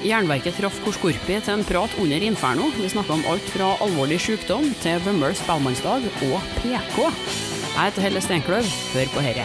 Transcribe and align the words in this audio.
Jernverket 0.00 0.56
traff 0.56 0.78
Korskorpi 0.80 1.34
til 1.44 1.52
en 1.52 1.62
prat 1.68 1.92
under 2.00 2.22
Inferno. 2.24 2.70
Vi 2.72 2.88
snakka 2.88 3.12
om 3.18 3.24
alt 3.28 3.50
fra 3.52 3.74
alvorlig 3.84 4.16
sykdom 4.24 4.64
til 4.80 5.02
Vømmøl 5.04 5.34
spellemannsdag 5.36 6.06
og 6.30 6.46
PK. 6.62 7.02
Jeg 7.04 7.82
heter 7.82 8.06
Helle 8.06 8.22
Steinkløv. 8.24 8.70
Hør 8.94 9.12
på 9.12 9.24
herre. 9.26 9.44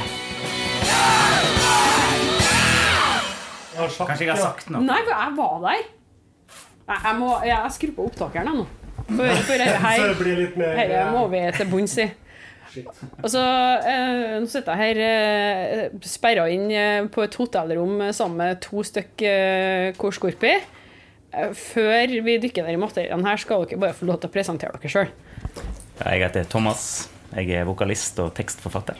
Kanskje 3.76 4.24
jeg 4.24 4.32
har 4.32 4.40
sagt 4.40 4.72
noe? 4.72 4.86
Nei, 4.88 5.02
jeg 5.04 5.36
var 5.36 5.60
der. 5.66 5.84
Jeg, 6.86 6.98
jeg 7.04 7.16
må 7.20 7.30
jeg 7.44 7.76
skrur 7.76 7.96
på 7.98 8.08
opptakeren 8.08 8.56
nå. 8.62 8.66
For, 9.10 9.42
for 9.50 9.60
her, 9.60 9.76
her, 9.84 10.08
det 10.08 10.18
blir 10.22 10.40
litt 10.40 10.56
mer 10.58 10.80
her 10.80 11.10
må 11.12 11.28
vi 11.34 11.42
til 11.58 11.68
bunns 11.70 11.98
i. 12.00 12.08
Og 13.24 13.30
så, 13.32 13.42
eh, 13.86 14.36
Nå 14.42 14.50
sitter 14.52 14.76
jeg 14.76 14.96
her 14.96 15.02
eh, 15.06 15.98
sperra 16.06 16.46
inn 16.52 16.68
eh, 16.72 17.08
på 17.12 17.24
et 17.26 17.38
hotellrom 17.40 17.98
sammen 18.16 18.38
med 18.42 18.62
to 18.66 18.84
stykk 18.86 19.26
eh, 19.30 19.90
korskorpi. 20.00 20.54
Eh, 21.36 21.52
før 21.56 22.16
vi 22.26 22.38
dykker 22.44 22.66
ned 22.68 22.78
i 22.78 22.82
materien 22.82 23.26
her, 23.28 23.38
skal 23.42 23.66
dere 23.66 23.82
bare 23.82 23.98
få 23.98 24.08
lov 24.10 24.22
til 24.22 24.32
å 24.32 24.36
presentere 24.36 24.76
dere 24.78 24.92
sjøl. 24.92 25.12
Ja, 26.00 26.12
Jeg 26.14 26.26
heter 26.28 26.48
Thomas. 26.52 27.10
Jeg 27.36 27.52
er 27.58 27.66
vokalist 27.68 28.20
og 28.24 28.34
tekstforfatter. 28.38 29.00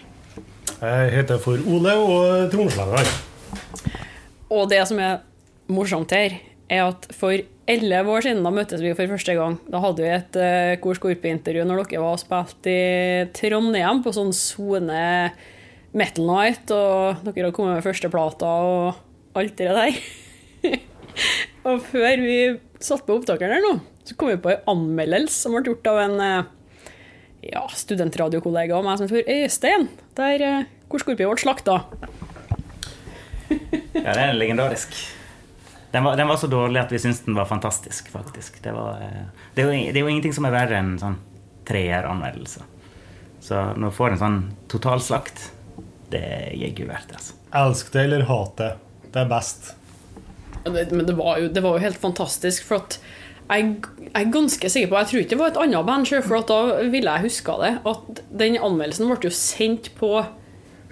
Jeg 0.82 1.12
heter 1.16 1.40
for 1.40 1.60
Ole 1.72 1.94
og 1.96 2.52
trommeslager. 2.52 3.08
Og 4.52 4.68
det 4.70 4.82
som 4.90 5.00
er 5.00 5.22
morsomt 5.72 6.12
her, 6.14 6.36
er 6.70 6.88
at 6.90 7.08
for 7.16 7.38
elleve 7.70 8.14
år 8.14 8.26
siden 8.26 8.46
da 8.46 8.52
møttes 8.54 8.84
vi 8.84 8.94
for 8.96 9.12
første 9.12 9.36
gang. 9.38 9.58
Da 9.72 9.82
hadde 9.84 10.04
vi 10.04 10.12
et 10.14 10.38
uh, 10.40 10.76
Kor 10.84 10.98
Skorpe-intervju 10.98 11.66
når 11.66 11.84
dere 11.84 12.04
var 12.04 12.18
og 12.18 12.22
spilte 12.22 12.72
i 12.72 13.26
Trondheim 13.36 14.04
på 14.06 14.14
sånn 14.16 14.34
sone 14.36 15.02
Metal 15.96 16.28
Night, 16.28 16.70
og 16.76 17.24
dere 17.24 17.48
hadde 17.48 17.56
kommet 17.56 17.80
med 17.80 17.86
førsteplata 17.86 18.52
og 18.68 19.40
alt 19.40 19.58
det 19.62 19.72
der. 19.78 20.00
og 21.68 21.82
før 21.88 22.24
vi 22.24 22.38
satte 22.84 23.08
på 23.08 23.18
opptakeren 23.20 23.58
her 23.58 23.64
nå, 23.64 23.74
så 24.06 24.18
kom 24.20 24.34
vi 24.34 24.42
på 24.44 24.52
en 24.52 24.70
anmeldelse 24.76 25.46
som 25.46 25.56
ble 25.56 25.64
gjort 25.72 25.92
av 25.94 26.04
en 26.04 26.18
uh, 26.22 26.92
ja, 27.46 27.66
studentradiokollega 27.74 28.78
av 28.78 28.86
meg 28.86 29.00
som 29.00 29.10
heter 29.10 29.42
Øystein, 29.42 29.90
der 30.20 30.46
uh, 30.46 30.72
Kor 30.92 31.02
Skorpe 31.02 31.26
ble 31.26 31.42
slakta. 31.42 31.82
Ja, 33.96 34.12
det 34.12 34.22
er 34.22 34.36
legendarisk. 34.38 34.94
Den 35.96 36.04
var, 36.04 36.18
den 36.20 36.28
var 36.28 36.36
så 36.36 36.50
dårlig 36.52 36.82
at 36.82 36.92
vi 36.92 37.00
syntes 37.00 37.22
den 37.24 37.38
var 37.38 37.46
fantastisk, 37.48 38.10
faktisk. 38.12 38.58
Det, 38.60 38.74
var, 38.76 38.98
eh, 39.00 39.28
det, 39.54 39.62
er, 39.64 39.70
jo, 39.70 39.92
det 39.94 39.96
er 39.96 40.04
jo 40.04 40.10
ingenting 40.12 40.34
som 40.36 40.44
er 40.44 40.52
verre 40.52 40.76
enn 40.76 40.98
sånn 41.00 41.16
treeranmeldelse. 41.70 42.66
Så 43.40 43.62
når 43.80 43.94
du 43.94 43.96
får 43.96 44.12
en 44.12 44.20
sånn 44.20 44.36
totalslakt, 44.74 45.46
det 46.12 46.20
er 46.20 46.76
gull 46.76 46.92
verdt, 46.92 47.14
det. 47.14 47.22
altså. 47.22 47.40
Elsk 47.62 47.96
det 47.96 48.04
eller 48.10 48.28
hat 48.28 48.60
det. 48.60 48.70
Det 49.08 49.24
er 49.24 49.32
best. 49.32 49.72
Det, 50.66 50.86
men 50.92 51.06
det 51.08 51.16
var, 51.16 51.40
jo, 51.40 51.48
det 51.56 51.64
var 51.64 51.80
jo 51.80 51.86
helt 51.88 52.04
fantastisk, 52.04 52.68
for 52.68 52.84
at 52.84 53.00
jeg, 53.46 53.76
jeg 54.04 54.14
er 54.20 54.32
ganske 54.34 54.70
sikker 54.74 54.92
på 54.92 55.00
Jeg 55.00 55.10
tror 55.14 55.24
ikke 55.24 55.36
det 55.38 55.42
var 55.46 55.52
et 55.54 55.64
annet 55.64 55.88
band, 55.88 56.12
for 56.28 56.42
at 56.42 56.52
da 56.52 56.90
ville 56.92 57.16
jeg 57.16 57.30
huska 57.30 57.60
det. 57.64 57.76
At 57.88 58.26
den 58.44 58.60
anmeldelsen 58.60 59.08
ble 59.08 59.30
jo 59.30 59.38
sendt 59.38 59.94
på 59.96 60.18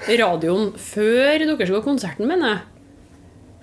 radioen 0.07 0.71
før 0.79 1.43
dere 1.43 1.57
skulle 1.57 1.81
ha 1.81 1.88
konserten, 1.91 2.31
mener 2.31 2.55
jeg. 2.55 2.69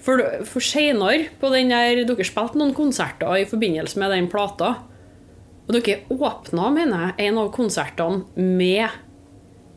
For, 0.04 0.22
for 0.48 0.64
seinere 0.64 1.28
på 1.40 1.50
den 1.52 1.72
der 1.72 2.04
Dere 2.08 2.24
spilte 2.24 2.60
noen 2.60 2.72
konserter 2.76 3.36
i 3.36 3.46
forbindelse 3.48 4.00
med 4.00 4.14
den 4.14 4.30
plata. 4.32 4.74
Og 5.68 5.76
dere 5.76 6.00
åpna, 6.10 6.70
mener 6.74 7.04
jeg, 7.04 7.28
en 7.28 7.40
av 7.42 7.52
konsertene 7.54 8.24
med 8.34 8.88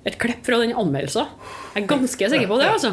et 0.04 0.16
klipp 0.20 0.44
fra 0.44 0.60
den 0.60 0.74
anmeldelsen. 0.76 1.30
Jeg 1.74 1.84
er 1.84 1.88
ganske 1.88 2.30
sikker 2.34 2.50
på 2.50 2.58
det, 2.60 2.70
altså. 2.74 2.92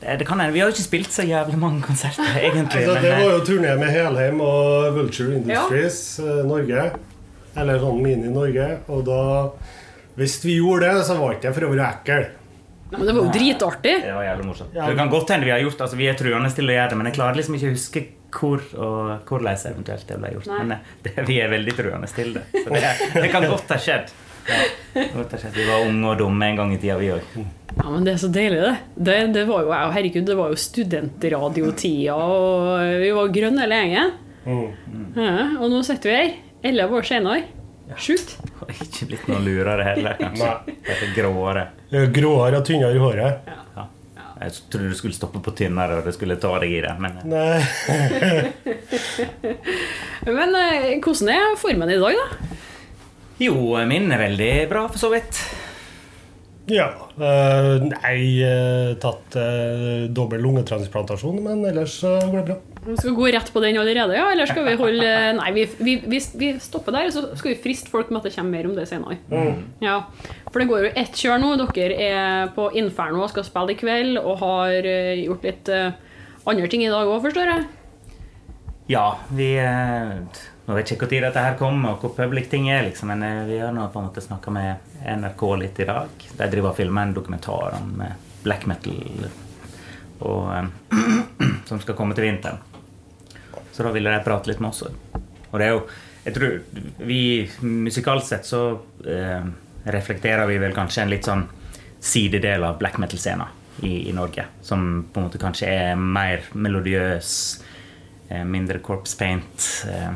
Det, 0.00 0.18
det 0.20 0.26
kan 0.28 0.42
jeg. 0.42 0.54
Vi 0.54 0.62
har 0.62 0.70
jo 0.70 0.76
ikke 0.76 0.84
spilt 0.84 1.14
så 1.14 1.24
jævlig 1.26 1.58
mange 1.58 1.82
konserter, 1.82 2.28
egentlig. 2.44 2.84
Altså, 2.84 2.94
men, 2.94 3.06
det 3.06 3.14
eh, 3.14 3.22
var 3.24 3.32
jo 3.34 3.40
turné 3.48 3.76
med 3.80 3.94
Helheim 3.94 4.42
og 4.46 4.98
Vulture 4.98 5.38
Industries 5.40 6.02
ja. 6.22 6.42
Norge. 6.46 6.84
Eller 7.58 7.82
sånn 7.82 7.98
Mini-Norge. 8.04 8.68
Og 8.94 9.02
da 9.08 9.22
Hvis 10.18 10.36
vi 10.44 10.58
gjorde 10.58 10.86
det, 10.86 11.06
så 11.06 11.16
var 11.18 11.32
det 11.32 11.40
ikke 11.40 11.54
for 11.56 11.66
å 11.66 11.72
være 11.72 11.88
ekkel. 11.88 12.24
Nei, 12.90 12.98
men 12.98 13.06
det 13.06 13.12
var 13.14 13.20
jo 13.22 13.32
dritartig. 13.34 13.92
Det 14.02 14.14
var 14.14 14.24
jævlig 14.26 14.46
morsomt. 14.48 14.72
Ja. 14.74 14.86
Det 14.90 14.96
kan 14.98 15.12
godt 15.12 15.30
hende 15.30 15.46
vi 15.46 15.52
har 15.54 15.60
gjort 15.62 15.84
altså 15.84 15.98
Vi 16.00 16.08
er 16.10 16.16
truende 16.18 16.50
til 16.54 16.66
å 16.70 16.74
gjøre 16.74 16.88
det, 16.90 16.98
men 16.98 17.10
jeg 17.10 17.16
klarer 17.20 17.38
liksom 17.38 17.58
ikke 17.58 17.68
å 17.70 17.76
huske 17.76 18.02
hvor 18.30 18.64
og 18.78 19.30
hvordan 19.30 19.62
eventuelt 19.70 20.08
det 20.08 20.18
ble 20.22 20.32
gjort. 20.36 20.50
Nei. 20.50 20.58
Men 20.62 20.74
eh, 20.76 20.90
det, 21.06 21.14
vi 21.28 21.38
er 21.42 21.52
veldig 21.52 21.76
truende 21.78 22.10
til 22.14 22.34
det. 22.36 22.44
Så 22.54 22.66
det, 22.74 22.82
det 23.16 23.30
kan 23.32 23.46
godt 23.50 23.72
ha 23.74 23.78
skjedd. 23.86 24.12
Ja, 24.50 25.06
godt 25.14 25.34
ha 25.34 25.40
skjedd. 25.42 25.56
Vi 25.58 25.66
var 25.68 25.86
unge 25.86 26.12
og 26.12 26.18
dumme 26.20 26.50
en 26.50 26.60
gang 26.60 26.74
i 26.74 26.78
tida, 26.80 26.98
vi 27.00 27.12
òg. 27.14 27.38
Ja, 27.76 27.86
men 27.86 28.06
Det 28.06 28.14
er 28.16 28.20
så 28.22 28.30
deilig, 28.34 28.60
det. 28.64 28.74
Det, 28.96 29.18
det 29.36 29.46
var 29.50 29.66
jo, 29.66 29.74
herregud, 29.94 30.26
det 30.26 30.36
var 30.38 30.50
jo 30.50 30.58
studentradiotida, 30.58 32.16
og 32.18 33.02
vi 33.02 33.10
var 33.14 33.34
grønne 33.34 33.66
hele 33.66 33.80
gjengen. 33.84 34.12
Mm. 34.46 35.08
Ja, 35.14 35.34
og 35.60 35.70
nå 35.70 35.82
sitter 35.86 36.10
vi 36.10 36.16
her, 36.16 36.32
elleve 36.72 36.98
år 36.98 37.06
senere. 37.06 37.44
Sjukt. 37.98 38.36
Ikke 38.70 39.10
blitt 39.10 39.28
noe 39.30 39.42
lurere 39.42 39.86
heller, 39.86 40.18
kanskje. 40.18 40.50
Det 40.86 40.96
er 40.96 41.14
gråere. 41.16 41.66
Det 41.90 41.98
er 41.98 42.12
Gråere 42.14 42.60
og 42.60 42.66
tynnere 42.68 42.94
i 42.94 43.02
håret. 43.02 43.48
Ja. 43.50 43.86
Jeg 44.40 44.54
trodde 44.72 44.88
du 44.88 44.96
skulle 44.96 45.16
stoppe 45.16 45.40
på 45.44 45.52
tynnere, 45.58 45.98
og 46.00 46.06
det 46.06 46.14
skulle 46.16 46.38
ta 46.40 46.54
deg 46.62 46.70
i 46.72 46.80
det. 46.84 46.94
Men 47.02 47.18
eh, 47.20 47.24
Nei. 47.28 47.60
Men 50.38 50.54
eh, 50.56 50.86
hvordan 51.02 51.32
er 51.34 51.58
formen 51.60 51.92
i 51.92 51.98
dag, 52.00 52.14
da? 52.20 52.26
jo, 53.40 53.56
min 53.88 54.12
er 54.12 54.20
veldig 54.20 54.52
bra, 54.68 54.86
for 54.92 55.00
så 55.00 55.08
vidt. 55.12 55.38
Ja. 56.70 56.86
Uh, 57.18 57.82
nei, 57.90 58.40
uh, 58.46 58.92
tatt 59.02 59.36
uh, 59.36 60.06
dobbel 60.14 60.42
lungetransplantasjon, 60.44 61.40
men 61.44 61.64
ellers 61.66 61.98
uh, 62.06 62.20
går 62.22 62.36
det 62.38 62.44
bra. 62.50 62.56
Vi 62.86 62.96
skal 62.96 63.16
gå 63.18 63.26
rett 63.34 63.50
på 63.52 63.62
den 63.64 63.78
allerede, 63.80 64.14
ja? 64.16 64.28
Eller 64.32 64.48
skal 64.48 64.64
vi 64.64 64.76
holde 64.80 65.08
Nei, 65.36 65.50
vi, 65.56 65.66
vi, 65.82 65.96
vi, 66.08 66.20
vi 66.40 66.52
stopper 66.62 66.94
der, 66.96 67.10
så 67.12 67.26
skal 67.34 67.52
vi 67.52 67.58
friste 67.60 67.92
folk 67.92 68.08
med 68.08 68.22
at 68.22 68.30
det 68.30 68.34
kommer 68.36 68.56
mer 68.56 68.70
om 68.70 68.78
det 68.78 68.86
senere. 68.88 69.18
Ja, 69.84 69.98
For 70.48 70.62
det 70.62 70.68
går 70.70 70.86
jo 70.86 70.92
ett 71.02 71.18
kjør 71.18 71.42
nå. 71.42 71.50
Dere 71.76 71.98
er 72.06 72.54
på 72.56 72.70
Inferno 72.80 73.26
og 73.26 73.34
skal 73.34 73.44
spille 73.44 73.74
i 73.74 73.80
kveld, 73.80 74.16
og 74.22 74.40
har 74.40 74.88
gjort 75.20 75.44
litt 75.44 75.68
andre 75.74 76.72
ting 76.72 76.86
i 76.86 76.92
dag 76.92 77.10
òg, 77.10 77.20
forstår 77.26 77.52
jeg? 77.52 77.68
Ja, 78.90 79.04
vi 79.36 79.52
Nå 80.70 80.76
vet 80.76 80.86
jeg 80.86 81.00
ikke 81.00 81.08
når 81.10 81.24
dette 81.24 81.42
her 81.42 81.54
kommer, 81.58 81.96
og 81.96 82.04
hvor 82.04 82.12
public 82.14 82.44
ting 82.46 82.68
er, 82.70 82.84
liksom, 82.86 83.10
men 83.10 83.24
eh, 83.26 83.38
vi 83.48 83.56
har 83.58 83.72
nå 83.74 83.88
på 83.90 83.98
en 83.98 84.04
måte 84.06 84.22
snakka 84.22 84.52
med 84.54 84.92
NRK 85.02 85.42
litt 85.58 85.80
i 85.82 85.86
dag. 85.88 86.12
De 86.30 86.46
driver 86.52 86.70
og 86.70 86.76
filmer 86.76 87.08
en 87.08 87.14
dokumentar 87.16 87.74
om 87.80 88.04
eh, 88.06 88.12
black 88.44 88.68
metal 88.70 89.24
og, 90.20 90.52
eh, 90.54 91.48
som 91.72 91.82
skal 91.82 91.98
komme 91.98 92.14
til 92.14 92.28
vinteren. 92.28 92.62
Så 93.72 93.82
da 93.82 93.90
ville 93.90 94.14
de 94.14 94.22
prate 94.22 94.52
litt 94.52 94.62
med 94.62 94.70
oss. 94.70 94.84
Og 95.50 95.58
det 95.58 95.66
er 95.66 95.74
jo 95.74 95.82
Jeg 96.20 96.34
tror 96.36 96.56
vi 97.08 97.20
musikalsk 97.64 98.26
sett 98.28 98.46
så 98.46 98.62
eh, 99.08 99.50
reflekterer 99.90 100.46
vi 100.46 100.62
vel 100.62 100.74
kanskje 100.76 101.02
en 101.02 101.10
litt 101.10 101.26
sånn 101.26 101.46
sidedel 101.98 102.62
av 102.62 102.78
black 102.78 103.02
metal-scena 103.02 103.50
i, 103.82 104.06
i 104.06 104.12
Norge. 104.12 104.44
Som 104.62 105.08
på 105.10 105.18
en 105.18 105.30
måte 105.32 105.40
kanskje 105.40 105.66
er 105.72 105.96
mer 105.96 106.44
melodiøs, 106.52 107.30
eh, 108.28 108.44
mindre 108.44 108.84
corpse 108.84 109.16
paint. 109.18 109.70
Eh, 109.88 110.12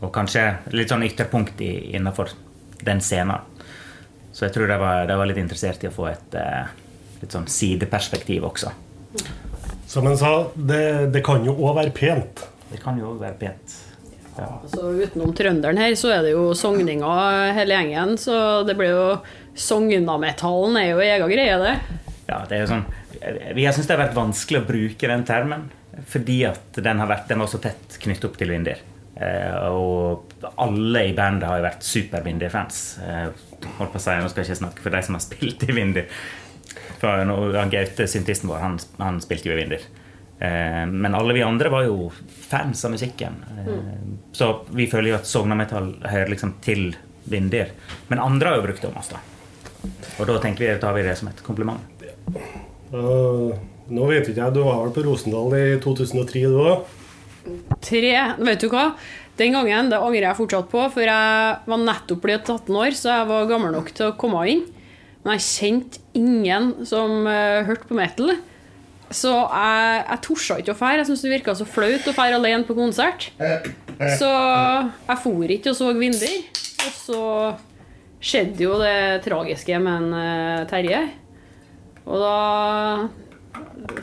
og 0.00 0.12
kanskje 0.14 0.44
litt 0.72 0.92
sånn 0.92 1.04
ytterpunkt 1.06 1.60
i, 1.64 1.72
innenfor 1.96 2.32
den 2.86 3.02
scenen. 3.04 3.48
Så 4.32 4.46
jeg 4.46 4.54
tror 4.54 4.70
de 4.70 4.78
var, 4.80 5.04
de 5.10 5.18
var 5.20 5.28
litt 5.28 5.40
interessert 5.42 5.82
i 5.84 5.90
å 5.90 5.94
få 5.94 6.08
et 6.12 6.38
eh, 6.38 6.70
litt 7.20 7.34
sånn 7.34 7.48
sideperspektiv 7.50 8.46
også. 8.48 8.72
Som 9.90 10.06
han 10.06 10.16
sa, 10.16 10.32
det, 10.54 11.10
det 11.12 11.22
kan 11.26 11.44
jo 11.44 11.56
òg 11.58 11.76
være 11.80 11.94
pent. 11.94 12.44
Det 12.70 12.78
kan 12.80 12.98
jo 13.00 13.12
òg 13.12 13.24
være 13.24 13.36
pent. 13.40 13.76
Ja. 14.36 14.48
Så 14.70 14.92
utenom 15.02 15.34
trønderen 15.36 15.80
her, 15.82 15.92
så 15.98 16.12
er 16.14 16.22
det 16.24 16.32
jo 16.32 16.52
sogninger 16.56 17.50
hele 17.56 17.76
gjengen. 17.76 18.14
Så 18.20 18.34
det 18.68 18.78
blir 18.78 18.94
jo 18.94 19.06
Sognametallen 19.60 20.76
er 20.78 20.92
jo 20.92 21.00
ega 21.02 21.26
greie, 21.28 21.56
det. 21.60 21.72
Ja, 22.28 22.38
det 22.48 22.54
er 22.54 22.60
jo 22.62 22.68
sånn 22.70 22.84
Vi 23.56 23.64
har 23.66 23.74
syntes 23.74 23.88
det 23.88 23.96
har 23.96 24.04
vært 24.04 24.16
vanskelig 24.16 24.60
å 24.60 24.68
bruke 24.68 25.10
den 25.10 25.24
termen 25.28 25.66
fordi 26.08 26.38
at 26.48 26.78
den, 26.80 27.00
har 27.02 27.10
vært, 27.10 27.26
den 27.28 27.42
var 27.42 27.48
så 27.50 27.58
tett 27.60 27.98
knyttet 28.00 28.24
opp 28.24 28.38
til 28.40 28.52
Vindir. 28.54 28.78
Eh, 29.16 29.56
og 29.70 30.52
alle 30.62 31.06
i 31.10 31.14
bandet 31.16 31.48
har 31.48 31.58
jo 31.58 31.66
vært 31.66 31.86
super 31.86 32.22
Vindir-fans. 32.24 32.84
Eh, 33.04 33.26
holdt 33.78 33.94
på 33.94 33.98
å 33.98 34.04
si, 34.04 34.18
Nå 34.20 34.30
skal 34.30 34.44
jeg 34.44 34.52
ikke 34.52 34.62
snakke 34.62 34.84
for 34.84 34.96
de 34.96 35.02
som 35.06 35.18
har 35.18 35.24
spilt 35.24 35.66
i 35.66 35.74
Vindy 35.76 36.06
han 37.00 37.70
Gaute, 37.70 38.06
syntisten 38.06 38.50
vår, 38.50 38.58
han, 38.58 38.78
han 38.98 39.20
spilte 39.24 39.48
jo 39.48 39.54
i 39.54 39.60
Vindir. 39.60 39.84
Eh, 40.38 40.86
men 40.86 41.14
alle 41.14 41.34
vi 41.36 41.42
andre 41.42 41.72
var 41.72 41.86
jo 41.86 42.10
fans 42.48 42.84
av 42.84 42.94
musikken. 42.94 43.40
Mm. 43.66 44.18
Så 44.32 44.52
vi 44.68 44.86
føler 44.90 45.12
jo 45.12 45.18
at 45.20 45.28
Sognametall 45.28 45.94
hører 46.04 46.32
liksom 46.32 46.58
til 46.64 46.94
Vindir. 47.30 47.74
Men 48.08 48.22
andre 48.22 48.52
har 48.52 48.60
jo 48.60 48.66
brukt 48.68 48.82
det 48.82 48.90
om 48.90 49.00
oss, 49.00 49.12
da. 49.12 49.20
Og 50.20 50.28
da 50.28 50.36
tenker 50.42 50.66
vi, 50.66 50.78
tar 50.80 50.96
vi 50.96 51.04
det 51.06 51.16
som 51.16 51.30
et 51.30 51.42
kompliment. 51.44 52.04
Uh, 52.92 53.54
nå 53.88 54.06
vet 54.10 54.28
ikke 54.28 54.42
jeg, 54.42 54.54
du 54.54 54.64
var 54.66 54.82
vel 54.82 54.92
på 54.94 55.04
Rosendal 55.06 55.54
i 55.56 55.64
2003 55.82 56.42
du 56.50 56.58
òg? 56.60 56.88
Tre 57.80 58.12
Vet 58.40 58.62
du 58.62 58.68
hva? 58.72 58.90
Den 59.40 59.56
gangen 59.56 59.88
det 59.88 59.96
angrer 59.96 60.26
jeg 60.28 60.36
fortsatt 60.36 60.68
på, 60.68 60.82
for 60.92 61.06
jeg 61.06 61.56
var 61.70 61.80
nettopp 61.80 62.20
blitt 62.26 62.48
18 62.50 62.76
år, 62.76 62.96
så 62.98 63.14
jeg 63.14 63.28
var 63.30 63.48
gammel 63.48 63.72
nok 63.72 63.88
til 63.96 64.10
å 64.10 64.16
komme 64.20 64.42
inn. 64.52 64.66
Men 65.24 65.36
jeg 65.38 65.46
kjente 65.46 66.02
ingen 66.16 66.72
som 66.88 67.24
uh, 67.24 67.64
hørte 67.64 67.88
på 67.88 67.96
metal. 67.96 68.34
Så 69.10 69.32
jeg, 69.32 70.02
jeg 70.04 70.22
torde 70.26 70.58
ikke 70.60 70.74
å 70.74 70.78
fære. 70.78 71.00
Jeg 71.00 71.08
syntes 71.08 71.24
det 71.24 71.32
virka 71.32 71.56
så 71.56 71.66
flaut 71.68 72.10
å 72.12 72.14
fære 72.14 72.36
alene 72.36 72.68
på 72.68 72.76
konsert. 72.78 73.30
Så 74.20 74.28
jeg 74.28 75.18
for 75.24 75.56
ikke 75.56 75.72
og 75.72 75.80
så 75.80 75.90
Vinder. 75.96 76.36
Og 76.80 76.94
så 76.96 77.22
skjedde 78.20 78.64
jo 78.64 78.76
det 78.80 79.24
tragiske 79.24 79.80
med 79.80 80.04
en 80.04 80.14
uh, 80.14 80.68
Terje. 80.70 81.02
Og 82.04 82.20
da 82.20 82.36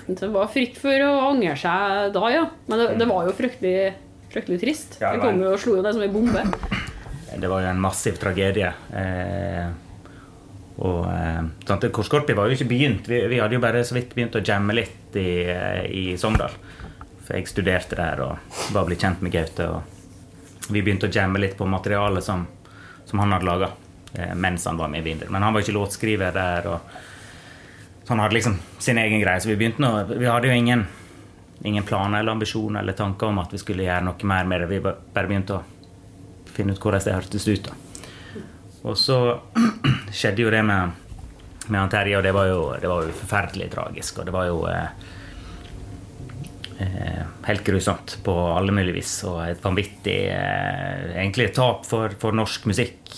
Det 0.07 0.29
var 0.33 0.49
frykt 0.51 0.79
for 0.81 1.05
å 1.05 1.13
angre 1.29 1.55
seg 1.59 2.11
da, 2.15 2.27
ja. 2.33 2.45
Men 2.67 2.81
det, 2.81 2.87
det 3.01 3.07
var 3.09 3.27
jo 3.27 3.35
fryktelig, 3.37 3.93
fryktelig 4.33 4.61
trist. 4.61 4.97
Ja, 5.01 5.11
det 5.13 5.19
Det 5.19 5.25
kom 5.27 5.41
jo 5.43 5.51
og 5.53 5.59
slo 5.61 5.75
jo 5.77 5.83
ned 5.85 5.97
som 5.97 6.05
ei 6.05 6.13
bombe. 6.13 6.45
Det 7.37 7.51
var 7.51 7.61
jo 7.61 7.69
en 7.69 7.81
massiv 7.83 8.17
tragedie. 8.21 8.71
Eh, 8.97 9.67
og 10.77 11.07
eh, 11.11 11.41
sant, 11.67 11.87
Kors 11.93 12.09
var 12.13 12.47
jo 12.47 12.55
ikke 12.55 12.69
begynt. 12.69 13.09
Vi, 13.09 13.19
vi 13.29 13.41
hadde 13.41 13.57
jo 13.57 13.63
bare 13.63 13.83
så 13.85 13.97
vidt 13.97 14.15
begynt 14.15 14.37
å 14.37 14.43
jamme 14.45 14.75
litt 14.77 15.17
i, 15.17 15.43
i 15.89 16.03
Sogndal. 16.17 16.55
For 17.27 17.35
jeg 17.35 17.49
studerte 17.51 17.97
der 17.99 18.23
og 18.23 18.71
var 18.73 18.87
blitt 18.87 19.03
kjent 19.03 19.21
med 19.25 19.35
Gaute. 19.35 19.67
Og 19.67 20.71
vi 20.71 20.81
begynte 20.81 21.09
å 21.09 21.13
jamme 21.13 21.41
litt 21.41 21.57
på 21.59 21.67
materialet 21.69 22.25
som, 22.25 22.45
som 23.05 23.21
han 23.23 23.35
hadde 23.35 23.49
laga 23.49 23.69
eh, 24.13 24.33
mens 24.35 24.65
han 24.69 24.79
var 24.79 24.91
med 24.93 25.03
i 25.03 25.09
Vinder. 25.11 25.29
Men 25.33 25.45
han 25.45 25.53
var 25.53 25.65
ikke 25.65 25.77
låtskriver 25.77 26.33
der. 26.35 26.71
og 26.71 26.97
så 28.07 28.13
han 28.13 28.19
hadde 28.19 28.33
liksom 28.33 28.59
sin 28.79 28.97
egen 28.97 29.19
greie. 29.19 29.39
Så 29.41 29.49
vi 29.49 29.55
begynte 29.59 29.83
nå 29.83 29.89
Vi 30.07 30.25
hadde 30.25 30.47
jo 30.47 30.53
ingen, 30.55 30.85
ingen 31.67 31.83
planer 31.83 32.21
eller 32.21 32.31
ambisjoner 32.31 32.79
eller 32.79 32.95
tanker 32.95 33.27
om 33.27 33.41
at 33.41 33.51
vi 33.51 33.59
skulle 33.59 33.83
gjøre 33.83 34.05
noe 34.07 34.29
mer 34.31 34.47
med 34.47 34.63
det. 34.63 34.69
Vi 34.71 34.79
bare 34.79 35.27
begynte 35.27 35.57
å 35.57 35.65
finne 36.55 36.71
ut 36.71 36.79
hvordan 36.79 37.03
det 37.03 37.17
hørtes 37.17 37.49
ut. 37.51 37.67
da. 37.67 37.75
Og 38.87 38.95
så 38.95 39.19
skjedde 40.21 40.45
jo 40.45 40.55
det 40.55 40.63
med, 40.63 40.95
med 41.67 41.81
han 41.81 41.91
Terje, 41.91 42.15
og 42.15 42.23
det 42.23 42.31
var, 42.31 42.47
jo, 42.47 42.63
det 42.79 42.95
var 42.95 43.03
jo 43.03 43.19
forferdelig 43.25 43.69
tragisk. 43.75 44.23
Og 44.23 44.31
det 44.31 44.39
var 44.39 44.47
jo 44.53 44.63
eh, 44.71 45.05
eh, 46.87 47.21
helt 47.51 47.67
grusomt 47.67 48.19
på 48.23 48.39
alle 48.55 48.71
mulige 48.71 49.01
vis. 49.01 49.17
Og 49.27 49.43
et 49.49 49.67
vanvittig 49.67 50.19
eh, 50.31 51.17
egentlig 51.17 51.51
et 51.51 51.59
tap 51.59 51.83
for, 51.91 52.15
for 52.23 52.39
norsk 52.39 52.71
musikk. 52.71 53.17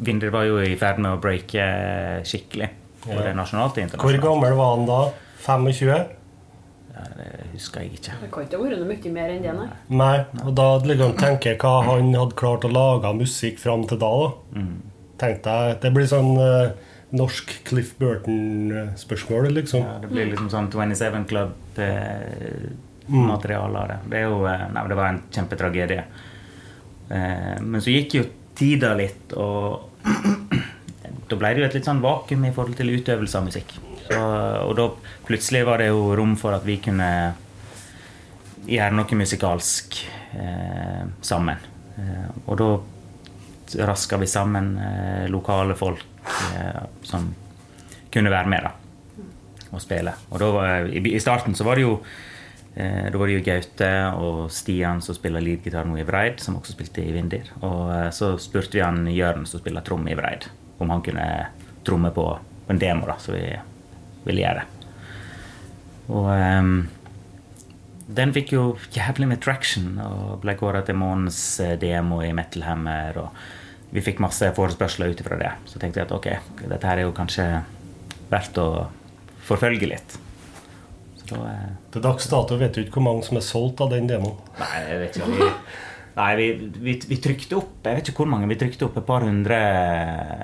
Vinder 0.00 0.32
var 0.32 0.48
jo 0.48 0.62
i 0.64 0.72
ferd 0.80 1.04
med 1.04 1.18
å 1.18 1.20
breake 1.20 1.60
eh, 1.60 2.22
skikkelig. 2.24 2.78
Både 3.06 3.32
nasjonalt 3.34 3.72
og 3.78 3.82
internasjonalt. 3.82 4.02
Hvor 4.02 4.18
gammel 4.28 4.52
var 4.58 4.70
han 4.76 4.86
da? 4.88 5.00
25? 5.42 5.86
Ja, 6.92 7.02
det 7.16 7.28
husker 7.54 7.80
jeg 7.82 7.90
ikke. 7.96 8.12
Det 8.20 8.28
kan 8.30 8.42
ikke 8.46 8.56
ha 8.58 8.62
vært 8.66 8.78
noe 8.82 8.90
mye 8.92 9.10
mer 9.16 9.28
enn 9.32 9.42
det, 9.42 9.52
nei. 9.56 9.68
Nei, 10.02 10.18
og 10.44 10.52
da 10.58 10.66
liksom 10.86 11.12
tenker 11.18 11.46
jeg 11.54 11.58
hva 11.64 11.74
han 11.88 12.14
hadde 12.14 12.36
klart 12.38 12.64
å 12.68 12.70
lage 12.72 13.04
av 13.08 13.14
musikk 13.18 13.56
fram 13.62 13.82
til 13.90 13.98
da. 14.02 14.10
da. 14.22 14.28
Tenkte 15.22 15.48
jeg, 15.56 15.66
Det 15.82 15.90
blir 15.96 16.06
sånn 16.10 16.32
eh, 16.42 16.68
norsk 17.16 17.46
Cliff 17.68 17.90
Burton-spørsmål, 18.00 19.42
liksom. 19.58 19.80
Ja, 19.84 19.92
det 20.02 20.08
blir 20.12 20.26
liksom 20.30 20.48
sånn 20.52 20.68
27 20.72 21.26
Club-materiale 21.32 23.76
av 23.82 23.86
det. 23.90 23.98
Det, 24.08 24.16
er 24.22 24.26
jo, 24.28 24.36
eh, 24.48 24.64
nei, 24.72 24.82
det 24.88 24.96
var 24.98 25.06
en 25.12 25.22
kjempetragedie. 25.32 26.02
Eh, 27.10 27.56
Men 27.60 27.80
så 27.84 27.90
gikk 27.92 28.10
jo 28.20 28.24
tida 28.58 28.90
litt, 28.98 29.24
og 29.36 29.80
da 31.32 31.40
ble 31.40 31.54
det 31.54 31.64
jo 31.64 31.68
et 31.70 31.78
litt 31.78 31.88
sånn 31.88 32.04
vakuum 32.04 32.44
i 32.46 32.52
forhold 32.54 32.78
til 32.78 32.92
utøvelse 32.92 33.40
av 33.40 33.48
musikk. 33.48 33.74
Så, 34.06 34.20
og 34.66 34.74
da 34.78 34.88
plutselig 35.26 35.64
var 35.66 35.80
det 35.80 35.90
jo 35.90 36.12
rom 36.18 36.36
for 36.40 36.54
at 36.54 36.66
vi 36.68 36.76
kunne 36.82 37.08
gjøre 38.68 38.94
noe 38.94 39.18
musikalsk 39.18 40.02
eh, 40.38 41.04
sammen. 41.24 41.62
Eh, 41.98 42.26
og 42.46 42.58
da 42.60 42.68
raska 43.88 44.18
vi 44.20 44.28
sammen 44.30 44.74
eh, 44.78 45.24
lokale 45.32 45.74
folk 45.78 46.04
eh, 46.54 46.82
som 47.08 47.30
kunne 48.12 48.32
være 48.32 48.52
med 48.52 48.66
da, 48.66 48.74
og 49.72 49.80
spille. 49.82 50.12
Og 50.30 50.42
da 50.42 50.50
var, 50.52 50.90
i, 50.92 51.00
I 51.00 51.22
starten 51.22 51.56
så 51.56 51.64
var 51.66 51.80
det 51.80 51.86
jo 51.86 51.94
eh, 52.76 53.08
da 53.08 53.18
var 53.18 53.30
det 53.30 53.38
jo 53.38 53.44
Gaute 53.46 53.92
og 54.20 54.42
Stian 54.52 55.00
som 55.04 55.16
spiller 55.16 55.44
leadgitar 55.44 55.88
nå 55.88 55.96
i 55.98 56.06
Vreid, 56.06 56.42
som 56.44 56.58
også 56.60 56.76
spilte 56.76 57.04
i 57.04 57.14
Vindir. 57.14 57.48
Og 57.62 57.86
eh, 57.96 58.10
så 58.14 58.34
spurte 58.42 58.78
vi 58.78 58.84
han 58.84 59.06
Jørn 59.10 59.46
som 59.48 59.62
spiller 59.62 59.86
tromme 59.86 60.12
i 60.12 60.18
Vreid, 60.18 60.50
om 60.82 60.92
han 60.92 61.04
kunne 61.04 61.28
tromme 61.86 62.10
på, 62.14 62.26
på 62.66 62.74
en 62.74 62.80
demo 62.80 63.08
da, 63.08 63.16
så 63.22 63.34
vi 63.34 63.44
ville 64.26 64.44
gjøre. 64.44 64.66
Og 66.12 66.28
um, 66.28 66.74
den 68.12 68.32
fikk 68.34 68.52
jo 68.54 68.64
jævlig 68.92 69.28
med 69.30 69.42
traction 69.42 69.94
og 70.02 70.40
ble 70.42 70.54
kåra 70.58 70.82
til 70.86 70.98
månedens 71.00 71.38
eh, 71.62 71.76
demo 71.80 72.20
i 72.24 72.32
Metal 72.36 72.64
Hammer. 72.66 73.20
Og 73.22 73.94
vi 73.94 74.02
fikk 74.04 74.20
masse 74.24 74.48
forespørsler 74.56 75.12
ut 75.12 75.22
ifra 75.22 75.38
det. 75.40 75.52
Så 75.70 75.80
tenkte 75.80 76.02
jeg 76.02 76.10
at 76.10 76.16
ok, 76.16 76.28
dette 76.64 76.88
her 76.88 77.00
er 77.00 77.06
jo 77.06 77.14
kanskje 77.16 77.46
verdt 78.32 78.60
å 78.60 78.68
forfølge 79.46 79.88
litt. 79.94 80.18
Så 81.20 81.30
da 81.30 81.40
eh, 81.52 81.70
Til 81.94 82.04
dags 82.04 82.28
dato 82.32 82.58
vet 82.60 82.74
du 82.74 82.82
ikke 82.84 82.98
hvor 82.98 83.08
mange 83.08 83.26
som 83.28 83.38
er 83.40 83.46
solgt 83.46 83.80
av 83.84 83.92
den 83.94 84.10
demoen. 84.10 84.36
Nei, 84.60 84.74
jeg 84.90 85.00
vet 85.06 85.22
ikke. 85.22 85.50
Nei, 86.12 86.30
vi, 86.36 86.46
vi, 86.84 86.94
vi 87.08 87.16
trykte 87.24 87.56
opp 87.56 87.86
Jeg 87.88 87.96
vet 87.96 88.08
ikke 88.10 88.20
hvor 88.20 88.28
mange. 88.28 88.48
Vi 88.50 88.58
trykte 88.60 88.84
opp 88.84 88.98
et 89.00 89.06
par 89.08 89.24
hundre 89.24 89.58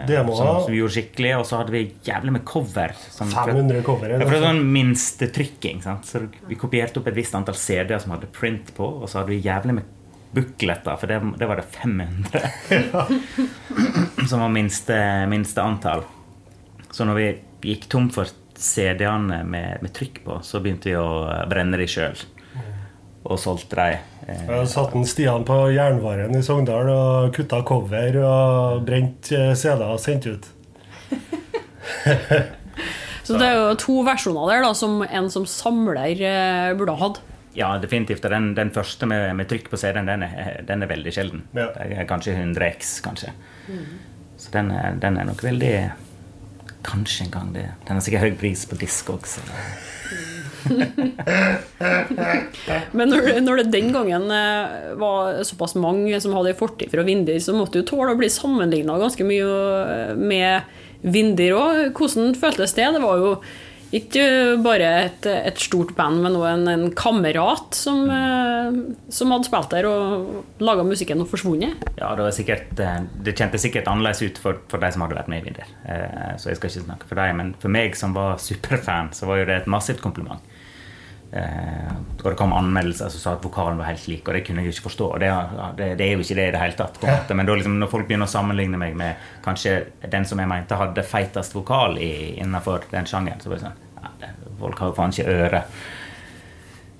som, 0.09 0.31
som 0.33 0.73
vi 0.73 0.81
gjorde 0.81 0.95
skikkelig. 0.97 1.35
Og 1.41 1.45
så 1.49 1.61
hadde 1.61 1.75
vi 1.75 1.83
jævlig 2.07 2.35
med 2.39 2.45
cover. 2.49 2.95
Som, 3.13 3.33
500 3.35 3.85
cover. 3.87 4.17
Ja, 4.17 4.25
for 4.25 4.49
sånn 4.49 4.65
minstetrykking. 4.73 5.85
Så 6.09 6.25
vi 6.49 6.59
kopierte 6.61 7.03
opp 7.03 7.13
et 7.13 7.19
visst 7.19 7.37
antall 7.37 7.59
CD-er 7.61 8.01
som 8.03 8.17
hadde 8.17 8.31
print 8.33 8.73
på, 8.77 8.89
og 9.03 9.07
så 9.11 9.21
hadde 9.21 9.35
vi 9.35 9.43
jævlig 9.45 9.79
med 9.81 9.95
bukletter, 10.29 10.97
for 11.01 11.09
det, 11.09 11.23
det 11.41 11.47
var 11.49 11.57
det 11.57 11.65
500. 11.73 12.51
som 14.29 14.43
var 14.45 14.51
minste, 14.53 14.99
minste 15.33 15.65
antall. 15.65 16.05
Så 16.91 17.07
når 17.09 17.17
vi 17.17 17.29
gikk 17.71 17.89
tom 17.93 18.11
for 18.13 18.29
CD-ene 18.59 19.43
med, 19.47 19.83
med 19.85 19.95
trykk 19.95 20.21
på, 20.25 20.41
så 20.45 20.61
begynte 20.61 20.91
vi 20.91 20.97
å 20.99 21.09
brenne 21.51 21.81
de 21.81 21.89
sjøl. 21.91 22.19
Og 23.29 23.41
solgte 23.41 23.79
de. 23.79 24.18
Eh, 24.29 24.45
Jeg 24.51 24.69
satt 24.69 24.95
en 24.97 25.07
Stian 25.09 25.45
på 25.49 25.57
Jernvaren 25.73 26.37
i 26.37 26.43
Sogndal 26.45 26.91
og 26.93 27.33
kutta 27.37 27.63
cover 27.67 28.19
og 28.23 28.83
brent 28.89 29.31
eh, 29.33 29.55
CD-er 29.57 29.95
og 29.95 30.03
sendte 30.03 30.37
ut. 30.37 30.49
Så 33.29 33.37
det 33.37 33.45
er 33.45 33.59
jo 33.59 33.73
to 33.81 33.95
versjoner 34.07 34.49
der 34.55 34.63
da, 34.65 34.71
som 34.77 35.03
en 35.05 35.27
som 35.33 35.45
samler 35.49 36.21
eh, 36.25 36.75
burde 36.79 36.95
ha 36.97 37.03
hatt. 37.09 37.21
Ja, 37.59 37.73
definitivt. 37.83 38.25
Og 38.25 38.33
den, 38.33 38.53
den 38.57 38.71
første 38.73 39.09
med, 39.11 39.33
med 39.37 39.49
trykk 39.51 39.69
på 39.73 39.81
CD-en, 39.81 40.09
den, 40.09 40.25
den 40.69 40.85
er 40.85 40.91
veldig 40.93 41.13
sjelden. 41.17 41.43
Ja. 41.57 41.67
Det 41.75 41.89
er 42.05 42.09
kanskje 42.09 42.37
100 42.39 42.69
X, 42.79 42.93
kanskje. 43.05 43.33
Så 44.39 44.53
den 44.55 44.71
den 45.03 45.19
er 45.19 45.27
nok 45.29 45.43
veldig 45.45 45.73
Kanskje 46.87 47.25
en 47.27 47.33
gang 47.35 47.49
det. 47.53 47.65
Den 47.89 47.99
har 47.99 48.05
sikkert 48.07 48.23
høy 48.23 48.37
pris 48.39 48.63
på 48.71 48.77
disk 48.79 49.09
også. 49.11 49.43
Men 52.97 53.13
når, 53.13 53.29
når 53.45 53.61
det 53.61 53.73
den 53.73 53.93
gangen 53.95 54.25
eh, 54.35 54.65
var 55.01 55.43
såpass 55.47 55.75
mange 55.79 56.21
som 56.23 56.35
hadde 56.37 56.57
fortid 56.59 56.91
fra 56.93 57.05
Vindir, 57.07 57.39
så 57.43 57.53
måtte 57.57 57.81
du 57.81 57.85
tåle 57.89 58.13
å 58.15 58.19
bli 58.19 58.29
sammenligna 58.33 58.99
ganske 59.01 59.25
mye 59.27 59.49
eh, 59.85 60.15
med 60.19 60.53
Vindir 61.03 61.53
òg. 61.57 61.75
Hvordan 61.97 62.35
føltes 62.39 62.77
det? 62.79 62.89
Det 62.97 63.03
var 63.05 63.17
jo 63.23 63.31
ikke 63.95 64.23
bare 64.61 64.89
et, 65.07 65.27
et 65.33 65.61
stort 65.63 65.95
band, 65.97 66.21
men 66.25 66.35
også 66.37 66.51
en, 66.53 66.69
en 66.69 66.91
kamerat 66.99 67.77
som, 67.79 68.03
eh, 68.13 68.79
som 69.15 69.33
hadde 69.33 69.49
spilt 69.49 69.71
der 69.73 69.89
og 69.89 70.61
laga 70.61 70.85
musikken 70.85 71.23
og 71.25 71.31
forsvunnet. 71.31 71.87
Ja, 71.97 72.11
det, 72.19 72.27
var 72.27 72.35
sikkert, 72.37 72.75
eh, 72.85 73.01
det 73.25 73.37
kjentes 73.39 73.65
sikkert 73.65 73.89
annerledes 73.89 74.21
ut 74.27 74.41
for, 74.43 74.61
for 74.69 74.83
de 74.83 74.93
som 74.93 75.07
hadde 75.07 75.17
vært 75.17 75.33
med 75.33 75.41
i 75.41 75.49
Vinder. 75.49 75.73
Eh, 75.89 76.37
Så 76.37 76.51
jeg 76.53 76.61
skal 76.61 76.71
ikke 76.73 76.85
snakke 76.91 77.09
for 77.09 77.23
dem, 77.23 77.41
men 77.41 77.55
for 77.63 77.73
meg 77.73 77.97
som 77.97 78.13
var 78.17 78.37
superfan, 78.43 79.13
så 79.17 79.27
var 79.31 79.41
jo 79.41 79.49
det 79.49 79.63
et 79.63 79.71
massivt 79.73 80.05
kompliment. 80.05 80.45
Eh, 81.33 81.93
og 82.23 82.25
det 82.25 82.39
kom 82.41 82.55
anmeldelser 82.57 83.11
som 83.13 83.21
sa 83.21 83.35
at 83.37 83.45
vokalen 83.45 83.77
var 83.81 83.91
helt 83.91 84.07
lik, 84.09 84.25
og 84.25 84.37
det 84.37 84.43
kunne 84.47 84.65
jeg 84.65 84.73
ikke 84.73 84.87
forstå. 84.89 85.11
Det, 85.21 85.29
det, 85.77 85.91
det 86.01 86.07
er 86.07 86.17
jo 86.17 86.25
ikke 86.25 86.39
det 86.39 86.49
i 86.49 86.55
det 86.55 86.63
hele 86.63 86.79
tatt. 86.79 87.31
Men 87.37 87.51
liksom, 87.53 87.77
når 87.83 87.93
folk 87.93 88.09
begynner 88.09 88.29
å 88.29 88.33
sammenligne 88.33 88.81
meg 88.81 88.97
med 88.99 89.29
kanskje 89.45 89.79
den 90.09 90.27
som 90.29 90.41
jeg 90.41 90.51
mente 90.51 90.81
hadde 90.81 91.05
feitest 91.07 91.57
vokal 91.57 92.01
i, 92.01 92.13
innenfor 92.41 92.89
den 92.93 93.09
sjangeren, 93.09 93.41
så 93.43 93.53
blir 93.53 93.61
det 93.61 93.69
sånn 93.69 93.87
ja, 93.99 94.35
Folk 94.59 94.81
har 94.83 94.91
jo 94.91 94.97
faen 94.97 95.13
ikke 95.15 95.39
øre. 95.45 95.63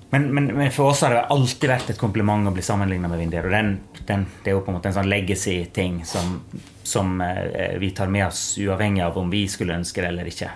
Men, 0.09 0.29
men, 0.33 0.45
men 0.57 0.71
for 0.73 0.89
oss 0.93 1.03
har 1.05 1.13
det 1.13 1.27
alltid 1.33 1.69
vært 1.69 1.91
et 1.93 1.99
kompliment 1.99 2.47
å 2.49 2.53
bli 2.53 2.63
sammenligna 2.65 3.09
med 3.11 3.19
Vindier. 3.21 3.45
Og 3.45 3.53
den, 3.53 3.75
den, 4.07 4.25
det 4.45 4.53
er 4.53 4.57
jo 4.57 4.63
på 4.65 4.71
en 4.71 4.79
måte 4.79 4.89
en 4.89 4.95
sånn 4.95 5.09
legacy-ting 5.11 5.99
som, 6.07 6.39
som 6.87 7.19
eh, 7.21 7.75
vi 7.81 7.91
tar 7.97 8.09
med 8.13 8.29
oss 8.29 8.43
uavhengig 8.61 9.03
av 9.05 9.19
om 9.21 9.29
vi 9.29 9.43
skulle 9.51 9.77
ønske 9.77 10.01
det 10.05 10.13
eller 10.13 10.31
ikke. 10.31 10.53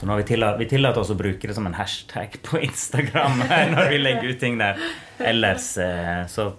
Så 0.00 0.06
nå 0.06 0.12
har 0.12 0.20
vi 0.20 0.28
tillatt, 0.28 0.60
vi 0.60 0.68
tillatt 0.68 0.98
oss 1.00 1.10
å 1.10 1.16
bruke 1.18 1.48
det 1.48 1.56
som 1.56 1.66
en 1.66 1.76
hashtag 1.78 2.36
på 2.46 2.60
Instagram 2.62 3.42
når 3.74 3.90
vi 3.90 3.98
legger 4.02 4.30
ut 4.34 4.40
ting 4.40 4.58
der. 4.60 4.80
Ellers 5.18 5.72
eh, 5.80 6.22
så 6.30 6.50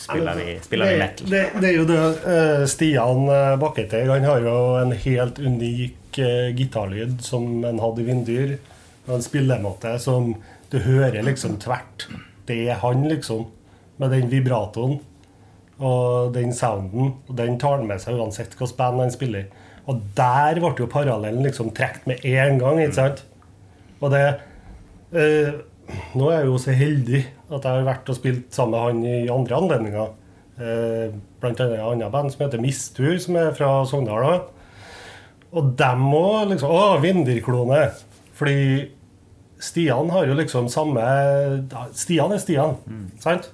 spiller 0.00 0.38
vi, 0.38 0.54
spiller 0.64 0.92
vi 0.92 1.00
metal. 1.02 1.30
det, 1.32 1.42
det 1.60 1.72
er 1.72 1.76
jo 1.76 1.86
det 1.88 2.00
eh, 2.34 2.64
Stian 2.70 3.26
eh, 3.28 4.04
Han 4.14 4.28
har 4.28 4.46
jo 4.46 4.56
en 4.80 4.94
helt 4.96 5.38
unik 5.38 5.96
gitarlyd 6.56 7.20
som 7.22 7.62
han 7.64 7.82
hadde 7.82 8.02
i 8.02 8.08
Vindyr. 8.08 8.56
Og 9.06 9.16
en 9.18 9.24
spillemåte 9.24 9.96
som 10.02 10.34
du 10.70 10.78
hører 10.84 11.22
liksom 11.26 11.58
tvert. 11.62 12.08
Det 12.46 12.56
er 12.70 12.78
han, 12.82 13.06
liksom. 13.10 13.48
Med 14.00 14.14
den 14.14 14.30
vibratoen 14.30 15.00
og 15.80 16.34
den 16.34 16.54
sounden. 16.54 17.14
Og 17.26 17.36
den 17.36 17.58
tar 17.60 17.78
han 17.78 17.88
med 17.88 18.02
seg 18.02 18.18
uansett 18.20 18.54
hvilket 18.56 18.78
band 18.78 19.02
han 19.02 19.12
spiller. 19.14 19.48
Og 19.90 20.04
der 20.16 20.60
ble 20.62 20.70
jo 20.78 20.86
parallellen 20.90 21.42
liksom 21.42 21.72
trukket 21.74 22.06
med 22.06 22.24
en 22.24 22.60
gang. 22.62 22.78
ikke 22.78 22.98
sant? 23.00 23.24
Og 24.00 24.12
det, 24.14 24.22
Eh, 25.10 25.50
nå 26.14 26.28
er 26.30 26.44
jeg 26.44 26.46
jo 26.46 26.58
så 26.62 26.74
heldig 26.76 27.20
at 27.50 27.64
jeg 27.66 27.80
har 27.80 27.86
vært 27.88 28.10
og 28.12 28.18
spilt 28.18 28.54
sammen 28.54 28.76
med 28.76 28.84
han 28.84 29.00
i 29.26 29.32
andre 29.32 29.58
anledninger. 29.58 30.12
Eh, 30.60 31.16
blant 31.42 31.62
annet 31.64 31.80
et 31.80 31.82
annet 31.82 32.12
band 32.12 32.30
som 32.30 32.44
heter 32.44 32.62
Mistur, 32.62 33.16
som 33.18 33.38
er 33.40 33.50
fra 33.56 33.72
Sogndal. 33.88 34.44
Og 35.50 35.72
dem 35.80 36.04
òg 36.14 36.52
liksom 36.52 36.70
Å, 36.70 37.00
Vinderklone! 37.02 37.88
Fordi 38.38 38.90
Stian 39.60 40.12
har 40.14 40.28
jo 40.30 40.36
liksom 40.38 40.70
samme 40.72 41.02
Stian 41.92 42.32
er 42.32 42.40
Stian, 42.40 42.78
sant? 43.20 43.50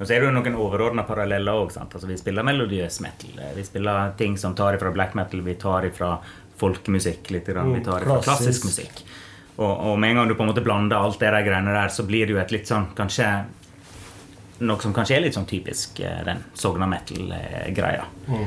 Og 0.00 0.06
så 0.06 0.14
er 0.14 0.22
det 0.22 0.30
jo 0.30 0.32
noen 0.32 0.54
overordna 0.56 1.04
paralleller 1.04 1.60
òg. 1.60 1.74
Altså, 1.76 2.06
vi 2.08 2.16
spiller 2.16 2.46
melodiøs 2.46 3.02
metal. 3.04 3.34
Vi 3.52 3.64
spiller 3.66 4.14
ting 4.16 4.38
som 4.40 4.54
tar 4.56 4.78
ifra 4.78 4.92
black 4.94 5.12
metal, 5.18 5.42
vi 5.44 5.58
tar 5.60 5.84
ifra 5.84 6.14
folkemusikk 6.60 7.28
litt. 7.34 7.50
Grann, 7.52 7.74
vi 7.76 7.82
tar 7.84 8.06
ifra 8.06 8.16
klassisk. 8.16 8.30
klassisk 8.30 8.64
musikk. 8.70 9.02
Og, 9.60 9.68
og 9.68 9.98
med 10.00 10.14
en 10.14 10.22
gang 10.22 10.30
du 10.30 10.34
på 10.38 10.46
en 10.46 10.52
måte 10.54 10.64
blander 10.64 10.96
alt 10.96 11.20
det 11.20 11.28
der 11.34 11.44
greiene 11.44 11.76
der, 11.76 11.92
så 11.92 12.06
blir 12.08 12.24
det 12.24 12.32
jo 12.32 12.40
et 12.40 12.54
litt 12.54 12.70
sånn 12.70 12.92
kanskje 12.96 13.30
Noe 14.60 14.76
som 14.76 14.92
kanskje 14.92 15.14
er 15.16 15.22
litt 15.24 15.32
sånn 15.32 15.46
typisk 15.48 16.02
eh, 16.04 16.18
den 16.20 16.42
sogna 16.52 16.84
metal-greia. 16.84 18.02
Mm. 18.28 18.42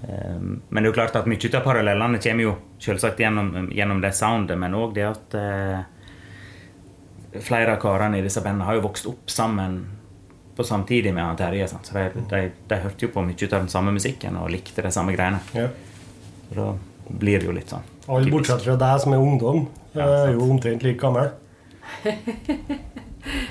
Men 0.00 0.78
det 0.78 0.80
er 0.80 0.86
jo 0.86 0.94
klart 0.96 1.16
at 1.18 1.26
mye 1.28 1.50
av 1.58 1.64
parallellene 1.66 2.20
kommer 2.24 2.46
jo 2.46 2.54
selvsagt 2.80 3.20
gjennom, 3.20 3.68
gjennom 3.76 4.00
det 4.00 4.14
soundet, 4.16 4.56
men 4.56 4.76
òg 4.78 4.94
det 4.96 5.04
at 5.04 5.36
eh, 5.36 5.82
flere 7.44 7.74
av 7.74 7.82
karene 7.82 8.16
i 8.20 8.24
disse 8.24 8.40
bandene 8.40 8.64
har 8.68 8.78
jo 8.78 8.86
vokst 8.86 9.10
opp 9.10 9.28
sammen 9.32 9.82
på 10.58 10.66
samtidig 10.66 11.14
med 11.14 11.24
han 11.24 11.38
Terje. 11.38 11.68
Så 11.70 11.78
de, 11.94 12.08
de, 12.30 12.42
de 12.70 12.80
hørte 12.82 13.06
jo 13.06 13.12
på 13.14 13.22
mye 13.24 13.48
av 13.48 13.56
den 13.60 13.70
samme 13.72 13.94
musikken 13.94 14.36
og 14.40 14.50
likte 14.52 14.84
de 14.84 14.92
samme 14.94 15.14
greiene. 15.16 15.40
Ja. 15.54 15.68
Så 16.48 16.58
da 16.58 16.68
blir 17.08 17.40
det 17.40 17.48
jo 17.48 17.54
litt 17.56 17.70
sånn 17.72 17.86
Alle 18.12 18.28
bortsett 18.32 18.64
fra 18.66 18.74
deg 18.80 19.00
som 19.04 19.14
er 19.16 19.22
ungdom. 19.22 19.66
Ja, 19.94 20.06
er 20.26 20.34
jo 20.34 20.44
omtrent 20.50 20.84
like 20.86 21.00
gammel. 21.00 21.32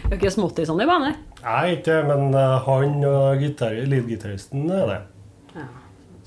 Du 0.08 0.14
er 0.14 0.16
ikke 0.18 0.32
smått 0.34 0.58
i 0.64 0.66
bane? 0.66 1.12
Nei, 1.44 1.64
ikke, 1.76 2.00
men 2.08 2.32
eh, 2.34 2.54
han 2.66 2.96
og 3.06 3.42
gitar- 3.44 3.76
leadgitaristen 3.86 4.64
er 4.74 4.88
det. 4.90 5.00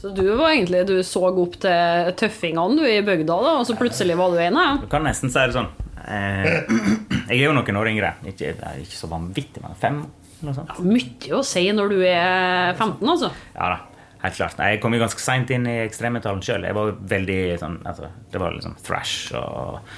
Så 0.01 0.13
du 0.17 0.23
var 0.39 0.53
egentlig 0.55 0.85
Du 0.89 0.95
så 1.05 1.27
opp 1.29 1.57
til 1.61 2.13
tøffingene 2.21 2.79
du 2.79 2.87
i 2.87 3.01
bygda, 3.05 3.37
da, 3.45 3.57
og 3.61 3.67
så 3.69 3.77
plutselig 3.77 4.17
var 4.21 4.31
du 4.33 4.39
en 4.41 4.57
av 4.57 4.69
dem. 4.69 4.85
Du 4.85 4.93
kan 4.93 5.05
nesten 5.05 5.33
si 5.33 5.43
det 5.43 5.57
sånn. 5.57 5.69
Eh, 6.07 6.47
jeg 7.33 7.41
er 7.41 7.45
jo 7.49 7.57
noen 7.57 7.81
år 7.83 7.91
yngre. 7.91 8.15
Ikke, 8.31 8.55
ikke 8.85 8.97
så 8.97 9.11
vanvittig, 9.11 9.65
men 9.65 9.77
fem? 9.81 10.01
Noe 10.47 10.57
sånt. 10.57 10.79
Mye 10.85 11.37
å 11.37 11.43
si 11.45 11.67
når 11.77 11.93
du 11.93 11.99
er 12.07 12.73
15, 12.77 13.01
altså. 13.05 13.31
Ja 13.55 13.73
da, 13.75 14.07
helt 14.25 14.39
klart. 14.39 14.63
Jeg 14.63 14.81
kom 14.83 14.97
jo 14.97 15.03
ganske 15.03 15.23
seint 15.23 15.53
inn 15.53 15.69
i 15.69 15.81
ekstremmetallen 15.85 16.45
sjøl. 16.45 16.65
Jeg 16.69 16.77
var 16.77 16.95
veldig 17.15 17.41
sånn 17.61 17.77
altså, 17.89 18.09
Det 18.33 18.41
var 18.41 18.57
liksom 18.57 18.79
thrash 18.87 19.37
og, 19.37 19.93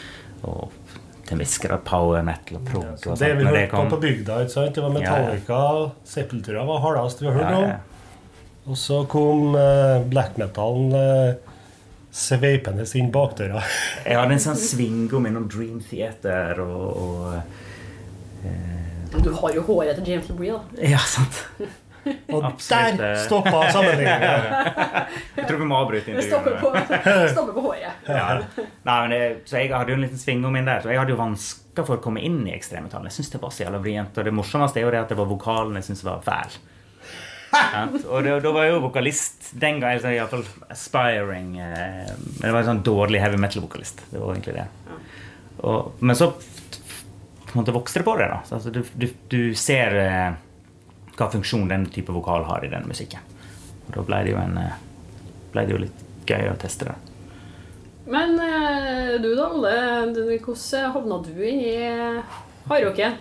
og 0.49 0.93
til 1.23 1.37
en 1.37 1.43
viss 1.45 1.55
grad 1.63 1.85
power 1.87 2.27
metal 2.27 2.59
og 2.59 2.67
prog. 2.67 2.91
Ja, 3.07 3.15
det 3.21 3.31
vi 3.39 3.47
hørte 3.47 3.71
på 3.77 3.87
på 3.95 4.01
bygda, 4.03 4.43
ikke 4.43 4.55
sant? 4.57 4.75
det 4.75 4.83
var 4.85 4.93
Metallica, 4.97 5.63
Sepultura 6.09 6.67
var 6.67 6.83
hardest 6.83 7.23
vi 7.23 7.31
har 7.31 7.39
hørt 7.39 7.51
Ja, 7.55 7.63
om. 7.63 7.89
Og 8.73 8.79
så 8.79 9.01
kom 9.11 9.57
uh, 9.57 10.03
black 10.07 10.37
metalen 10.39 10.93
uh, 10.95 11.53
sveipende 12.13 12.85
inn 12.99 13.11
bakdøra. 13.15 13.63
Jeg 14.05 14.19
hadde 14.19 14.37
en 14.37 14.43
sånn 14.45 14.61
svingom 14.61 15.27
innom 15.31 15.49
Dream 15.51 15.81
Theater 15.87 16.61
og, 16.63 16.85
og 17.07 18.47
Du 19.13 19.33
har 19.37 19.55
jo 19.55 19.63
håret 19.67 19.99
til 19.99 20.13
James 20.13 20.29
LeBrie, 20.31 20.53
da. 20.57 20.85
Ja, 20.95 21.01
sant. 21.05 21.43
Og 22.03 22.45
Absolutt, 22.45 22.99
der 22.99 23.13
eh. 23.13 23.19
stoppa 23.23 23.61
sammenligninga! 23.71 24.31
Jeg 25.37 25.47
tror 25.47 25.61
vi 25.61 25.67
må 25.71 25.79
avbryte 25.79 26.11
intervjuet. 26.11 27.31
stopper 27.31 27.53
på, 27.53 27.53
på 27.61 27.65
håret. 27.69 28.09
Ja. 28.09 28.25
Nei, 28.89 28.97
men 28.97 29.15
det, 29.15 29.21
så 29.47 29.61
jeg 29.61 29.71
hadde 29.71 29.95
jo 29.95 29.99
en 30.01 30.05
liten 30.07 30.19
svingom 30.19 30.57
inn 30.59 30.67
der. 30.67 30.83
Så 30.83 30.91
jeg 30.91 30.99
hadde 30.99 31.15
jo 31.15 31.21
vansker 31.21 31.87
for 31.87 32.01
å 32.01 32.03
komme 32.03 32.23
inn 32.25 32.41
i 32.49 32.55
ekstremetallen. 32.57 33.07
Jeg 33.11 33.21
synes 33.21 33.31
det 33.37 33.43
var 33.45 33.55
så 33.55 33.65
jævla 33.65 33.81
vrient. 33.85 34.19
Og 34.19 34.27
det 34.27 34.35
morsomste 34.35 34.83
er 34.83 34.87
jo 34.89 34.93
det 34.95 35.03
at 35.05 35.15
det 35.15 35.19
var 35.21 35.31
vokalen 35.31 35.79
jeg 35.79 35.91
syns 35.93 36.03
var 36.09 36.25
fæl. 36.27 36.59
Ja, 37.53 37.85
og 38.09 38.25
det, 38.25 38.35
da 38.43 38.53
var 38.57 38.65
jeg 38.67 38.75
jo 38.75 38.83
vokalist 38.87 39.53
den 39.53 39.79
gangen. 39.83 40.01
Altså, 40.01 40.11
Iallfall 40.17 40.45
aspiring. 40.73 41.55
Eh, 41.61 42.11
men 42.17 42.47
det 42.47 42.55
var 42.57 42.65
en 42.65 42.71
sånn 42.73 42.85
dårlig 42.87 43.23
heavy 43.23 43.39
metal-vokalist. 43.45 44.07
Det 44.11 44.19
var 44.19 44.35
egentlig 44.35 44.57
det. 44.59 44.67
Og, 45.63 45.93
men 46.03 46.19
så 46.19 46.33
måte 47.59 47.75
vokste 47.75 48.01
det 48.01 48.07
på 48.09 48.17
det. 48.21 48.29
da 48.31 48.41
altså, 48.43 48.71
du, 48.71 48.83
du, 48.95 49.09
du 49.29 49.41
ser 49.59 49.97
eh, 50.01 50.33
hva 51.17 51.29
funksjon 51.33 51.69
den 51.71 51.87
type 51.93 52.15
vokal 52.15 52.47
har 52.49 52.65
i 52.65 52.71
den 52.73 52.87
musikken. 52.89 53.21
Og 53.89 53.97
da 53.97 54.07
ble 54.09 54.23
det 54.27 54.35
jo 54.35 54.41
en 54.43 54.59
eh, 54.61 54.79
ble 55.53 55.67
det 55.67 55.75
jo 55.75 55.83
litt 55.83 56.05
gøy 56.29 56.49
å 56.53 56.57
teste 56.61 56.89
det. 56.89 56.97
Men 58.13 58.35
eh, 58.41 59.13
du 59.23 59.31
da, 59.37 59.51
Ole. 59.53 59.77
Hvordan 60.43 60.97
havna 60.97 61.21
du 61.27 61.37
inn 61.47 61.63
i 61.63 61.77
hardrocken? 62.71 63.21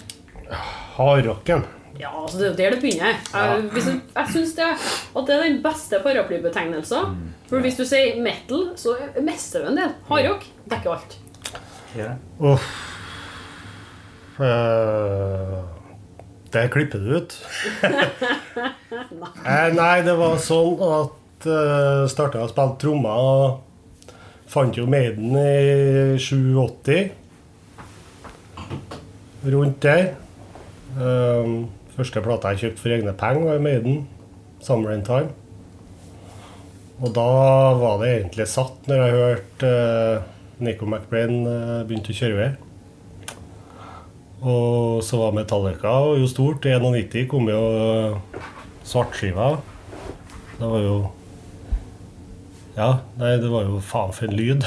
Hardrocken. 0.98 1.68
Ja, 2.00 2.10
altså 2.18 2.40
det 2.40 2.46
er 2.46 2.52
jo 2.52 2.58
der 2.58 2.76
det 2.76 2.82
begynner. 2.82 3.18
Jeg, 3.20 3.66
hvis 3.76 3.90
du, 3.90 3.98
jeg 4.16 4.34
syns 4.34 4.54
det, 4.58 4.70
at 4.72 5.28
det 5.28 5.36
er 5.36 5.44
den 5.44 5.60
beste 5.62 6.00
paraplybetegnelsen. 6.02 7.18
For 7.50 7.62
hvis 7.62 7.78
du 7.78 7.84
sier 7.86 8.22
metal, 8.24 8.72
så 8.80 8.96
mister 9.22 9.66
du 9.66 9.74
en 9.74 9.82
del. 9.84 9.94
Hardrock 10.10 10.48
dekker 10.72 10.96
alt. 10.96 11.20
Ja. 11.98 12.16
Uff. 12.40 12.90
Eh, 14.41 15.57
det 16.53 16.67
klipper 16.74 17.00
du 17.00 17.17
ut. 17.17 17.38
Eh, 19.41 19.69
Nei, 19.74 20.01
det 20.05 20.13
var 20.19 20.36
sånn 20.43 20.81
at 20.83 21.45
uh, 21.48 22.03
starta 22.12 22.41
å 22.43 22.50
spille 22.51 22.75
trommer 22.81 23.21
og 23.24 24.01
fant 24.51 24.75
jo 24.77 24.83
Maiden 24.89 25.31
i 25.39 26.19
87. 26.19 27.12
Rundt 29.53 29.79
der. 29.81 30.03
Uh, 31.00 31.63
første 31.95 32.24
plata 32.24 32.51
jeg 32.51 32.65
kjøpte 32.65 32.83
for 32.83 32.98
egne 32.98 33.15
penger, 33.17 33.48
var 33.48 33.63
Maiden. 33.63 34.03
'Summer 34.62 34.93
in 34.93 35.05
Time'. 35.07 35.31
Og 37.01 37.15
da 37.15 37.29
var 37.81 38.03
det 38.03 38.12
egentlig 38.19 38.45
satt 38.51 38.86
når 38.91 39.00
jeg 39.01 39.15
hørte 39.17 39.71
uh, 39.71 40.27
Nico 40.62 40.86
McBrain 40.86 41.48
uh, 41.48 41.81
begynte 41.88 42.13
å 42.13 42.19
kjøre 42.19 42.38
ved. 42.38 42.71
Og 44.41 45.03
så 45.05 45.19
var 45.21 45.36
Metallica 45.38 45.91
og 46.01 46.19
jo 46.21 46.29
stort. 46.29 46.65
I 46.65 46.77
91 46.81 47.27
kom 47.29 47.50
jo 47.50 47.62
svartskiva. 48.88 49.55
Det 50.57 50.69
var 50.69 50.86
jo 50.86 50.95
Ja, 52.71 53.01
nei, 53.19 53.36
det 53.38 53.50
var 53.51 53.67
jo 53.67 53.81
faen 53.83 54.13
for 54.15 54.29
en 54.29 54.38
lyd. 54.38 54.65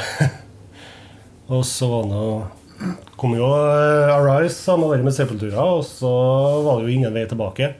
og 1.54 1.64
så 1.66 1.88
var 1.88 2.12
jo 2.12 2.28
kom 3.16 3.34
jo 3.38 3.46
uh, 3.48 4.12
Arise 4.12 4.58
samme 4.58 4.88
året 4.90 5.04
med 5.06 5.14
Sepultura, 5.14 5.62
og 5.78 5.84
så 5.88 6.10
var 6.66 6.78
det 6.78 6.88
jo 6.88 6.94
ingen 6.98 7.14
vei 7.14 7.24
tilbake. 7.30 7.72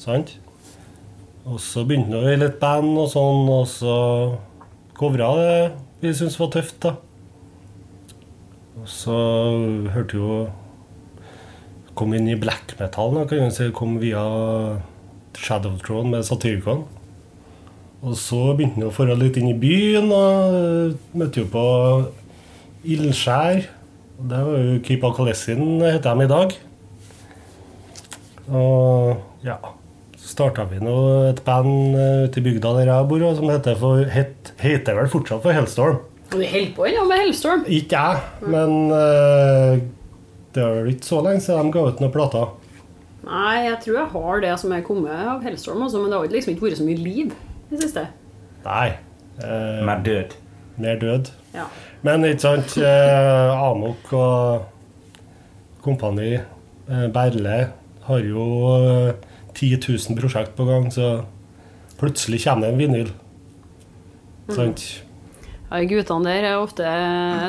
Sant? 0.00 0.36
Og 1.48 1.58
så 1.60 1.82
begynte 1.88 2.20
vi 2.22 2.36
litt 2.38 2.60
band 2.62 2.94
og 3.00 3.08
sånn, 3.10 3.48
og 3.50 3.66
så 3.68 3.96
covra 4.96 5.32
det 5.40 5.54
vi 6.00 6.12
syntes 6.14 6.38
var 6.40 6.52
tøft, 6.54 6.78
da. 6.84 6.94
Og 8.80 8.88
så 8.88 9.16
hørte 9.92 10.16
jo 10.16 10.36
Kom 12.00 12.14
inn 12.16 12.30
i 12.32 12.38
black 12.40 12.78
metal, 12.78 13.12
da, 13.12 13.26
kan 13.28 13.50
si. 13.52 13.66
Kom 13.76 13.98
via 14.00 14.22
Shadow 15.36 15.74
Throne 15.84 16.14
med 16.14 16.24
Satyricon. 16.24 16.86
Og 18.00 18.14
så 18.16 18.54
begynte 18.56 18.80
han 18.80 18.88
å 18.88 19.08
dra 19.10 19.16
litt 19.20 19.36
inn 19.36 19.50
i 19.50 19.58
byen, 19.60 20.08
og 20.08 20.54
eh, 20.56 20.94
møtte 21.20 21.42
jo 21.42 21.50
på 21.52 21.64
Ildskjær. 22.88 23.66
Det 24.30 24.40
var 24.46 24.64
jo 24.64 24.78
Keep 24.86 25.04
Kalesin, 25.18 25.62
heter 25.84 26.16
de 26.16 26.24
i 26.24 26.30
dag. 26.32 26.56
Og 28.50 29.44
ja 29.44 29.54
Så 30.18 30.32
starta 30.32 30.64
vi 30.66 30.80
nå 30.82 30.94
et 31.28 31.44
band 31.44 31.94
eh, 32.00 32.24
ute 32.24 32.40
i 32.40 32.46
bygda 32.48 32.72
der 32.80 32.94
jeg 32.94 33.08
bor, 33.12 33.28
som 33.36 33.52
heter, 33.52 33.76
for, 33.76 34.08
het, 34.16 34.54
heter 34.64 34.96
vel 34.96 35.12
fortsatt 35.12 35.44
for 35.44 35.52
Hellstorm. 35.52 36.00
Og 36.30 36.38
du 36.38 36.44
holder 36.48 36.74
på 36.76 36.88
ennå 36.88 37.04
med 37.12 37.26
Hellstorm. 37.26 37.68
Ikke 37.68 38.00
jeg, 38.00 38.48
men 38.48 38.76
eh, 38.96 39.80
det 40.54 40.62
er 40.64 40.74
vel 40.80 40.90
ikke 40.94 41.06
så 41.06 41.20
lenge 41.24 41.40
siden 41.44 41.68
de 41.70 41.74
ga 41.76 41.84
ut 41.88 42.00
noen 42.02 42.12
plater. 42.14 42.48
Nei, 43.26 43.56
jeg 43.68 43.76
tror 43.84 43.96
jeg 43.98 44.10
har 44.14 44.40
det 44.46 44.52
som 44.62 44.72
er 44.72 44.82
kommet 44.86 45.12
av 45.12 45.42
Hellstorm, 45.44 45.82
altså, 45.84 46.00
men 46.00 46.10
det 46.10 46.18
har 46.18 46.32
liksom 46.32 46.54
ikke 46.54 46.66
vært 46.68 46.78
så 46.80 46.86
mye 46.88 47.02
liv 47.04 47.34
i 47.34 47.74
det 47.76 47.82
siste. 47.84 48.06
Nei. 48.64 48.86
eh, 49.44 49.82
Mer 49.86 50.00
død. 50.06 50.34
mer 50.80 50.96
død. 51.00 51.28
Ja. 51.54 51.66
Men 52.02 52.24
ikke 52.24 52.40
sant, 52.46 52.76
eh, 52.80 53.50
Amok 53.60 54.12
og 54.16 54.64
kompani, 55.84 56.32
eh, 56.88 57.06
Berle, 57.12 57.58
har 58.08 58.18
jo 58.24 58.46
eh, 58.80 59.12
10 59.54 59.76
000 59.84 60.16
prosjekt 60.18 60.56
på 60.56 60.64
gang, 60.64 60.88
så 60.92 61.24
plutselig 62.00 62.40
kommer 62.46 62.66
det 62.66 62.72
en 62.74 62.80
vinyl. 62.80 63.12
Sant? 64.50 64.86
Ja, 65.70 65.80
Guttene 65.86 66.26
der 66.26 66.46
er 66.48 66.58
ofte 66.58 66.86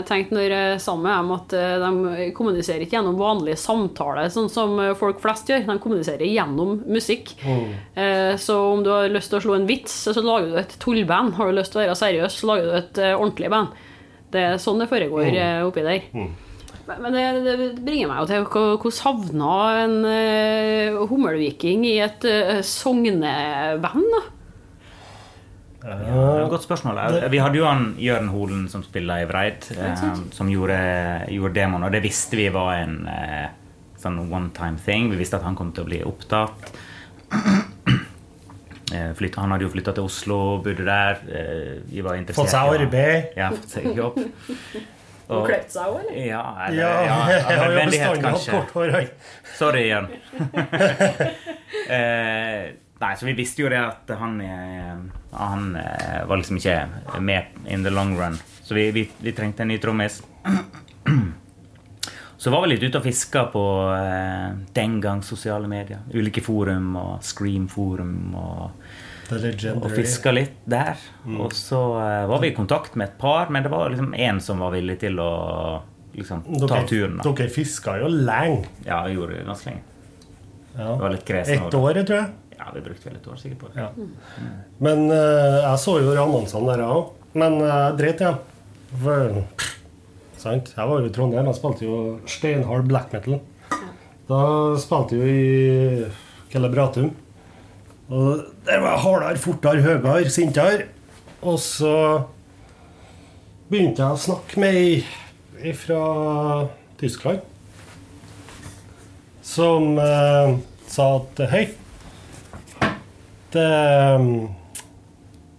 tenkt 0.05 0.33
når 0.33 0.43
jeg 0.45 0.65
er 0.75 0.81
sammen 0.81 1.07
med 1.07 1.15
dem 1.17 1.31
at 1.33 1.55
eh, 1.57 1.81
de 1.81 2.27
kommuniserer 2.37 2.85
ikke 2.85 2.99
gjennom 2.99 3.17
vanlige 3.17 3.57
samtaler, 3.57 4.29
sånn 4.33 4.51
som 4.53 4.75
eh, 4.83 4.93
folk 4.99 5.17
flest 5.23 5.49
gjør. 5.49 5.65
De 5.65 5.77
kommuniserer 5.81 6.29
gjennom 6.29 6.77
musikk. 6.85 7.33
Mm. 7.41 8.37
Så 8.41 8.55
om 8.75 8.83
du 8.85 8.91
har 8.93 9.09
lyst 9.09 9.33
til 9.33 9.39
å 9.39 9.43
slå 9.47 9.57
en 9.57 9.65
vits, 9.69 9.95
så 10.05 10.21
lager 10.21 10.51
du 10.51 10.59
et 10.61 10.77
tullband. 10.81 11.33
Har 11.39 11.49
du 11.49 11.57
lyst 11.57 11.73
til 11.73 11.81
å 11.81 11.85
være 11.87 11.97
seriøs, 11.97 12.37
så 12.37 12.51
lager 12.51 12.69
du 12.69 12.77
et 12.77 13.01
eh, 13.01 13.17
ordentlig 13.17 13.51
band. 13.53 13.75
Det 14.31 14.45
er 14.51 14.61
sånn 14.61 14.79
det 14.79 14.89
foregår 14.91 15.33
mm. 15.33 15.67
oppi 15.67 15.83
der. 15.83 16.07
Men 16.13 16.31
men 16.99 17.13
det, 17.13 17.23
det 17.45 17.67
bringer 17.85 18.09
meg 18.09 18.21
jo 18.21 18.27
til 18.29 18.45
hvordan 18.51 19.01
havna 19.05 19.55
en 19.83 19.97
uh, 20.03 21.01
hummelviking 21.07 21.85
i 21.87 21.97
et 22.03 22.25
uh, 22.27 22.59
sogneband, 22.65 24.07
da? 24.15 24.21
Ja, 25.81 25.97
er 26.43 26.50
godt 26.51 26.65
spørsmål. 26.67 27.00
Vi 27.33 27.39
hadde 27.41 27.57
jo 27.57 27.65
han 27.65 27.88
Jørn 28.01 28.29
Holen 28.29 28.67
som 28.69 28.83
spiller 28.85 29.23
i 29.23 29.27
Vreid, 29.29 29.65
eh, 29.73 30.03
som 30.31 30.51
gjorde, 30.51 30.77
gjorde 31.33 31.57
demoen, 31.57 31.88
og 31.88 31.95
det 31.95 32.03
visste 32.05 32.38
vi 32.38 32.47
var 32.53 32.83
en 32.83 33.00
eh, 33.09 33.47
sånn 34.01 34.19
one 34.27 34.51
time 34.57 34.77
thing. 34.85 35.09
Vi 35.13 35.17
visste 35.21 35.39
at 35.39 35.47
han 35.47 35.57
kom 35.57 35.73
til 35.73 35.85
å 35.85 35.91
bli 35.91 36.01
opptatt. 36.07 36.71
Eh, 38.91 39.15
han 39.15 39.53
hadde 39.53 39.63
jo 39.63 39.69
flytta 39.71 39.93
til 39.95 40.03
Oslo, 40.03 40.38
bodde 40.59 40.83
der. 40.83 41.21
Vi 41.88 42.01
var 42.03 42.17
interessert 42.19 42.41
Fått 42.41 42.51
seg 42.51 42.73
arbeid. 42.75 43.29
Ja, 43.39 43.47
fått 43.55 43.77
seg 43.77 43.85
jobb. 43.95 44.17
Og 45.31 45.45
klippet 45.47 45.71
seg 45.71 45.88
òg, 45.88 46.01
eller? 46.01 46.17
Ja, 46.27 46.41
eller, 46.65 46.81
Ja, 46.81 46.89
ja, 47.07 47.41
nødvendighet, 47.61 48.21
kanskje. 48.23 48.51
kort 48.51 48.73
hår. 48.75 48.95
Sorry, 49.55 49.85
Jørn. 49.88 50.09
eh, 51.95 52.71
nei, 53.01 53.11
så 53.15 53.29
vi 53.29 53.35
visste 53.38 53.63
jo 53.63 53.71
det 53.71 53.79
at 53.79 54.11
han, 54.19 54.35
eh, 54.43 55.20
han 55.31 55.75
eh, 55.75 56.25
var 56.27 56.38
liksom 56.38 56.57
ikke 56.57 57.19
med 57.19 57.43
in 57.67 57.83
the 57.83 57.89
long 57.89 58.17
run. 58.19 58.38
Så 58.61 58.73
vi, 58.73 58.91
vi, 58.91 59.09
vi 59.17 59.31
trengte 59.31 59.63
en 59.63 59.67
ny 59.67 59.77
trommis. 59.77 60.21
Så 62.41 62.50
var 62.50 62.63
vi 62.63 62.71
litt 62.71 62.83
ute 62.83 62.97
og 62.97 63.03
fiska 63.05 63.43
på 63.53 63.63
eh, 63.93 64.47
den 64.73 64.95
gang 65.01 65.19
sosiale 65.21 65.67
medier. 65.69 66.00
Ulike 66.09 66.41
forum 66.41 66.95
og 66.97 67.19
Scream-forum. 67.21 68.15
Og, 68.33 68.88
og 69.75 69.85
fiska 69.93 70.33
litt 70.33 70.63
der. 70.65 70.97
Og 71.38 71.53
så 71.53 71.81
eh, 72.01 72.23
var 72.31 72.41
vi 72.41 72.50
i 72.50 72.55
kontakt 72.57 72.97
med 72.97 73.11
et 73.11 73.19
par, 73.21 73.53
men 73.53 73.61
det 73.61 73.69
var 73.69 73.93
liksom 73.93 74.15
én 74.17 74.41
som 74.41 74.63
var 74.65 74.73
villig 74.73 74.97
til 75.03 75.21
å 75.21 75.29
liksom, 76.17 76.41
ta 76.50 76.65
Dere, 76.65 76.88
turen. 76.89 77.19
Da. 77.21 77.29
dere 77.29 77.53
fiska 77.53 78.00
jo 78.01 78.09
lenge. 78.09 78.65
Ja, 78.89 79.03
vi 79.05 79.19
gjorde 79.19 79.38
det 79.38 79.45
ganske 79.51 79.69
lenge. 79.69 79.85
Ja. 80.73 80.88
Det 80.88 81.00
var 81.03 81.13
litt 81.13 81.27
kresen 81.27 81.67
Ett 81.67 81.77
år, 81.83 82.01
tror 82.01 82.17
jeg. 82.23 82.29
Ja, 82.62 82.70
vi 82.75 82.84
brukte 82.86 83.10
vel 83.10 83.18
et 83.18 83.27
år 83.27 83.39
sikkert 83.41 83.63
på 83.63 83.70
det. 83.74 83.82
Ja. 83.82 83.88
Men 84.86 85.08
uh, 85.10 85.58
jeg 85.65 85.82
så 85.82 85.98
jo 86.03 86.13
annonsene 86.13 86.75
der 86.75 86.84
òg. 86.86 87.15
Men 87.34 87.58
jeg 87.63 87.72
jeg 87.74 87.98
dreit 87.98 88.22
i 88.22 88.27
dem. 88.27 89.39
Sant? 90.38 90.74
Jeg 90.75 90.89
var 90.89 91.01
jo 91.01 91.10
i 91.10 91.13
Trondheim. 91.15 91.50
Jeg 91.50 91.58
spilte 91.58 91.88
jo 91.88 91.98
steinhard 92.30 92.86
black 92.89 93.13
metal. 93.15 93.39
Da 94.30 94.41
spilte 94.82 95.18
jeg 95.18 95.22
jo 95.22 95.32
i 95.32 96.51
Celebratum. 96.53 97.10
Og 98.12 98.44
der 98.68 98.82
var 98.84 98.98
jeg 98.98 99.03
hardere, 99.06 99.41
fortere, 99.41 99.82
høyere, 99.82 100.30
sintere. 100.30 100.89
Og 101.41 101.58
så 101.63 101.96
begynte 103.72 104.03
jeg 104.03 104.13
å 104.13 104.22
snakke 104.22 104.62
med 104.62 104.80
ei 105.62 105.74
fra 105.77 106.01
Tyskland. 107.00 107.41
Som 109.41 109.96
eh, 110.00 110.58
sa 110.91 111.08
at 111.18 111.41
hei 111.51 111.63
det, 113.53 113.67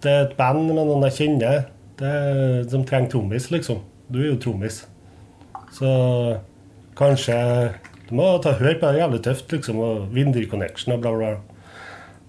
det 0.03 0.11
er 0.11 0.25
et 0.27 0.35
band 0.37 0.65
med 0.67 0.79
noen 0.81 1.05
jeg 1.07 1.17
kjenner 1.19 1.63
det, 1.99 2.13
de 2.71 2.81
trenger 2.89 3.11
trommis, 3.13 3.49
liksom. 3.53 3.79
Du 4.11 4.19
er 4.21 4.31
jo 4.31 4.39
trommis. 4.41 4.81
Så 5.73 5.89
kanskje 6.97 7.37
Du 8.09 8.15
må 8.19 8.25
ta 8.43 8.51
hør 8.57 8.75
på 8.77 8.89
det. 8.91 8.99
Jævlig 8.99 9.21
tøft, 9.25 9.53
liksom. 9.55 9.79
Og 9.79 10.09
Windy 10.13 10.43
Connection 10.49 10.93
og 10.93 11.01
bla, 11.01 11.13
bla. 11.17 11.29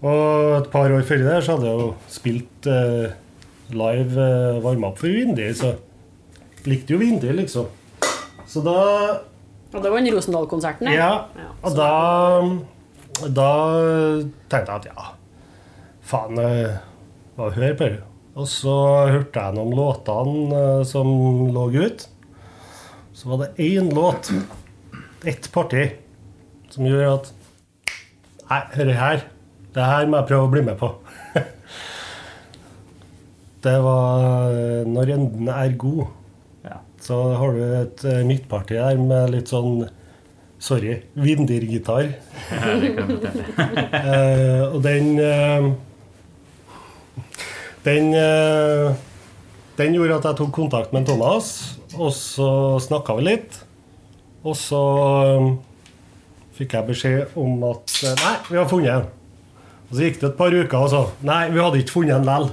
Og 0.04 0.58
et 0.60 0.68
par 0.72 0.92
år 0.92 1.02
før 1.08 1.24
det 1.24 1.40
så 1.44 1.56
hadde 1.56 1.66
jeg 1.70 1.80
jo 1.80 1.88
spilt 2.12 2.68
eh, 2.70 3.14
live 3.74 4.20
eh, 4.20 4.60
varma 4.64 4.90
opp 4.92 5.00
for 5.00 5.08
Windy, 5.08 5.48
så 5.56 5.74
likte 6.68 6.94
jo 6.94 7.00
Windy, 7.00 7.32
liksom. 7.40 7.66
Så 8.46 8.60
da 8.64 8.76
Og 9.72 9.80
det 9.82 9.90
var 9.90 9.98
den 9.98 10.14
Rosendal-konserten? 10.14 10.92
ja, 10.92 11.24
Ja, 11.34 11.48
og 11.64 11.74
da, 11.74 11.88
da 13.26 13.50
tenkte 14.52 14.76
jeg 14.76 14.76
at 14.76 14.88
ja, 14.92 15.06
faen, 16.04 16.38
hva 16.38 17.48
bare 17.48 17.56
hør 17.58 17.78
på 17.78 17.88
det. 17.92 18.02
Og 18.34 18.48
så 18.50 18.74
hørte 19.12 19.42
jeg 19.42 19.54
noen 19.54 19.76
låtene 19.78 20.58
eh, 20.58 20.82
som 20.88 21.08
lå 21.54 21.68
ut. 21.76 22.08
Så 23.14 23.30
var 23.30 23.44
det 23.44 23.62
én 23.62 23.92
låt, 23.94 24.32
ett 25.24 25.46
parti, 25.54 25.86
som 26.74 26.88
gjorde 26.88 27.12
at 27.20 27.32
Nei, 28.44 28.58
hør 28.74 28.90
her. 28.92 29.22
Det 29.74 29.84
her 29.88 30.08
må 30.10 30.18
jeg 30.18 30.28
prøve 30.28 30.46
å 30.46 30.50
bli 30.52 30.62
med 30.66 30.76
på. 30.78 30.90
det 33.64 33.76
var 33.86 34.52
eh, 34.52 34.82
'Når 34.84 35.12
enden 35.14 35.48
er 35.48 35.78
god'. 35.80 36.10
Ja. 36.66 36.82
Så 37.00 37.20
har 37.38 37.56
du 37.56 37.62
et 37.64 38.04
eh, 38.04 38.20
midtparti 38.26 38.76
der 38.76 39.00
med 39.00 39.32
litt 39.32 39.48
sånn 39.54 39.86
Sorry, 40.58 41.00
Vindir-gitar. 41.16 42.12
Ja, 42.50 42.76
det 42.80 42.92
kan 42.98 43.10
jeg 43.10 43.16
fortelle. 43.16 43.88
Eh, 44.02 44.62
og 44.68 44.78
den 44.84 45.18
eh, 45.18 45.72
Den 47.84 48.14
eh, 48.16 48.94
Den 49.76 49.96
gjorde 49.96 50.20
at 50.20 50.28
jeg 50.30 50.38
tok 50.38 50.52
kontakt 50.54 50.92
med 50.94 51.06
Thomas, 51.08 51.76
og 51.98 52.12
så 52.14 52.48
snakka 52.82 53.16
vi 53.18 53.26
litt. 53.26 53.58
Og 54.44 54.54
så 54.58 54.80
eh, 55.24 55.48
fikk 56.58 56.76
jeg 56.78 56.88
beskjed 56.90 57.38
om 57.40 57.64
at 57.70 57.96
eh, 58.04 58.18
Nei, 58.22 58.34
vi 58.50 58.60
har 58.60 58.68
funnet 58.70 58.92
en. 58.94 59.08
Og 59.88 59.96
så 59.96 60.06
gikk 60.06 60.20
det 60.20 60.28
et 60.30 60.38
par 60.38 60.54
uker, 60.54 60.78
og 60.78 60.92
så 60.92 61.02
Nei, 61.26 61.42
vi 61.52 61.62
hadde 61.62 61.80
ikke 61.82 61.98
funnet 61.98 62.18
en 62.18 62.28
lell. 62.28 62.50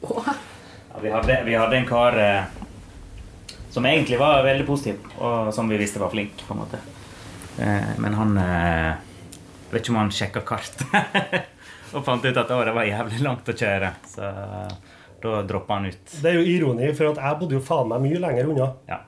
Ja, 0.00 1.00
vi, 1.02 1.12
hadde, 1.12 1.36
vi 1.46 1.54
hadde 1.56 1.78
en 1.78 1.88
kar 1.88 2.18
eh, 2.18 2.48
som 3.70 3.86
egentlig 3.86 4.18
var 4.18 4.42
veldig 4.44 4.66
positiv, 4.66 4.98
og 5.18 5.52
som 5.54 5.70
vi 5.70 5.78
visste 5.80 6.02
var 6.02 6.10
flink, 6.10 6.42
på 6.46 6.56
en 6.56 6.62
måte. 6.64 6.80
Eh, 7.62 7.94
men 8.02 8.18
han 8.18 8.36
eh, 8.40 8.90
Vet 9.70 9.84
ikke 9.84 9.92
om 9.92 10.00
han 10.00 10.08
sjekka 10.10 10.40
kart. 10.42 10.80
og 11.94 12.04
fant 12.06 12.24
ut 12.24 12.40
at 12.42 12.50
året 12.54 12.74
var 12.76 12.88
jævlig 12.88 13.20
langt 13.24 13.48
å 13.50 13.56
kjøre. 13.56 13.92
Så 14.08 14.30
da 15.20 15.42
droppa 15.44 15.78
han 15.78 15.90
ut. 15.90 16.14
Det 16.22 16.30
er 16.30 16.38
jo 16.38 16.46
ironi, 16.48 16.90
for 16.96 17.12
at 17.12 17.20
jeg 17.20 17.40
bodde 17.42 17.58
jo 17.58 17.64
faen 17.64 17.90
meg 17.90 18.04
mye 18.06 18.20
lenger 18.22 18.52
unna. 18.52 18.68
Ja. 18.88 19.00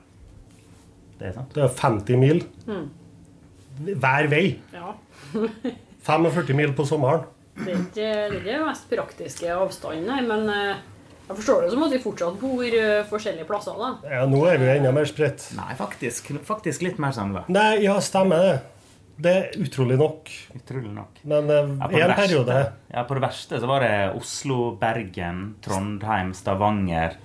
Det 1.19 1.29
er 1.29 1.35
sant. 1.37 1.53
Det 1.55 1.63
er 1.63 1.73
50 1.79 2.19
mil 2.21 2.43
hver 3.97 4.29
vei. 4.29 4.45
Ja. 4.73 4.93
45 6.03 6.57
mil 6.57 6.73
på 6.77 6.85
sommeren. 6.85 7.23
Det 7.57 7.69
er 7.71 7.83
ikke 8.33 8.41
det 8.43 8.55
er 8.57 8.65
mest 8.65 8.89
praktiske 8.89 9.49
avstanden 9.53 10.07
nei, 10.09 10.21
men 10.25 10.47
eh, 10.49 10.81
jeg 11.29 11.37
forstår 11.37 11.63
det 11.63 11.69
som 11.71 11.83
at 11.85 11.93
vi 11.93 11.99
fortsatt 12.03 12.39
bor 12.41 12.63
eh, 12.65 13.05
forskjellige 13.07 13.47
plasser. 13.47 13.77
da. 13.79 13.91
Ja, 14.09 14.23
nå 14.29 14.41
er 14.49 14.57
vi 14.59 14.71
enda 14.73 14.91
mer 14.95 15.07
spredt. 15.07 15.45
Nei, 15.55 15.71
faktisk, 15.79 16.33
faktisk 16.43 16.83
litt 16.83 16.99
mer 17.01 17.13
samla. 17.15 17.45
Nei, 17.53 17.83
ja, 17.85 17.95
stemmer 18.03 18.41
det. 18.43 18.55
Det 19.15 19.33
er 19.33 19.57
utrolig 19.61 19.97
nok. 19.99 20.29
Utrolig 20.57 20.91
nok. 20.93 21.19
Men 21.21 21.49
eh, 21.49 21.73
Ja, 21.79 21.89
på, 21.89 21.99
en 21.99 22.15
periode 22.17 22.55
ja, 22.89 23.03
på 23.03 23.17
det 23.17 23.23
verste 23.23 23.59
så 23.61 23.69
var 23.69 23.85
det 23.85 23.95
Oslo, 24.17 24.71
Bergen, 24.81 25.43
Trondheim, 25.61 26.33
Stavanger 26.33 27.17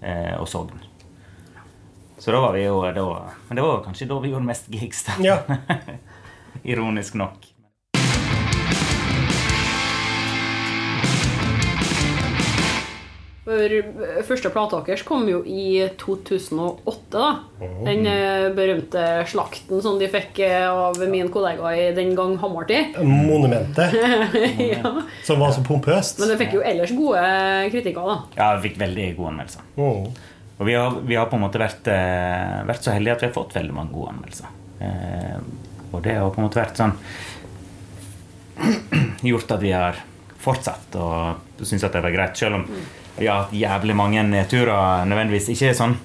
eh, 0.00 0.34
og 0.38 0.48
Sogn. 0.48 0.80
Så 2.18 2.32
da 2.34 2.40
var 2.42 2.56
vi 2.56 2.64
jo 2.64 2.80
da, 2.82 3.04
Men 3.48 3.60
det 3.60 3.66
var 3.66 3.84
kanskje 3.84 4.08
da 4.10 4.18
vi 4.24 4.32
gjorde 4.32 4.48
mest 4.48 4.72
gigs. 4.72 5.04
Ja. 5.22 5.38
Ironisk 6.72 7.14
nok. 7.14 7.47
For 13.48 13.72
eh, 13.72 14.18
første 14.28 14.50
plata 14.52 14.82
deres 14.84 15.02
kom 15.08 15.24
jo 15.30 15.38
i 15.48 15.80
2008. 15.96 17.06
da. 17.14 17.28
Den 17.86 18.04
eh, 18.10 18.48
berømte 18.52 19.04
slakten 19.30 19.80
som 19.84 19.96
de 20.00 20.10
fikk 20.12 20.42
eh, 20.44 20.66
av 20.68 21.00
min 21.08 21.30
kollega 21.32 21.72
i 21.72 21.86
den 21.96 22.12
gang 22.18 22.36
Hamartid. 22.42 22.98
Monumentet, 23.00 23.96
ja. 24.74 24.92
som 25.24 25.40
var 25.40 25.54
så 25.56 25.64
pompøst. 25.64 26.20
Men 26.20 26.34
det 26.34 26.40
fikk 26.42 26.58
jo 26.58 26.66
ellers 26.66 26.92
gode 26.92 27.24
kritikker, 27.72 28.12
da. 28.12 28.18
Ja, 28.36 28.50
vi 28.58 28.68
fikk 28.68 28.82
veldig 28.84 29.08
gode 29.16 29.32
anmeldelser. 29.32 29.72
Oh. 29.80 30.04
Og 30.58 30.68
vi 30.68 30.76
har, 30.76 31.00
vi 31.08 31.16
har 31.16 31.30
på 31.30 31.38
en 31.38 31.46
måte 31.46 31.62
vært, 31.62 31.88
vært 32.68 32.84
så 32.84 32.92
heldige 32.92 33.14
at 33.14 33.24
vi 33.24 33.30
har 33.30 33.36
fått 33.38 33.56
veldig 33.56 33.74
mange 33.78 33.94
gode 33.94 34.12
anmeldelser. 34.12 34.52
Eh, 34.84 35.40
og 35.88 36.04
det 36.04 36.20
har 36.20 36.28
på 36.34 36.42
en 36.42 36.50
måte 36.50 36.60
vært 36.60 36.78
sånn 36.78 36.92
Gjort 39.30 39.56
at 39.56 39.62
vi 39.62 39.72
har 39.72 39.96
fortsatt 40.38 40.94
og 41.00 41.62
syns 41.66 41.82
at 41.86 41.96
det 41.96 42.02
var 42.04 42.12
greit, 42.14 42.36
selv 42.38 42.60
om 42.60 42.66
hatt 43.26 43.52
jævlig 43.52 43.96
mange 43.98 44.22
nedturer. 44.22 45.04
Nødvendigvis 45.10 45.48
ikke 45.54 45.74
sånn 45.74 45.96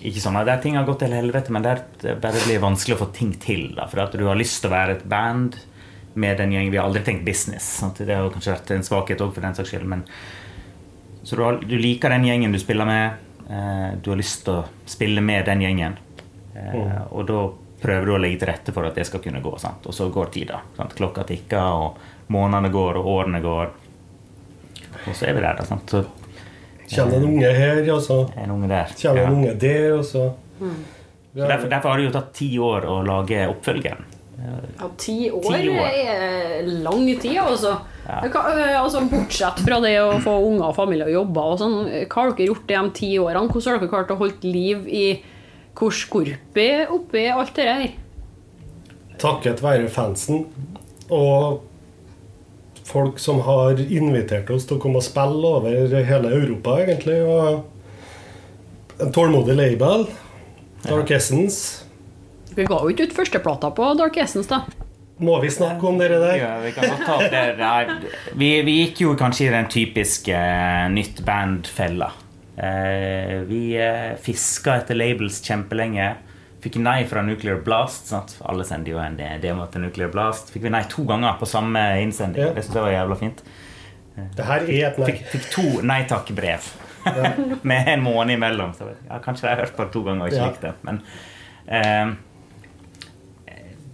ikke 0.00 0.20
sånn 0.22 0.38
at 0.40 0.46
der 0.48 0.60
ting 0.62 0.76
har 0.78 0.86
gått 0.88 1.02
til 1.02 1.12
helvete, 1.12 1.52
men 1.52 1.60
der 1.64 1.82
det 2.00 2.14
bare 2.22 2.40
blir 2.46 2.62
vanskelig 2.62 2.96
å 2.96 3.00
få 3.02 3.10
ting 3.12 3.34
til. 3.36 3.74
Da, 3.76 3.84
for 3.90 4.00
at 4.00 4.14
du 4.16 4.24
har 4.24 4.38
lyst 4.38 4.62
til 4.62 4.70
å 4.70 4.72
være 4.72 4.94
et 4.96 5.02
band 5.04 5.58
med 6.14 6.38
den 6.40 6.54
gjengen. 6.54 6.72
Vi 6.72 6.78
har 6.80 6.86
aldri 6.88 7.02
tenkt 7.04 7.26
business. 7.26 7.66
Sant? 7.82 8.00
Det 8.00 8.16
har 8.16 8.30
kanskje 8.32 8.54
vært 8.54 8.70
en 8.78 8.86
svakhet 8.86 9.20
òg, 9.20 9.34
for 9.36 9.44
den 9.44 9.58
saks 9.58 9.74
skyld. 9.74 9.84
Men 9.92 10.06
så 11.22 11.36
du, 11.36 11.42
har, 11.44 11.60
du 11.60 11.76
liker 11.76 12.08
den 12.16 12.24
gjengen 12.30 12.56
du 12.56 12.58
spiller 12.62 12.88
med. 12.88 13.20
Eh, 13.50 13.90
du 14.00 14.08
har 14.14 14.20
lyst 14.22 14.46
til 14.46 14.62
å 14.62 14.64
spille 14.88 15.20
med 15.20 15.44
den 15.50 15.66
gjengen. 15.66 15.98
Eh, 16.56 17.02
Og 17.10 17.26
da 17.28 17.42
prøver 17.80 18.06
du 18.08 18.14
å 18.16 18.22
legge 18.24 18.40
til 18.40 18.50
rette 18.54 18.72
for 18.72 18.88
at 18.88 18.96
det 18.96 19.04
skal 19.08 19.20
kunne 19.20 19.44
gå. 19.44 19.52
Sant? 19.60 19.84
Og 19.84 19.94
så 19.96 20.08
går 20.12 20.32
tida. 20.32 20.62
Sant? 20.80 20.96
Klokka 20.96 21.28
tikker, 21.28 21.60
og 21.60 22.32
månedene 22.32 22.72
går, 22.72 23.02
og 23.02 23.12
årene 23.18 23.44
går. 23.44 23.70
Og 25.08 25.14
så 25.16 25.26
er 25.30 25.32
vi 25.36 25.40
der, 25.40 25.56
da. 25.56 25.64
Sant? 25.64 25.88
Så 25.90 26.04
Kommer 26.90 27.16
en 27.20 27.24
unge 27.24 27.50
her, 27.54 27.80
og 27.94 28.00
så 28.02 28.16
en 28.36 28.50
unge 28.50 28.68
der. 28.68 28.84
Kjenner 28.98 29.22
Ja. 29.22 29.26
en 29.28 29.34
unge 29.38 29.54
der, 29.60 29.92
og 29.98 30.04
så 30.04 30.32
Så 30.60 31.46
derfor, 31.46 31.68
derfor 31.70 31.88
har 31.90 31.96
det 31.98 32.06
jo 32.08 32.10
tatt 32.20 32.32
ti 32.34 32.48
år 32.58 32.82
å 32.90 32.96
lage 33.06 33.44
oppfølgeren. 33.48 34.04
Ja, 34.80 34.88
ti 34.98 35.30
år, 35.30 35.42
Ti 35.52 35.68
år. 35.68 35.86
er 35.94 36.62
lang 36.82 37.06
tid, 37.20 37.36
altså. 37.38 37.76
Ja. 38.08 38.20
Hva, 38.22 38.42
altså. 38.80 39.02
Bortsett 39.08 39.60
fra 39.60 39.78
det 39.84 39.94
å 40.00 40.18
få 40.24 40.34
unger 40.48 40.64
og 40.70 40.74
familie 40.74 41.04
og 41.06 41.12
jobber 41.12 41.52
og 41.52 41.58
sånn, 41.60 41.76
hva 42.08 42.22
har 42.24 42.32
dere 42.32 42.46
gjort 42.48 42.66
de 42.66 42.90
ti 42.98 43.10
årene? 43.20 43.48
Hvordan 43.52 43.72
har 43.74 43.78
dere 43.78 43.88
klart 43.92 44.10
å 44.10 44.18
holde 44.18 44.42
liv 44.50 44.86
i 44.88 45.22
Hvor 45.76 45.92
Skorpi 45.92 46.86
oppi 46.90 47.28
alt 47.30 47.54
det 47.54 47.64
her? 47.68 47.90
Takket 49.20 49.60
være 49.62 49.88
fansen 49.92 50.46
og 51.10 51.60
folk 52.90 53.18
som 53.22 53.40
har 53.46 53.80
invitert 53.80 54.50
oss 54.52 54.66
til 54.68 54.78
å 54.78 54.82
komme 54.82 55.00
og 55.00 55.06
spille 55.06 55.54
over 55.56 55.94
hele 56.06 56.32
Europa, 56.34 56.76
egentlig. 56.82 57.20
Og 57.24 59.00
en 59.00 59.14
tålmodig 59.14 59.56
label. 59.56 60.06
Dark 60.84 61.10
Essence. 61.14 61.84
Vi 62.56 62.66
ga 62.66 62.80
jo 62.82 62.92
ikke 62.92 63.08
ut 63.08 63.16
førsteplata 63.16 63.70
på 63.76 63.92
Dark 63.98 64.18
Essence, 64.20 64.48
da. 64.50 64.64
Må 65.20 65.36
vi 65.42 65.50
snakke 65.52 65.84
om 65.84 65.98
dere 66.00 66.16
der? 66.22 66.38
Ja, 66.40 66.52
vi 66.62 66.72
kan 66.72 66.88
godt 66.88 67.04
ta 67.04 67.16
opp 67.18 67.26
det. 67.32 67.44
der. 67.58 67.90
vi, 68.40 68.48
vi 68.64 68.76
gikk 68.78 69.02
jo 69.04 69.12
kanskje 69.20 69.50
i 69.50 69.52
den 69.52 69.68
typiske 69.70 70.32
eh, 70.32 70.86
nytt 70.92 71.20
band-fella. 71.26 72.08
Eh, 72.56 73.34
vi 73.48 73.62
eh, 73.76 74.14
fiska 74.24 74.78
etter 74.80 74.96
labels 74.96 75.42
kjempelenge. 75.44 76.08
Fikk 76.60 76.76
nei 76.82 77.04
fra 77.08 77.22
Nuclear 77.24 77.60
Blast. 77.64 78.10
Sant? 78.10 78.34
Alle 78.44 78.64
sender 78.68 78.92
jo 78.92 78.98
en 79.00 79.16
demo 79.40 79.64
til 79.72 79.80
Nuclear 79.86 80.10
Blast. 80.12 80.50
Fikk 80.52 80.66
vi 80.66 80.72
nei 80.74 80.82
to 80.92 81.04
ganger 81.08 81.38
på 81.40 81.48
samme 81.48 81.80
innsending. 82.02 82.42
Ja. 82.42 82.52
Det 82.56 82.64
syns 82.66 82.76
jeg 82.76 82.84
var 82.84 82.92
jævla 82.92 83.16
fint. 83.22 83.42
Det 84.36 84.44
her 84.44 84.66
er 84.68 84.86
et 84.90 84.98
nei. 85.00 85.06
Fikk, 85.12 85.22
fikk 85.32 85.46
to 85.54 85.66
nei 85.88 86.00
takk-brev 86.10 86.66
med 87.70 87.88
en 87.94 88.02
måned 88.04 88.34
imellom. 88.36 88.74
Så 88.76 88.90
ja, 89.08 89.20
kanskje 89.24 89.46
jeg 89.48 89.54
har 89.56 89.62
hørt 89.64 89.76
på 89.78 89.86
det 89.86 89.94
to 89.94 90.02
ganger 90.04 90.26
og 90.26 90.34
ikke 90.34 90.42
Ja. 90.42 90.50
likt 90.50 90.66
det. 90.66 90.74
Men 90.84 91.00
eh, 91.66 92.12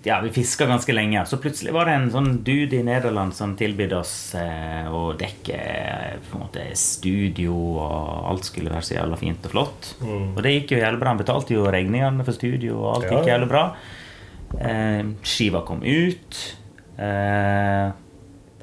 ja, 0.07 0.21
vi 0.23 0.31
fiska 0.31 0.67
ganske 0.71 0.95
lenge. 0.95 1.25
Så 1.27 1.39
plutselig 1.43 1.73
var 1.75 1.89
det 1.89 1.97
en 1.99 2.11
sånn 2.15 2.29
dude 2.47 2.79
i 2.79 2.85
Nederland 2.87 3.35
som 3.35 3.57
tilbød 3.59 3.93
oss 3.99 4.13
eh, 4.39 4.87
å 4.87 5.11
dekke 5.19 5.57
eh, 5.59 6.17
på 6.31 6.39
en 6.39 6.45
måte 6.45 6.67
studio, 6.79 7.57
og 7.83 8.31
alt 8.31 8.47
skulle 8.47 8.71
være 8.71 8.87
så 8.87 8.97
jævla 9.01 9.19
fint 9.21 9.49
og 9.49 9.55
flott. 9.57 9.91
Og 10.07 10.39
det 10.47 10.55
gikk 10.61 10.77
jo 10.77 10.83
jævlig 10.85 11.03
bra. 11.03 11.13
Han 11.15 11.23
betalte 11.25 11.57
jo 11.57 11.67
regningene 11.75 12.27
for 12.27 12.37
studio, 12.39 12.79
og 12.85 12.91
alt 12.95 13.09
Ja, 13.09 13.17
gikk 13.19 13.33
jævlig 13.33 13.51
bra. 13.51 13.65
Eh, 14.63 15.03
skiva 15.27 15.65
kom 15.67 15.83
ut. 15.83 16.43
Eh, 16.97 17.91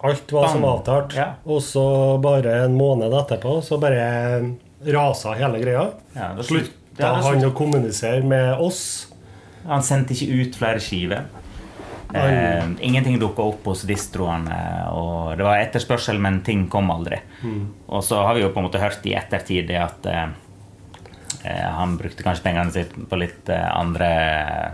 Alt 0.03 0.31
var 0.35 0.47
som 0.51 0.63
avtalt. 0.67 1.13
Ja. 1.15 1.29
Og 1.47 1.61
så 1.63 1.83
bare 2.23 2.63
en 2.65 2.73
måned 2.75 3.13
etterpå 3.15 3.61
så 3.63 3.77
bare 3.79 4.55
rasa 4.83 5.35
hele 5.39 5.61
greia. 5.63 5.85
ja, 6.15 6.33
Slutta 6.43 7.13
han 7.23 7.45
å 7.47 7.51
kommunisere 7.55 8.23
med 8.27 8.59
oss. 8.59 9.07
Han 9.67 9.83
sendte 9.85 10.15
ikke 10.15 10.41
ut 10.41 10.59
flere 10.59 10.83
skiver. 10.83 11.25
Eh, 12.13 12.65
ingenting 12.79 13.17
dukka 13.19 13.41
opp 13.41 13.65
hos 13.71 13.83
distroene. 13.89 14.57
Og 14.93 15.33
det 15.37 15.45
var 15.47 15.61
etterspørsel, 15.63 16.19
men 16.21 16.41
ting 16.45 16.67
kom 16.69 16.91
aldri. 16.93 17.19
Og 17.87 18.03
så 18.05 18.21
har 18.21 18.37
vi 18.37 18.43
jo 18.43 18.51
på 18.53 18.61
en 18.61 18.67
måte 18.67 18.81
hørt 18.81 19.05
i 19.09 19.15
ettertid 19.17 19.67
det 19.71 19.79
at 19.81 20.09
eh, 20.09 20.27
eh, 21.43 21.69
han 21.79 21.97
brukte 21.97 22.25
kanskje 22.25 22.45
pengene 22.45 22.73
sine 22.75 23.07
på 23.09 23.19
litt 23.19 23.49
eh, 23.49 23.65
andre 23.73 24.09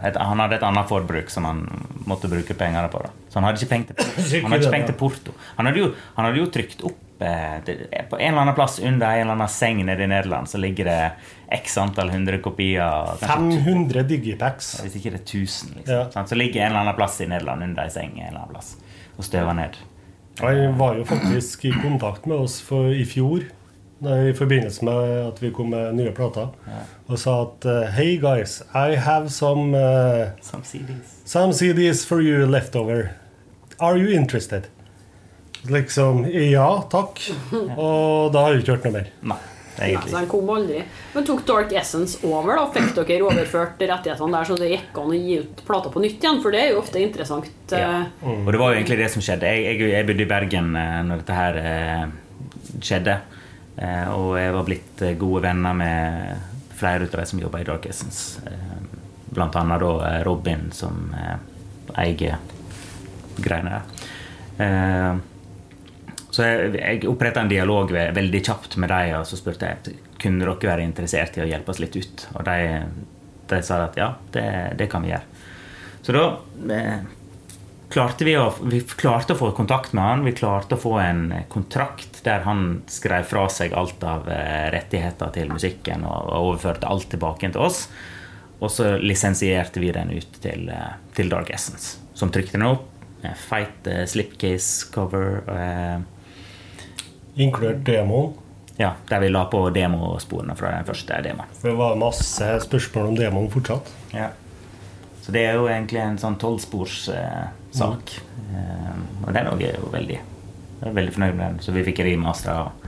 et, 0.03 0.19
Han 0.19 0.43
hadde 0.43 0.59
et 0.59 0.67
annet 0.67 0.89
forbruk 0.89 1.31
som 1.31 1.47
han 1.47 1.63
måtte 2.09 2.31
bruke 2.31 2.57
pengene 2.59 2.91
på. 2.91 3.05
Da. 3.05 3.13
Så 3.29 3.39
han 3.39 3.47
hadde 3.47 3.63
ikke 3.63 3.73
penger 3.75 3.93
til, 3.93 4.41
han 4.43 4.51
hadde 4.51 4.65
ikke 4.65 4.75
penger 4.75 4.91
til 4.91 4.99
porto. 4.99 5.37
Han 5.55 5.69
hadde 5.69 5.85
jo, 5.85 5.93
han 6.17 6.27
hadde 6.29 6.43
jo 6.43 6.51
trykt 6.53 6.83
opp 6.91 7.23
eh, 7.23 7.57
det, 7.65 7.79
På 8.11 8.19
en 8.19 8.33
eller 8.33 8.43
annen 8.43 8.57
plass 8.57 8.81
under 8.83 9.07
en 9.07 9.23
eller 9.23 9.37
annen 9.37 9.53
seng 9.53 9.83
nede 9.85 10.03
i 10.03 10.11
Nederland 10.11 10.51
så 10.51 10.59
ligger 10.59 10.91
det 10.91 11.01
x 11.51 11.77
antall 11.81 12.11
hundre 12.13 12.37
kopier. 12.43 13.15
500 13.21 14.03
digipacks. 14.09 14.75
hvis 14.83 14.95
ikke 14.99 15.13
det 15.15 15.21
er 15.21 15.25
1000, 15.25 15.75
liksom. 15.77 15.93
Ja. 16.15 16.25
Så 16.25 16.35
ligger 16.35 16.61
en 16.61 16.71
eller 16.71 16.83
annen 16.85 16.97
plass 16.97 17.21
i 17.21 17.27
Nederland 17.29 17.63
under 17.63 17.83
ei 17.83 17.93
seng 17.93 18.17
en 18.19 18.27
eller 18.27 18.43
annen 18.43 18.53
plass 18.53 18.75
og 19.17 19.25
støver 19.27 19.53
ned. 19.57 19.79
Han 20.39 20.77
var 20.79 20.95
jo 20.95 21.05
faktisk 21.05 21.65
i 21.67 21.71
kontakt 21.75 22.27
med 22.29 22.37
oss 22.45 22.61
for, 22.63 22.93
i 22.93 23.03
fjor 23.05 23.43
i 23.99 24.33
forbindelse 24.33 24.85
med 24.85 25.27
at 25.27 25.41
vi 25.43 25.49
kom 25.51 25.73
med 25.73 25.97
nye 25.97 26.11
plater, 26.15 26.53
og 27.09 27.19
sa 27.19 27.33
at 27.43 27.65
eh, 27.67 27.89
Hey 27.97 28.13
guys, 28.21 28.61
I 28.71 28.95
have 28.95 29.27
some 29.29 29.75
uh, 29.75 30.29
Some 30.41 30.63
CDs. 30.63 31.17
Some 31.25 31.51
CDs 31.53 32.05
for 32.07 32.21
you 32.21 32.45
left 32.47 32.75
over. 32.75 33.09
Are 33.79 33.97
you 33.97 34.07
interested? 34.15 34.69
Liksom 35.67 36.25
Ja, 36.31 36.83
takk. 36.91 37.19
Og 37.51 38.31
da 38.31 38.45
har 38.45 38.55
vi 38.55 38.63
ikke 38.63 38.77
hørt 38.77 38.87
noe 38.87 38.95
mer. 38.95 39.09
Nei, 39.33 39.39
egentlig 39.77 40.15
han 40.15 40.27
kom 40.31 40.49
aldri. 40.53 40.83
Men 41.13 41.25
tok 41.27 41.45
Dark 41.47 41.73
Essence 41.77 42.19
over? 42.27 42.55
da? 42.57 42.65
Fikk 42.73 42.95
dere 42.97 43.27
overført 43.27 43.81
rettighetene 43.81 44.37
der, 44.37 44.47
så 44.49 44.57
det 44.59 44.71
gikk 44.73 44.99
an 45.01 45.13
å 45.13 45.19
gi 45.19 45.39
ut 45.43 45.63
plata 45.67 45.91
på 45.93 46.03
nytt 46.03 46.23
igjen? 46.23 46.41
For 46.43 46.55
det 46.55 46.63
er 46.63 46.71
jo 46.73 46.81
ofte 46.83 47.03
interessant. 47.03 47.51
ja. 47.71 48.05
Mm. 48.23 48.45
Og 48.45 48.51
det 48.53 48.61
var 48.61 48.73
jo 48.73 48.79
egentlig 48.79 48.99
det 49.03 49.11
som 49.13 49.23
skjedde. 49.25 49.53
Jeg, 49.55 49.79
jeg, 49.79 49.91
jeg 49.93 50.09
bodde 50.09 50.25
i 50.25 50.29
Bergen 50.29 50.71
eh, 50.75 50.99
når 51.07 51.23
dette 51.23 51.39
her 51.39 51.59
eh, 51.63 52.05
skjedde. 52.81 53.19
Eh, 53.79 54.07
og 54.11 54.33
jeg 54.39 54.55
var 54.57 54.67
blitt 54.67 55.03
eh, 55.05 55.17
gode 55.19 55.43
venner 55.47 55.77
med 55.77 56.47
flere 56.79 57.07
av 57.07 57.19
de 57.19 57.25
som 57.27 57.39
jobber 57.39 57.63
i 57.63 57.67
Dark 57.67 57.85
Essence. 57.89 58.41
Eh, 58.47 58.77
blant 59.29 59.55
annet 59.55 59.83
da 59.83 59.93
eh, 60.09 60.21
Robin, 60.27 60.69
som 60.75 61.13
eh, 61.15 61.35
eier 62.05 62.39
greiene 63.39 63.79
der. 63.79 65.19
Eh, 66.29 66.35
Så 66.35 66.45
jeg, 66.45 66.73
jeg 66.77 67.09
oppretta 67.09 67.41
en 67.41 67.49
dialog 67.49 67.91
veldig 67.91 68.41
kjapt 68.45 68.77
med 68.77 68.89
dem 68.89 69.15
og 69.19 69.27
så 69.27 69.37
spurte 69.39 69.65
jeg 69.65 69.95
kunne 70.21 70.45
dere 70.45 70.73
være 70.73 70.85
interessert 70.85 71.37
i 71.37 71.41
å 71.41 71.47
hjelpe 71.49 71.71
oss 71.71 71.79
litt 71.79 71.95
ut. 71.95 72.27
Og 72.35 72.43
de, 72.45 72.83
de 73.49 73.61
sa 73.65 73.83
at 73.85 73.97
ja, 73.97 74.13
det, 74.31 74.49
det 74.77 74.89
kan 74.91 75.01
vi 75.01 75.13
gjøre. 75.13 75.25
Så 76.01 76.13
da 76.15 76.25
eh, 76.75 76.99
klarte 77.89 78.25
vi, 78.27 78.35
å, 78.37 78.51
vi 78.61 78.81
klarte 78.81 79.33
å 79.33 79.39
få 79.39 79.51
kontakt 79.57 79.93
med 79.97 80.03
han. 80.05 80.23
Vi 80.27 80.35
klarte 80.37 80.77
å 80.77 80.81
få 80.81 80.99
en 81.01 81.33
kontrakt 81.49 82.21
der 82.25 82.45
han 82.45 82.83
skrev 82.91 83.25
fra 83.29 83.47
seg 83.51 83.73
alt 83.77 84.03
av 84.05 84.29
eh, 84.29 84.69
rettigheter 84.75 85.33
til 85.35 85.51
musikken 85.53 86.05
og, 86.07 86.29
overførte 86.39 86.89
alt 86.89 87.09
tilbake 87.11 87.49
til 87.49 87.65
oss. 87.65 87.87
Og 88.59 88.69
så 88.73 88.97
lisensierte 88.99 89.79
vi 89.81 89.91
den 89.95 90.11
ut 90.13 90.39
til, 90.43 90.69
eh, 90.69 90.93
til 91.15 91.31
Dark 91.31 91.49
Essence, 91.55 91.97
som 92.13 92.31
trykte 92.31 92.59
den 92.59 92.67
opp. 92.69 92.87
Eh, 93.23 93.35
Feit 93.49 93.87
eh, 93.87 94.05
slipcase-cover. 94.07 95.29
Eh, 95.55 95.99
Inkludert 97.39 97.85
demoen. 97.87 98.33
ja, 98.79 98.93
der 99.09 99.19
vi 99.23 99.29
la 99.31 99.45
på 99.51 99.61
demosporene 99.75 100.55
fra 100.55 100.73
den 100.77 100.85
første 100.87 101.17
demoen. 101.23 101.49
For 101.59 101.71
det 101.71 101.77
var 101.79 101.97
masse 101.99 102.51
spørsmål 102.63 103.09
om 103.11 103.17
demoen 103.19 103.49
fortsatt. 103.51 103.89
Ja. 104.15 104.29
Så 105.21 105.33
det 105.35 105.45
er 105.45 105.57
jo 105.59 105.67
egentlig 105.67 105.99
en 106.01 106.17
sånn 106.21 106.37
tolvspors 106.41 107.09
eh, 107.13 107.49
sak. 107.75 108.13
Eh, 108.49 108.93
og 109.25 109.33
den 109.35 109.49
òg 109.51 109.63
er 109.67 109.75
jo 109.81 109.91
veldig 109.93 110.19
jeg 110.79 110.87
er 110.87 110.95
veldig 110.95 111.11
fornøyd 111.15 111.35
med 111.35 111.45
den. 111.45 111.59
Så 111.63 111.73
vi 111.75 111.83
fikk 111.83 111.99
remastera 112.07 112.69
og, 112.69 112.85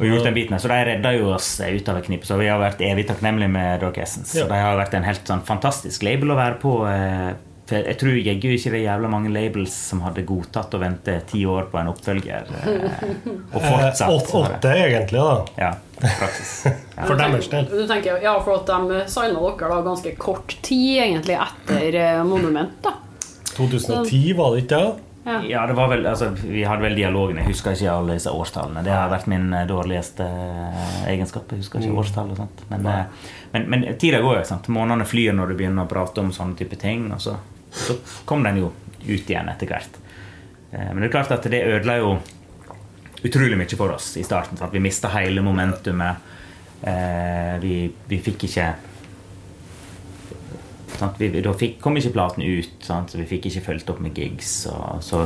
og 0.00 0.06
gjort 0.06 0.26
den 0.26 0.34
biten. 0.34 0.58
Så 0.58 0.70
de 0.70 0.78
redda 0.88 1.12
jo 1.14 1.28
oss 1.36 1.52
eh, 1.62 1.76
ut 1.78 1.88
av 1.88 2.00
et 2.00 2.08
knipe, 2.10 2.26
Så 2.26 2.38
vi 2.40 2.48
har 2.50 2.58
vært 2.58 2.82
evig 2.82 3.06
takknemlige 3.06 3.52
med 3.54 3.84
Dark 3.84 4.00
Essence. 4.02 4.34
Ja. 4.34 4.44
Så 4.44 4.50
de 4.50 4.58
har 4.58 4.78
vært 4.80 4.96
en 4.98 5.06
helt 5.06 5.30
sånn 5.30 5.44
fantastisk 5.46 6.02
label 6.02 6.34
å 6.34 6.38
være 6.40 6.58
på. 6.62 6.74
Eh, 7.68 7.82
for 7.82 7.84
jeg 7.84 7.98
tror 8.00 8.16
jaggu 8.16 8.48
ikke 8.54 8.70
det 8.72 8.78
er 8.80 8.84
jævla 8.86 9.08
mange 9.12 9.28
labels 9.34 9.74
som 9.90 10.00
hadde 10.00 10.22
godtatt 10.24 10.72
å 10.72 10.80
vente 10.80 11.18
ti 11.28 11.42
år 11.44 11.66
på 11.72 11.78
en 11.82 11.90
oppfølger. 11.92 12.46
Eh, 12.48 13.02
og 13.54 13.60
Eh, 13.60 13.68
fortsatt. 13.70 14.08
åt- 14.14 14.28
så 14.30 14.42
har 14.42 14.48
det- 14.48 14.58
åtte, 14.58 14.72
egentlig, 14.86 15.20
da. 15.20 15.44
Ja, 15.58 15.72
praktisk 16.00 16.18
praksis. 16.22 16.54
Ja. 16.98 17.04
For 17.06 17.14
deres 17.20 17.48
del. 17.52 17.66
Du 17.70 17.86
tenker, 17.86 18.22
ja, 18.22 18.32
for 18.42 18.56
at 18.58 18.66
de 18.66 19.02
signa 19.06 19.38
dere 19.40 19.68
da 19.68 19.82
ganske 19.86 20.14
kort 20.18 20.56
tid 20.62 21.02
egentlig 21.04 21.36
etter 21.38 21.94
eh, 21.94 22.24
Monument, 22.24 22.72
da. 22.82 22.94
2010, 23.56 24.32
var 24.38 24.54
det 24.56 24.64
ikke 24.64 24.78
det? 24.78 24.94
Ja. 25.28 25.40
Ja, 25.44 25.66
det 25.66 25.74
var 25.76 25.88
vel, 25.90 26.06
altså, 26.08 26.30
Vi 26.40 26.62
hadde 26.64 26.80
vel 26.86 26.94
dialogen. 26.96 27.36
Jeg 27.36 27.50
husker 27.50 27.74
ikke 27.76 27.90
alle 27.92 28.14
disse 28.16 28.30
årstallene. 28.32 28.80
Det 28.86 28.92
har 28.94 29.10
vært 29.12 29.26
min 29.28 29.50
eh, 29.52 29.66
dårligste 29.68 30.24
eh, 30.24 30.94
egenskap. 31.12 31.50
Jeg 31.52 31.60
husker 31.66 31.82
ikke 31.84 31.98
årstall 32.00 32.30
og 32.32 32.38
sånt. 32.40 32.62
Men, 32.70 32.86
eh, 32.86 33.04
men, 33.52 33.66
men 33.68 33.84
tida 34.00 34.22
går 34.24 34.38
jo. 34.40 34.44
sant? 34.48 34.68
Månedene 34.72 35.04
flyr 35.10 35.34
når 35.36 35.52
du 35.52 35.58
begynner 35.58 35.84
å 35.84 35.90
prate 35.90 36.22
om 36.24 36.30
sånne 36.32 36.56
type 36.56 36.78
ting. 36.80 37.10
Og 37.12 37.20
så, 37.20 37.34
så 37.70 37.96
kom 38.24 38.42
den 38.46 38.56
jo 38.62 38.72
ut 39.06 39.30
igjen 39.30 39.48
etter 39.48 39.66
hvert. 39.70 39.98
Eh, 40.72 40.88
Men 40.92 41.00
det 41.02 41.08
er 41.10 41.14
klart 41.16 41.32
at 41.36 41.48
det 41.50 41.62
ødela 41.64 41.98
jo 42.00 42.18
utrolig 43.24 43.58
mye 43.58 43.76
for 43.76 43.90
oss 43.96 44.12
i 44.16 44.22
starten. 44.24 44.58
Sant? 44.58 44.72
Vi 44.72 44.80
mista 44.80 45.08
hele 45.14 45.42
momentumet. 45.42 46.16
Eh, 46.82 47.58
Vi, 47.60 47.90
vi 48.08 48.18
fikk 48.22 48.44
ikke 48.48 48.74
Sant? 50.98 51.14
Vi, 51.20 51.28
da 51.40 51.52
fikk, 51.54 51.76
kom 51.80 51.96
ikke 51.96 52.10
platen 52.14 52.42
ut, 52.42 52.70
sant? 52.82 53.10
så 53.12 53.18
vi 53.20 53.26
fikk 53.30 53.44
ikke 53.50 53.60
fulgt 53.68 53.90
opp 53.92 54.00
med 54.02 54.16
gigs. 54.18 54.66
Og, 54.66 55.02
så 55.04 55.20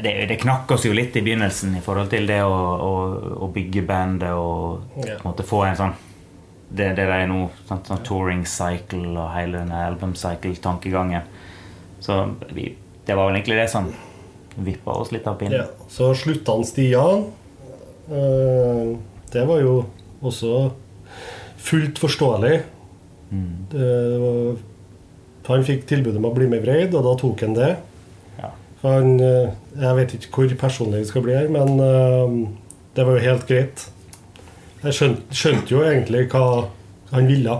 det, 0.00 0.12
det 0.30 0.38
knakk 0.40 0.70
oss 0.72 0.86
jo 0.86 0.94
litt 0.96 1.16
i 1.18 1.22
begynnelsen 1.26 1.74
i 1.76 1.82
forhold 1.84 2.08
til 2.12 2.24
det 2.30 2.38
å, 2.46 2.54
å, 2.80 2.92
å 3.44 3.48
bygge 3.52 3.82
bandet 3.84 4.32
og 4.32 4.86
på 4.94 5.04
en 5.10 5.26
måte 5.26 5.44
få 5.44 5.64
en 5.66 5.76
sånn 5.76 5.92
det, 6.70 6.92
det 6.98 7.06
er 7.10 7.26
nå, 7.30 7.48
Sånn, 7.68 7.82
sånn 7.86 8.04
touring 8.06 8.44
cycle 8.46 9.10
og 9.18 9.32
hele 9.34 9.58
denne 9.62 9.80
album 9.88 10.14
cycle-tankegangen. 10.18 11.26
Så 12.00 12.20
vi, 12.54 12.70
det 13.06 13.16
var 13.18 13.28
vel 13.28 13.40
egentlig 13.40 13.58
det 13.60 13.68
som 13.72 13.90
vippa 14.60 14.94
oss 15.02 15.12
litt 15.14 15.26
av 15.30 15.36
pinnen. 15.40 15.62
Ja. 15.64 15.88
Så 15.90 16.12
slutta 16.18 16.54
han 16.56 16.66
Stian. 16.68 17.26
Eh, 18.10 18.96
Det 19.30 19.44
var 19.46 19.60
jo 19.62 19.74
også 20.26 20.72
fullt 21.60 22.00
forståelig. 22.02 22.56
Det 23.70 23.90
var, 24.22 24.56
han 25.50 25.62
fikk 25.66 25.84
tilbud 25.86 26.16
om 26.18 26.26
å 26.26 26.32
bli 26.34 26.48
med 26.50 26.62
i 26.62 26.64
Breid, 26.64 26.94
og 26.98 27.04
da 27.06 27.12
tok 27.20 27.44
han 27.46 27.54
det. 27.54 27.70
Ja. 28.40 28.50
Han, 28.82 29.12
eh, 29.22 29.52
jeg 29.78 29.96
vet 30.00 30.14
ikke 30.18 30.32
hvor 30.34 30.56
personlig 30.64 31.04
jeg 31.04 31.10
skal 31.12 31.22
bli 31.26 31.36
her, 31.38 31.46
men 31.52 31.78
eh, 31.84 32.34
det 32.96 33.06
var 33.06 33.18
jo 33.18 33.24
helt 33.28 33.46
greit. 33.50 33.86
Jeg 34.80 34.96
skjønte, 34.96 35.36
skjønte 35.36 35.74
jo 35.74 35.82
egentlig 35.84 36.24
hva 36.32 36.44
han 37.10 37.26
ville. 37.28 37.56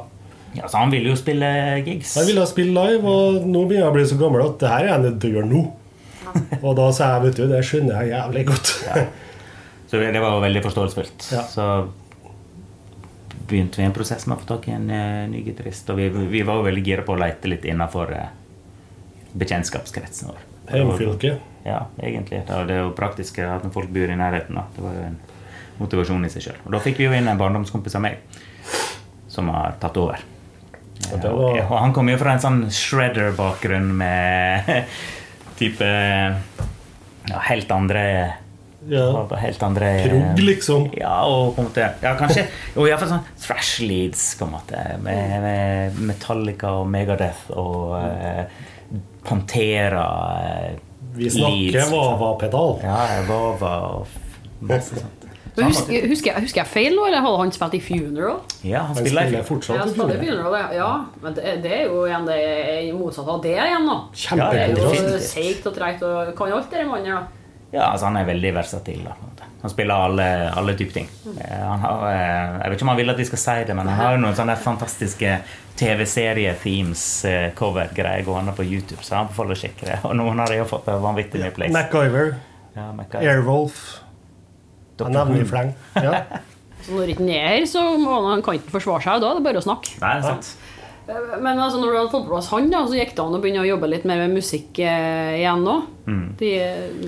ja, 0.56 0.68
så 0.68 0.80
han 0.80 0.92
ville 0.94 1.12
jo 1.12 1.18
spille 1.18 1.50
gigs. 1.84 2.14
Han 2.16 2.28
ville 2.28 2.46
spille 2.48 2.74
live, 2.74 3.02
og 3.04 3.46
nå 3.46 3.64
begynner 3.66 3.86
jeg 3.86 3.92
å 3.92 3.96
bli 3.98 4.06
så 4.08 4.18
gammel 4.20 4.46
at 4.46 4.58
det 4.62 4.72
her 4.72 4.86
er 4.86 4.92
jeg 4.94 5.04
nødt 5.06 5.20
til 5.22 5.32
å 5.32 5.38
gjøre 5.38 5.50
nå. 5.50 5.64
Og 6.62 6.76
da 6.78 6.86
sa 6.94 7.14
jeg, 7.14 7.24
vet 7.26 7.40
du, 7.40 7.46
det 7.50 7.64
skjønner 7.66 7.98
jeg 8.00 8.14
jævlig 8.14 8.44
godt. 8.52 8.74
Så 9.90 9.98
det 9.98 10.22
var 10.22 10.36
jo 10.36 10.42
veldig 10.44 10.62
forståelsesfullt. 10.62 11.28
Ja. 11.34 11.42
Så 11.50 11.66
begynte 13.50 13.80
vi 13.80 13.86
en 13.88 13.94
prosess 13.94 14.26
med 14.30 14.38
å 14.38 14.42
få 14.44 14.52
tak 14.52 14.68
i 14.70 14.74
en 14.76 14.86
eh, 14.94 15.24
ny 15.30 15.42
gitarist. 15.42 15.88
Og 15.90 15.98
vi, 15.98 16.06
vi 16.30 16.44
var 16.46 16.60
jo 16.60 16.68
veldig 16.68 16.84
gira 16.86 17.02
på 17.06 17.16
å 17.16 17.18
lete 17.18 17.50
litt 17.50 17.66
innafor 17.66 18.12
uh, 18.14 18.28
bekjentskapskretsen 19.34 20.30
vår. 20.30 20.44
Hjemfylket. 20.70 21.48
Ja, 21.66 21.80
egentlig. 21.98 22.44
Det, 22.46 22.60
det 22.68 22.76
er 22.76 22.84
jo 22.84 22.94
praktisk 22.94 23.42
at 23.42 23.66
når 23.66 23.74
folk 23.74 23.90
bor 23.92 24.14
i 24.14 24.18
nærheten. 24.20 24.60
Da. 24.60 24.68
Det 24.76 24.84
var 24.86 24.94
jo 24.94 25.08
en 25.08 25.18
motivasjon 25.80 26.24
i 26.26 26.30
seg 26.32 26.42
sjøl. 26.48 26.60
Da 26.70 26.80
fikk 26.84 27.00
vi 27.00 27.08
jo 27.08 27.12
inn 27.16 27.28
en 27.28 27.38
barndomskompis 27.40 27.96
av 27.98 28.04
meg 28.04 28.18
som 29.30 29.48
har 29.54 29.76
tatt 29.80 29.96
over. 30.00 30.20
Og 31.12 31.22
var- 31.24 31.62
Og 31.70 31.78
han 31.80 31.92
kom 31.96 32.08
jo 32.12 32.18
fra 32.20 32.32
en 32.36 32.42
sånn 32.42 32.60
shredder-bakgrunn 32.70 33.88
med 33.96 34.68
type 35.60 35.86
ja, 37.30 37.38
helt 37.48 37.70
andre 37.72 38.04
Ja. 38.88 39.26
Helt 39.36 39.62
andre 39.62 39.88
Prog, 40.08 40.38
liksom. 40.40 40.86
Ja, 40.96 41.22
og 41.28 41.54
på 41.54 41.60
en 41.60 41.66
måte 41.68 41.84
Ja, 42.02 42.14
kanskje 42.16 42.46
Og 42.76 42.86
iallfall 42.88 43.10
sånn 43.10 43.26
thrash 43.42 43.80
leads, 43.84 44.22
på 44.40 44.46
en 44.48 44.54
måte. 44.54 44.80
Med, 45.04 45.34
med 45.44 45.98
Metallica 46.08 46.70
og 46.80 46.86
Megadeth 46.88 47.50
og 47.60 47.92
uh, 48.00 48.44
Pantera. 49.24 50.06
uh, 50.72 50.78
Vi 51.16 51.28
snakker 51.28 51.76
liksom. 51.76 51.92
Vava-pedal. 51.92 52.78
Ja, 52.86 53.00
Vava 53.28 53.74
og 53.98 54.06
masse 54.64 54.96
sånt. 54.96 55.19
Husker, 55.56 56.06
husker, 56.08 56.30
jeg, 56.32 56.42
husker 56.46 56.60
jeg 56.62 56.66
feil 56.70 56.94
nå, 56.96 57.02
eller 57.08 57.20
hadde 57.24 57.38
han 57.42 57.52
spilt 57.52 57.74
i 57.74 57.80
Funeral? 57.82 58.38
Ja, 58.62 58.78
han 58.86 58.94
Han 58.94 59.00
spiller 59.00 59.22
spiller 59.26 59.42
fortsatt 59.48 59.86
i 59.86 59.88
Funeral. 59.96 60.18
Funeral, 60.22 60.54
ja. 60.60 60.68
ja. 60.78 60.92
Men 61.22 61.30
det, 61.36 61.42
det 61.64 61.72
er 61.80 61.84
jo 61.90 61.96
igjen 62.06 62.26
det 62.30 62.38
motsatte 62.94 62.98
motsatt 63.00 63.28
av 63.34 63.38
det 63.42 63.56
igjen, 63.58 63.86
da. 63.90 63.96
Det 64.52 64.60
er 64.62 64.68
jo. 64.78 65.18
Seigt 65.24 65.66
og 65.66 65.74
treigt 65.76 66.02
og 66.06 66.12
kan 66.38 66.48
alt 66.56 66.70
det 66.72 66.86
mannen 66.88 67.14
da. 67.16 67.22
Ja, 67.70 67.84
altså 67.92 68.04
Han 68.10 68.16
er 68.18 68.24
veldig 68.26 68.54
versatil. 68.56 69.00
da, 69.04 69.10
på 69.14 69.20
en 69.24 69.28
måte. 69.30 69.44
Han 69.60 69.70
spiller 69.70 69.94
alle, 70.08 70.24
alle 70.56 70.72
typer 70.74 70.92
ting. 70.92 71.08
Eh, 71.36 71.66
Han 71.68 71.78
har, 71.84 72.04
eh, 72.08 72.14
jeg 72.62 72.68
vet 72.70 72.76
ikke 72.78 72.82
om 72.86 72.92
han 72.94 73.00
vil 73.02 73.10
at 73.12 73.18
vi 73.20 73.24
skal 73.28 73.38
si 73.42 73.56
det, 73.68 73.74
men 73.76 73.88
han 73.92 73.98
har 74.00 74.12
jo 74.16 74.20
noen 74.22 74.36
sånne 74.38 74.56
fantastiske 74.56 75.30
TV-serie-themes-cover-greier 75.80 78.24
gående 78.24 78.52
på 78.56 78.62
YouTube, 78.64 79.02
så 79.04 79.14
han 79.14 79.20
anbefaler 79.26 79.52
å 79.54 79.56
sjekke 79.60 79.86
det. 79.86 79.98
Og 80.08 80.16
noen 80.16 80.38
har 80.42 80.52
jo 80.56 80.64
fått 80.70 80.86
vanvittig 80.88 81.40
mye 81.44 81.52
plays. 81.56 81.72
MacGyver. 81.76 82.28
Ja, 82.76 82.86
MacGyver. 82.96 83.28
Airwolf. 83.34 83.76
Jeg 85.00 85.12
Dr. 85.12 85.18
nevner 85.18 85.44
i 85.44 85.50
fleng. 85.50 85.74
Ja. 86.06 86.24
Så 86.80 86.96
når 86.96 87.10
ikke 87.12 87.20
han 87.26 87.32
er 87.36 87.48
her, 87.52 87.64
så 87.68 87.80
må 88.00 88.12
han, 88.16 88.30
han 88.36 88.42
kan 88.42 88.56
ikke 88.56 88.72
forsvare 88.78 89.02
seg, 89.04 89.18
da 89.20 89.28
det 89.28 89.30
er 89.34 89.40
det 89.40 89.46
bare 89.50 89.60
å 89.60 89.64
snakke. 89.66 89.96
Nei, 90.00 90.12
det 90.16 90.20
er 90.20 90.28
sant. 90.30 90.56
Men 91.42 91.58
altså, 91.58 91.80
når 91.82 91.90
du 91.90 91.96
hadde 91.98 92.10
fått 92.12 92.24
på 92.28 92.30
plass 92.30 92.48
han, 92.52 92.68
da, 92.70 92.80
så 92.86 92.94
gikk 92.94 93.12
det 93.18 93.22
an 93.24 93.34
å 93.34 93.40
begynne 93.42 93.64
å 93.64 93.66
jobbe 93.66 93.88
litt 93.90 94.04
mer 94.06 94.20
med 94.22 94.36
musikk 94.38 94.78
eh, 94.84 95.40
igjen 95.40 95.64
òg. 95.68 95.88
Mm. 96.06 96.22
De, 96.38 96.50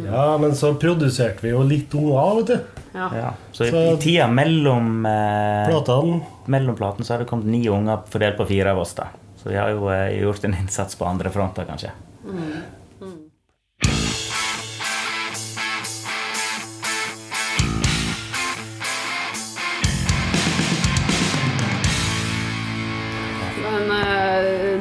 ja, 0.09 0.25
men 0.43 0.57
så 0.59 0.73
produserte 0.83 1.45
vi 1.47 1.53
jo 1.55 1.63
litt 1.65 1.95
unger, 1.95 2.41
vet 2.41 2.51
du. 2.51 2.83
ja. 2.99 3.07
Ja. 3.21 3.31
Så, 3.55 3.69
Så- 3.71 3.85
i 3.95 3.97
tida 4.03 4.27
mellom 4.29 5.07
eh, 5.07 5.71
Platene. 5.71 6.19
mellom 6.53 6.77
platen 6.77 7.07
så 7.07 7.15
har 7.15 7.23
det 7.23 7.31
kommet 7.31 7.47
ni 7.53 7.63
unger 7.71 8.03
fordelt 8.13 8.37
på 8.43 8.49
fire 8.51 8.75
av 8.75 8.83
oss. 8.83 8.93
da. 8.99 9.07
Så 9.41 9.49
vi 9.55 9.57
har 9.61 9.71
jo 9.73 9.87
eh, 9.95 10.19
gjort 10.21 10.45
en 10.51 10.59
innsats 10.59 10.99
på 10.99 11.07
andre 11.09 11.31
fronter, 11.33 11.65
kanskje. 11.71 11.95
Men 12.27 12.53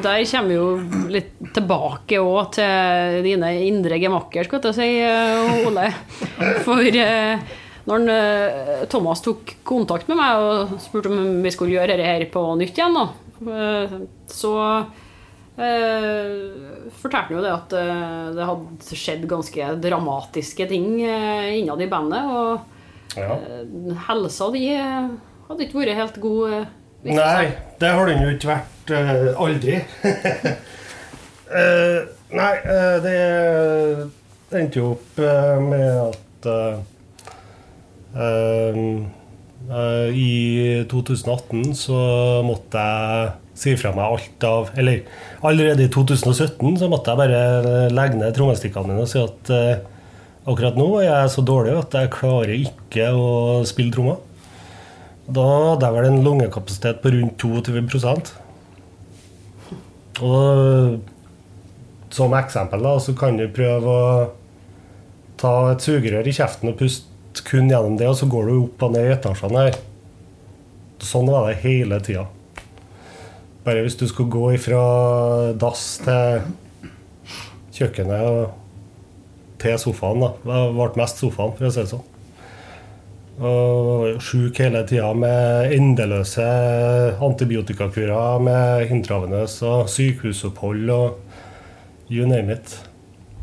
der 0.04 0.24
kommer 0.28 0.50
vi 0.50 0.56
jo 0.58 1.08
litt 1.12 1.34
tilbake 1.56 2.20
òg 2.22 2.54
til 2.58 3.22
dine 3.26 3.50
indre 3.68 4.00
gemakker, 4.02 4.48
skal 4.48 4.64
jeg 4.70 4.78
si, 4.78 4.88
eh, 5.02 5.68
Ole. 5.68 5.88
For 6.66 6.82
eh, 6.82 7.44
når 7.90 8.08
eh, 8.14 8.72
Thomas 8.92 9.24
tok 9.26 9.56
kontakt 9.68 10.10
med 10.12 10.20
meg 10.20 10.42
og 10.46 10.76
spurte 10.84 11.12
om 11.12 11.40
vi 11.44 11.54
skulle 11.54 11.76
gjøre 11.78 11.96
dette 11.96 12.10
her 12.10 12.26
på 12.34 12.44
nytt 12.60 12.78
igjen, 12.78 13.00
så 14.32 14.54
fortalte 17.02 17.28
han 17.28 17.34
jo 17.36 17.42
det 17.44 17.52
at 17.54 17.74
det 18.38 18.46
hadde 18.48 18.98
skjedd 18.98 19.26
ganske 19.30 19.74
dramatiske 19.84 20.66
ting 20.70 21.02
innad 21.04 21.82
i 21.84 21.90
bandet. 21.92 22.30
Og 22.32 23.18
Ja. 23.20 23.36
helsa 24.08 24.48
di 24.54 24.70
hadde 24.72 25.66
ikke 25.66 25.82
vært 25.82 25.98
helt 25.98 26.22
god. 26.24 26.68
Nei, 27.08 27.48
det 27.82 27.90
har 27.96 28.06
den 28.10 28.22
jo 28.26 28.36
ikke 28.36 28.54
vært 28.54 28.72
Uh, 28.92 29.32
aldri. 29.40 29.78
uh, 31.52 32.00
nei, 32.40 32.54
uh, 32.66 32.98
det 33.04 33.18
endte 34.58 34.82
jo 34.82 34.94
opp 34.96 35.22
med 35.64 35.92
at 36.02 36.50
I 40.12 40.32
2018 40.92 41.76
så 41.78 42.00
måtte 42.44 42.82
jeg 42.82 43.30
si 43.62 43.76
fra 43.80 43.94
meg 43.96 44.04
alt 44.10 44.46
av 44.48 44.72
Eller 44.82 45.06
allerede 45.46 45.86
i 45.86 45.92
2017 45.94 46.82
så 46.82 46.90
måtte 46.92 47.14
jeg 47.14 47.22
bare 47.22 47.86
legge 47.94 48.20
ned 48.20 48.36
trommestikkene 48.36 48.90
mine 48.90 49.06
og 49.06 49.12
si 49.12 49.22
at 49.22 49.54
akkurat 50.50 50.76
nå 50.82 50.90
er 51.00 51.06
jeg 51.06 51.32
så 51.38 51.46
dårlig 51.46 51.78
at 51.78 51.96
jeg 52.02 52.14
klarer 52.18 52.56
ikke 52.58 53.12
å 53.14 53.30
spille 53.70 53.94
trommer. 53.96 54.20
Da 55.29 55.43
hadde 55.45 55.86
jeg 55.86 55.95
vel 55.97 56.07
en 56.10 56.23
lungekapasitet 56.25 57.01
på 57.03 57.12
rundt 57.13 57.43
22% 57.43 58.31
Og 60.25 61.01
som 62.12 62.34
eksempel 62.36 62.84
da, 62.84 62.95
så 62.99 63.13
kan 63.15 63.38
du 63.39 63.45
prøve 63.53 63.91
å 63.91 64.10
ta 65.39 65.53
et 65.71 65.86
sugerør 65.86 66.27
i 66.27 66.34
kjeften 66.36 66.73
og 66.73 66.77
puste 66.81 67.45
kun 67.47 67.71
gjennom 67.71 67.95
det, 67.97 68.10
og 68.12 68.17
så 68.19 68.27
går 68.29 68.49
du 68.49 68.57
opp 68.57 68.84
og 68.84 68.91
ned 68.97 69.07
i 69.07 69.13
etasjene 69.15 69.63
her. 69.69 69.77
Sånn 71.01 71.31
var 71.31 71.47
det 71.47 71.62
hele 71.63 72.01
tida. 72.03 72.25
Bare 73.63 73.86
hvis 73.86 73.95
du 73.97 74.03
skulle 74.10 74.34
gå 74.34 74.51
ifra 74.57 74.81
dass 75.62 75.86
til 76.03 76.43
kjøkkenet 77.77 78.27
og 78.27 78.57
til 79.62 79.79
sofaen, 79.79 80.25
da. 80.25 80.34
Det 80.43 80.62
ble 80.75 80.91
mest 80.99 81.23
sofaen, 81.23 81.55
for 81.55 81.69
å 81.69 81.73
si 81.73 81.84
det 81.86 81.93
sånn. 81.93 82.11
Og 83.39 84.20
sjuk 84.22 84.60
hele 84.60 84.84
tida 84.89 85.13
med 85.17 85.72
endeløse 85.78 86.46
antibiotikakurer 87.24 88.41
med 88.44 88.91
intravenøs 88.91 89.62
og 89.65 89.89
sykehusopphold 89.89 90.89
og 90.94 92.12
you 92.12 92.28
name 92.28 92.54
it. 92.54 92.76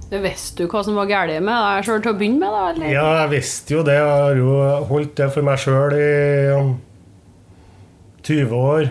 Visste 0.09 0.65
du 0.65 0.73
hva 0.73 0.83
som 0.85 0.97
var 0.97 1.09
galt 1.09 1.35
med 1.45 1.53
deg 1.53 1.89
sjøl 1.89 2.05
til 2.05 2.15
å 2.15 2.19
begynne 2.21 2.41
med? 2.41 2.53
da? 2.53 2.69
Eller? 2.73 2.93
Ja, 2.95 3.09
jeg 3.23 3.33
visste 3.35 3.75
jo 3.75 3.83
det. 3.85 3.97
Jeg 3.99 4.23
har 4.23 4.39
jo 4.39 4.53
holdt 4.89 5.17
det 5.21 5.27
for 5.35 5.49
meg 5.49 5.61
sjøl 5.61 5.97
i 5.97 6.13
um, 6.57 6.71
20 8.25 8.55
år. 8.57 8.89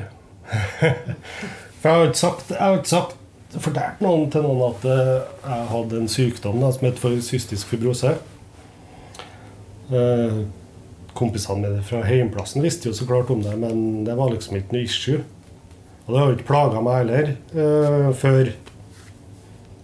for 1.80 1.90
jeg 1.90 1.96
har 1.96 2.06
ikke 2.12 2.22
sagt, 2.22 2.52
jeg 2.54 2.62
har 2.62 2.78
ikke 2.78 2.94
sagt 2.94 3.18
fortalt 3.64 4.04
noen 4.04 4.28
til 4.30 4.46
noen 4.46 4.64
at 4.68 4.86
eh, 4.92 5.12
jeg 5.48 5.68
hadde 5.72 6.00
en 6.02 6.10
sykdom 6.12 6.62
da, 6.62 6.70
som 6.76 6.86
het 6.86 7.02
for 7.02 7.18
cystisk 7.26 7.72
fibrose. 7.72 8.14
Eh, 9.88 10.40
kompisene 11.18 11.64
mine 11.66 11.84
fra 11.86 12.04
heimplassen 12.06 12.64
visste 12.64 12.92
jo 12.92 12.96
så 12.98 13.08
klart 13.10 13.32
om 13.34 13.42
det, 13.44 13.56
men 13.60 14.06
det 14.08 14.16
var 14.18 14.32
liksom 14.34 14.60
ikke 14.60 14.78
noe 14.78 14.86
issue. 14.86 15.24
Og 16.06 16.14
det 16.14 16.20
har 16.22 16.30
jo 16.30 16.38
ikke 16.38 16.50
plaga 16.52 16.82
meg 16.86 17.02
heller. 17.02 17.32
eh, 17.58 18.12
før 18.16 18.54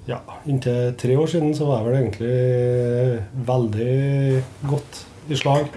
ja, 0.07 0.19
inntil 0.47 0.93
tre 0.99 1.15
år 1.15 1.29
siden 1.31 1.53
så 1.55 1.67
var 1.67 1.81
jeg 1.81 1.87
vel 1.87 1.97
egentlig 2.01 3.23
veldig 3.47 4.69
godt 4.71 5.01
i 5.31 5.39
slag. 5.39 5.75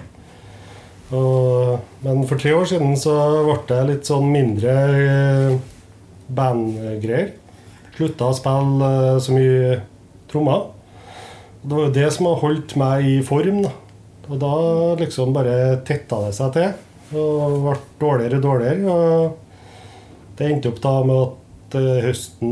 Og, 1.15 1.77
men 2.03 2.25
for 2.27 2.39
tre 2.39 2.51
år 2.55 2.67
siden 2.67 2.97
så 2.99 3.15
ble 3.47 3.59
det 3.69 3.81
litt 3.87 4.09
sånn 4.09 4.27
mindre 4.31 4.73
eh, 4.99 5.53
bandgreier. 6.27 7.31
Slutta 7.95 8.27
å 8.27 8.35
spille 8.35 8.89
eh, 8.91 9.19
så 9.23 9.35
mye 9.35 9.77
trommer. 10.31 10.67
Det 11.63 11.73
var 11.73 11.87
jo 11.87 11.95
det 11.95 12.09
som 12.15 12.27
har 12.29 12.41
holdt 12.43 12.75
meg 12.79 13.07
i 13.07 13.17
form. 13.25 13.63
da. 13.63 13.71
Og 14.27 14.39
da 14.41 14.53
liksom 14.99 15.33
bare 15.35 15.79
tetta 15.87 16.19
det 16.25 16.35
seg 16.35 16.55
til. 16.55 16.71
Og 17.15 17.59
ble 17.63 17.75
dårligere 18.01 18.39
og 18.39 18.45
dårligere. 18.47 18.95
Og 18.95 20.37
det 20.37 20.49
endte 20.49 20.71
opp 20.71 20.81
da 20.83 20.93
med 21.07 21.21
at 21.23 21.77
eh, 21.79 22.03
høsten 22.03 22.51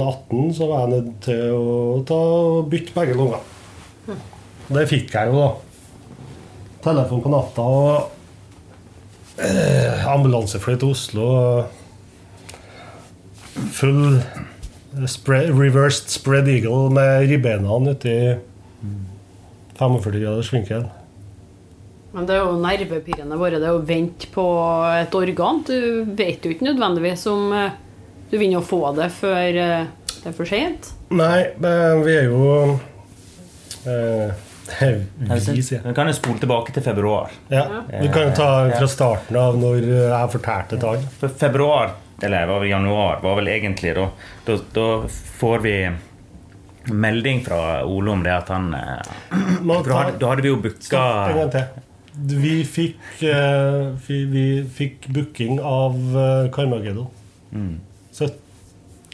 18 0.00 0.52
så 0.56 0.68
var 0.70 0.84
jeg 0.84 0.92
nødt 0.92 1.16
til 1.24 1.56
å 1.56 2.04
ta 2.08 2.20
og 2.20 2.70
bytte 2.72 2.94
begge 2.96 3.16
lunger. 3.18 3.42
Og 4.10 4.76
det 4.76 4.86
fikk 4.90 5.16
jeg 5.16 5.32
jo, 5.32 5.40
da. 5.40 5.50
Telefon 6.84 7.24
på 7.24 7.32
natta 7.32 7.64
og 7.64 9.40
eh, 9.42 10.06
ambulansefly 10.12 10.76
til 10.80 10.94
Oslo. 10.94 11.30
Full 13.76 14.20
spread, 15.10 15.50
reversed 15.56 16.08
spread 16.12 16.48
eagle 16.48 16.88
med 16.94 17.26
ribbeina 17.30 17.80
uti 17.90 18.16
45 19.80 20.20
graders 20.20 20.52
vinkel. 20.52 20.88
Men 22.10 22.26
det 22.26 22.34
er 22.34 22.42
jo 22.42 22.58
nervepirrende 22.58 23.38
bare 23.38 23.60
det 23.62 23.70
å 23.70 23.82
vente 23.86 24.28
på 24.34 24.44
et 24.98 25.14
organ. 25.14 25.62
Du 25.66 26.02
vet 26.18 26.44
jo 26.44 26.52
ikke 26.52 26.66
nødvendigvis 26.66 27.26
om 27.30 27.52
eh, 27.54 27.76
du 28.32 28.36
vinner 28.38 28.60
å 28.60 28.66
få 28.66 28.82
det 28.98 29.10
før 29.14 29.60
eh, 29.62 29.90
det 30.20 30.32
er 30.32 30.36
for 30.36 30.48
sent. 30.48 30.90
Nei, 31.14 31.50
vi 31.58 32.16
er 32.16 32.26
jo 32.28 32.40
eh, 33.86 34.46
Vi, 34.70 35.62
sier. 35.66 35.86
Kan 35.94 36.10
jo 36.10 36.16
spole 36.18 36.42
tilbake 36.42 36.74
til 36.74 36.84
februar. 36.84 37.32
Ja, 37.50 37.64
vi 37.90 38.10
kan 38.12 38.28
jo 38.28 38.36
ta 38.36 38.50
fra 38.74 38.90
starten 38.90 39.38
av 39.38 39.58
når 39.58 39.86
jeg 39.86 40.34
fortalte 40.34 40.78
tall. 40.82 41.02
For 41.22 41.40
februar, 41.40 41.96
eller 42.22 42.50
var 42.50 42.62
det 42.62 42.74
januar, 42.74 43.18
var 43.22 43.38
vel 43.40 43.50
egentlig 43.54 43.96
da 43.96 44.10
Da, 44.46 44.58
da 44.74 44.86
får 45.40 45.64
vi 45.64 45.74
melding 46.88 47.44
fra 47.44 47.84
Ole 47.84 48.14
om 48.14 48.24
det 48.24 48.32
at 48.34 48.50
han 48.52 48.72
eh, 48.74 49.14
Da 49.68 49.80
hadde, 49.84 50.18
da 50.20 50.32
hadde 50.32 50.44
vi 50.46 50.52
jo 50.52 50.60
booka 50.64 51.04
en 51.30 51.40
gang 51.42 51.54
til. 51.54 51.86
Vi 52.40 52.56
fikk, 52.66 53.00
eh, 53.24 53.92
vi, 54.06 54.24
vi 54.28 54.44
fikk 54.76 55.06
booking 55.14 55.60
av 55.62 55.96
uh, 55.96 56.48
Carmageddon. 56.52 57.06
Mm. 57.54 57.78
17. 58.12 58.34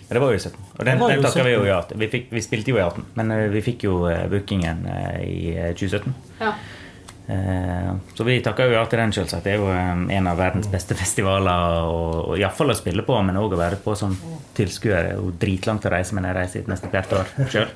Det 0.09 0.23
var 0.23 0.33
jo 0.33 0.39
17. 0.39 0.67
Og 0.79 0.85
den, 0.87 1.01
den 1.03 1.23
takka 1.25 1.45
vi 1.45 1.53
jo 1.53 1.63
17. 1.65 1.69
ja 1.69 1.79
til. 1.89 2.03
Vi, 2.03 2.23
vi 2.31 2.43
spilte 2.45 2.73
jo 2.73 2.79
i 2.79 2.85
18, 2.85 3.07
men 3.19 3.33
eh, 3.35 3.47
vi 3.51 3.63
fikk 3.65 3.87
jo 3.89 3.95
eh, 4.11 4.27
bookingen 4.31 4.85
eh, 4.93 5.23
i 5.27 5.41
eh, 5.57 5.73
2017. 5.75 6.15
Ja. 6.41 6.53
Eh, 7.29 7.93
Så 8.15 8.25
vi 8.25 8.41
takker 8.41 8.69
jo 8.71 8.77
ja 8.77 8.85
til 8.87 9.01
den, 9.03 9.13
selvsagt. 9.13 9.45
Det 9.45 9.55
er 9.57 9.63
jo 9.63 9.71
eh, 9.73 10.03
en 10.19 10.27
av 10.31 10.39
verdens 10.39 10.69
beste 10.71 10.95
festivaler. 10.99 11.79
Og, 11.91 12.19
og 12.33 12.39
Iallfall 12.39 12.71
å 12.71 12.79
spille 12.79 13.03
på, 13.07 13.17
men 13.27 13.39
òg 13.41 13.57
å 13.57 13.61
være 13.61 13.81
på 13.83 13.97
som 13.99 14.15
tilskuer. 14.57 15.09
Det 15.09 15.15
er 15.15 15.23
jo 15.23 15.33
dritlangt 15.47 15.89
å 15.89 15.95
reise, 15.97 16.15
men 16.15 16.29
jeg 16.29 16.39
reiser 16.39 16.63
hit 16.63 16.71
nesten 16.71 16.93
hvert 16.93 17.17
år 17.19 17.33
sjøl. 17.51 17.73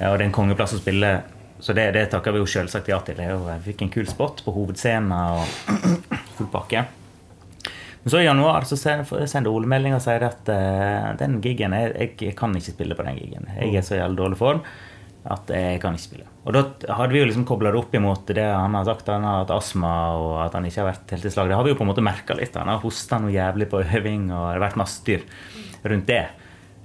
Ja, 0.00 0.10
og 0.10 0.18
det 0.18 0.24
er 0.24 0.28
en 0.28 0.34
kongeplass 0.36 0.74
å 0.74 0.80
spille, 0.82 1.14
så 1.62 1.72
det, 1.76 1.86
det 1.94 2.08
takker 2.12 2.34
vi 2.34 2.42
jo 2.42 2.50
selvsagt 2.50 2.88
ja 2.90 2.98
til. 3.06 3.16
Det 3.20 3.30
jo, 3.30 3.40
vi 3.46 3.70
fikk 3.70 3.86
en 3.86 3.94
kul 3.94 4.08
spot 4.10 4.42
på 4.44 4.52
hovedscenen 4.56 5.12
og 5.14 5.44
full 6.36 6.50
pakke. 6.52 6.84
Men 8.04 8.12
så 8.12 8.20
i 8.20 8.26
januar 8.26 8.66
så 8.68 8.76
sender 8.76 9.48
Ole 9.48 9.68
melding 9.70 9.94
og 9.96 10.02
sier 10.04 10.26
at 10.26 10.50
eh, 10.52 11.12
den 11.22 11.38
gigen 11.40 11.72
jeg, 11.72 12.10
jeg 12.20 12.34
kan 12.36 12.52
ikke 12.58 12.74
spille 12.74 12.98
på 12.98 13.06
den 13.06 13.16
gigen. 13.16 13.46
Jeg 13.56 13.78
er 13.80 13.86
så 13.86 13.96
jævlig 13.96 14.18
dårlig 14.18 14.40
form 14.42 14.60
at 15.24 15.50
jeg 15.54 15.80
kan 15.80 15.96
ikke 15.96 16.04
spille. 16.04 16.26
Og 16.44 16.52
da 16.52 16.62
hadde 16.98 17.14
vi 17.14 17.22
jo 17.22 17.28
liksom 17.28 17.46
kobla 17.48 17.70
det 17.72 17.80
opp 17.80 17.94
imot 17.96 18.28
det 18.36 18.44
han 18.44 18.76
har 18.76 18.84
sagt. 18.84 19.08
Han 19.08 19.24
har 19.24 19.42
hatt 19.42 19.52
astma 19.54 19.92
og 20.20 20.32
at 20.44 20.56
han 20.58 20.66
ikke 20.68 20.82
har 20.82 20.90
vært 20.90 21.14
helt 21.16 21.28
i 21.28 21.32
slag. 21.32 21.48
Det 21.48 21.56
har 21.56 21.64
vi 21.64 21.72
jo 21.72 21.78
på 21.78 21.86
en 21.86 21.90
måte 21.94 22.04
merka 22.04 22.36
litt. 22.36 22.56
Han 22.60 22.68
har 22.68 22.82
hosta 22.82 23.20
noe 23.22 23.32
jævlig 23.32 23.70
på 23.72 23.80
øving, 23.80 24.26
og 24.28 24.42
det 24.42 24.56
har 24.58 24.64
vært 24.66 24.80
masse 24.80 25.00
styr 25.00 25.24
rundt 25.88 26.10
det. 26.10 26.26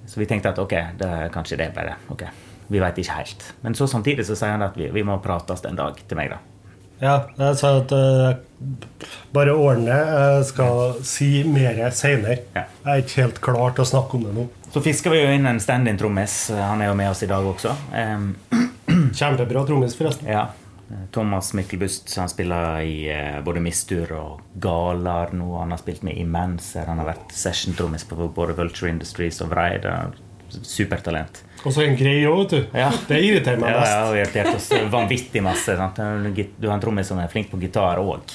Så 0.10 0.21
vi 0.21 0.30
tenkte 0.30 0.54
at 0.54 0.62
ok, 0.62 0.78
det 1.02 1.10
er 1.17 1.34
kanskje 1.34 1.60
det 1.60 1.73
bare 1.75 1.99
ok, 2.13 2.23
Vi 2.69 2.80
veit 2.80 2.97
ikke 3.02 3.17
helt. 3.17 3.43
Men 3.65 3.75
så 3.75 3.88
samtidig 3.89 4.28
så 4.28 4.38
sier 4.38 4.56
han 4.56 4.63
at 4.63 4.78
vi, 4.78 4.88
vi 4.93 5.04
må 5.04 5.17
prates 5.23 5.65
en 5.65 5.78
dag 5.78 5.99
til 6.08 6.17
meg, 6.19 6.32
da. 6.36 6.39
Ja, 6.99 7.13
jeg 7.39 7.56
sa 7.56 7.69
at 7.80 7.93
uh, 7.95 8.36
bare 9.34 9.56
ordne. 9.56 9.95
Jeg 9.95 10.47
skal 10.52 10.97
si 11.08 11.30
mer 11.47 11.80
seinere. 11.95 12.41
Ja. 12.56 12.65
Jeg 12.84 12.91
er 12.91 13.04
ikke 13.04 13.21
helt 13.23 13.41
klar 13.43 13.75
til 13.75 13.86
å 13.86 13.89
snakke 13.89 14.19
om 14.19 14.28
det 14.28 14.34
nå. 14.36 14.45
Så 14.71 14.82
fisker 14.86 15.10
vi 15.13 15.21
jo 15.23 15.29
inn 15.34 15.45
en 15.49 15.60
stand-in-trommis. 15.60 16.49
Han 16.53 16.82
er 16.82 16.91
jo 16.91 16.97
med 16.99 17.10
oss 17.10 17.23
i 17.25 17.29
dag 17.29 17.45
også. 17.49 17.71
Em, 17.97 18.36
Kjempebra 19.17 19.63
trommis, 19.65 19.95
forresten. 19.97 20.27
Ja. 20.29 20.47
Thomas 21.13 21.51
Mikkelbust 21.53 22.15
han 22.17 22.29
spiller 22.29 22.79
i 22.82 23.10
eh, 23.13 23.39
både 23.45 23.62
Mistur 23.62 24.10
og 24.17 24.39
Galar 24.62 25.34
nå. 25.38 25.51
Han 25.62 25.73
har 25.73 25.82
spilt 25.82 26.01
med 26.05 26.17
Immenser. 26.17 26.86
Han 26.89 27.01
har 27.01 27.12
vært 27.12 27.34
session-trommis 27.38 28.05
på 28.10 28.17
både 28.34 28.55
Vulture 28.58 28.89
Industries 28.93 29.41
og 29.45 29.51
Vreid. 29.53 29.86
Er 29.86 30.17
Supertalent. 30.65 31.43
Og 31.62 31.73
så 31.75 31.84
en 31.86 31.93
greie 31.99 32.25
òg, 32.25 32.39
vet 32.47 32.53
du. 32.55 32.77
Ja. 32.79 32.88
Det 33.05 33.19
irriterer 33.21 33.60
meg 33.62 33.69
Ja, 33.69 33.82
mest. 33.84 33.91
ja, 33.91 34.05
har 34.08 34.15
irritert 34.17 34.55
oss 34.55 34.69
vanvittig 34.89 35.43
masse. 35.45 35.75
Sant? 35.77 35.99
Du 36.58 36.65
har 36.67 36.73
en 36.73 36.82
trommis 36.82 37.05
som 37.12 37.19
er 37.21 37.29
flink 37.29 37.51
på 37.51 37.60
gitar 37.62 38.01
òg, 38.01 38.34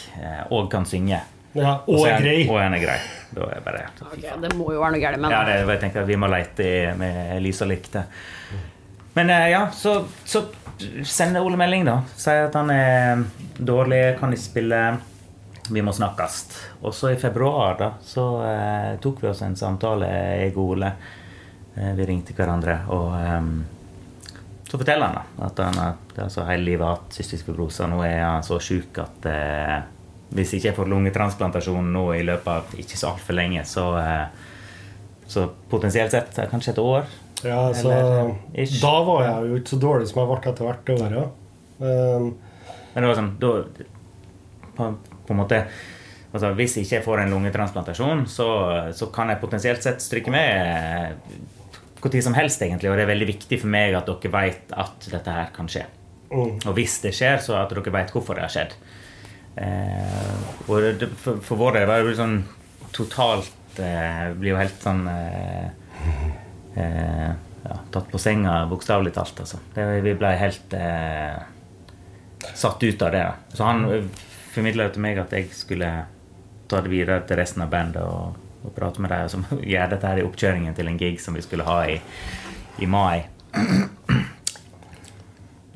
og 0.55 0.69
kan 0.71 0.87
synge. 0.87 1.19
Ja, 1.55 1.77
og 1.87 2.01
og 2.01 2.07
er 2.09 2.21
grei. 2.23 2.39
Og 2.51 2.59
han 2.59 2.75
er 2.75 2.83
grei. 2.83 2.99
Da 3.35 3.49
er 3.55 3.63
bare 3.63 3.87
okay, 4.03 4.35
det 4.43 4.53
må 4.59 4.73
jo 4.75 4.83
være 4.83 4.95
noe 4.97 5.03
galt 5.03 5.21
med 5.23 5.35
Ja, 5.35 5.43
det. 5.47 5.57
jeg 5.67 5.81
tenkte 5.83 6.05
vi 6.07 6.17
må 6.19 6.29
lete 6.31 6.69
med 6.99 7.43
lys 7.43 7.63
og 7.63 7.71
lykte. 7.71 8.05
Men 9.15 9.31
eh, 9.31 9.49
ja, 9.53 9.65
så, 9.71 10.01
så 10.27 10.45
sender 11.07 11.47
Ole 11.47 11.59
melding, 11.59 11.85
da. 11.87 12.01
Sier 12.19 12.49
at 12.49 12.57
han 12.59 12.71
er 12.75 13.23
dårlig, 13.59 14.17
kan 14.19 14.35
ikke 14.35 14.43
spille. 14.43 14.81
Vi 15.71 15.81
må 15.83 15.95
snakkes. 15.97 16.41
Og 16.83 16.93
så 16.93 17.15
i 17.15 17.21
februar 17.21 17.79
da, 17.79 17.93
så 18.05 18.25
eh, 18.45 18.91
tok 19.01 19.23
vi 19.23 19.31
oss 19.31 19.45
en 19.47 19.55
samtale, 19.57 20.11
jeg 20.43 20.57
og 20.57 20.75
Ole. 20.75 20.91
Eh, 21.79 21.95
vi 21.97 22.11
ringte 22.11 22.35
hverandre, 22.37 22.81
og 22.93 23.15
eh, 23.17 23.49
så 24.69 24.79
forteller 24.81 25.07
han 25.07 25.17
da, 25.21 25.47
at 25.47 25.63
han 25.63 25.79
har 25.79 25.97
altså, 26.27 26.45
hele 26.51 26.67
livet 26.67 26.87
hatt 26.89 27.15
cystisk 27.15 27.47
fibrose. 27.47 27.87
Nå 27.87 28.03
er 28.03 28.21
han 28.25 28.43
så 28.47 28.59
sjuk 28.63 28.99
at 29.03 29.27
eh, 29.31 29.77
hvis 30.35 30.55
ikke 30.57 30.71
jeg 30.71 30.77
får 30.79 30.91
lungetransplantasjon 30.91 31.93
nå 31.95 32.05
i 32.17 32.25
løpet 32.27 32.51
av 32.51 32.79
ikke 32.81 32.99
så 32.99 33.13
altfor 33.13 33.37
lenge, 33.37 33.65
så, 33.69 33.87
eh, 34.01 34.27
så 35.31 35.47
potensielt 35.71 36.15
sett 36.15 36.39
kanskje 36.51 36.75
et 36.75 36.83
år. 36.83 37.07
Ja, 37.45 37.75
så 37.77 37.91
Eller. 37.93 38.79
Da 38.81 38.95
var 39.05 39.25
jeg 39.25 39.51
jo 39.51 39.59
ikke 39.61 39.75
så 39.75 39.81
dårlig 39.81 40.09
som 40.09 40.23
jeg 40.23 40.31
ble 40.31 40.53
etter 40.53 40.65
hvert 40.65 40.87
det 40.87 40.95
året. 41.03 41.41
Um, 41.79 42.31
Men 42.95 43.03
det 43.03 43.11
var 43.11 43.19
sånn 43.19 43.33
da, 43.43 43.51
på, 44.77 44.87
på 45.27 45.35
en 45.35 45.39
måte 45.41 45.59
altså, 46.31 46.53
Hvis 46.55 46.77
ikke 46.79 46.95
jeg 46.95 47.05
får 47.05 47.25
en 47.25 47.35
lungetransplantasjon, 47.35 48.23
så, 48.31 48.47
så 48.95 49.09
kan 49.15 49.33
jeg 49.33 49.43
potensielt 49.43 49.83
sett 49.83 50.03
stryke 50.03 50.33
med 50.33 51.19
hvor 52.01 52.13
tid 52.13 52.25
som 52.25 52.37
helst, 52.37 52.63
egentlig. 52.63 52.91
Og 52.93 52.99
det 52.99 53.07
er 53.07 53.13
veldig 53.15 53.31
viktig 53.31 53.59
for 53.63 53.73
meg 53.73 53.95
at 53.97 54.09
dere 54.11 54.33
vet 54.35 54.75
at 54.77 55.07
dette 55.09 55.37
her 55.39 55.53
kan 55.55 55.71
skje. 55.73 55.87
mm. 56.31 56.67
Og 56.69 56.75
hvis 56.77 56.99
det 57.05 57.15
skjer, 57.17 57.39
så 57.41 57.57
at 57.63 57.73
dere 57.73 57.95
vet 57.95 58.13
hvorfor 58.13 58.37
det 58.37 58.45
har 58.45 58.53
skjedd. 58.53 58.75
Eh, 59.57 60.35
og 60.67 60.81
det, 60.99 61.09
for, 61.21 61.39
for 61.45 61.61
vår 61.61 61.77
del 61.79 61.87
var 61.87 62.03
det 62.03 62.11
jo 62.11 62.17
sånn 62.19 62.41
totalt 62.95 63.77
eh, 63.79 64.33
Blir 64.35 64.51
jo 64.51 64.59
helt 64.59 64.81
sånn 64.83 65.05
eh, 65.07 65.69
eh, 66.75 67.29
ja, 67.65 67.77
Tatt 67.95 68.09
på 68.11 68.19
senga, 68.19 68.57
bokstavelig 68.71 69.13
talt. 69.15 69.39
Altså. 69.45 69.61
Det, 69.77 69.85
vi 70.05 70.15
ble 70.19 70.33
helt 70.41 70.75
eh, 70.77 71.39
satt 72.55 72.83
ut 72.83 73.03
av 73.07 73.13
det. 73.15 73.23
Så 73.55 73.65
han 73.65 73.87
formidla 74.55 74.89
til 74.93 75.03
meg 75.07 75.19
at 75.23 75.33
jeg 75.33 75.49
skulle 75.57 75.93
ta 76.69 76.81
det 76.85 76.91
videre 76.93 77.23
til 77.29 77.39
resten 77.41 77.63
av 77.65 77.71
bandet 77.73 78.03
og, 78.05 78.37
og 78.67 78.75
prate 78.77 79.01
med 79.03 79.15
dem. 79.15 79.31
Så 79.33 79.61
gjøre 79.63 79.89
dette 79.95 80.11
her 80.11 80.21
i 80.21 80.27
oppkjøringen 80.27 80.77
til 80.77 80.91
en 80.91 80.99
gig 81.01 81.23
som 81.23 81.39
vi 81.39 81.43
skulle 81.47 81.65
ha 81.69 81.79
i, 81.95 81.97
i 82.85 82.91
mai. 82.91 83.23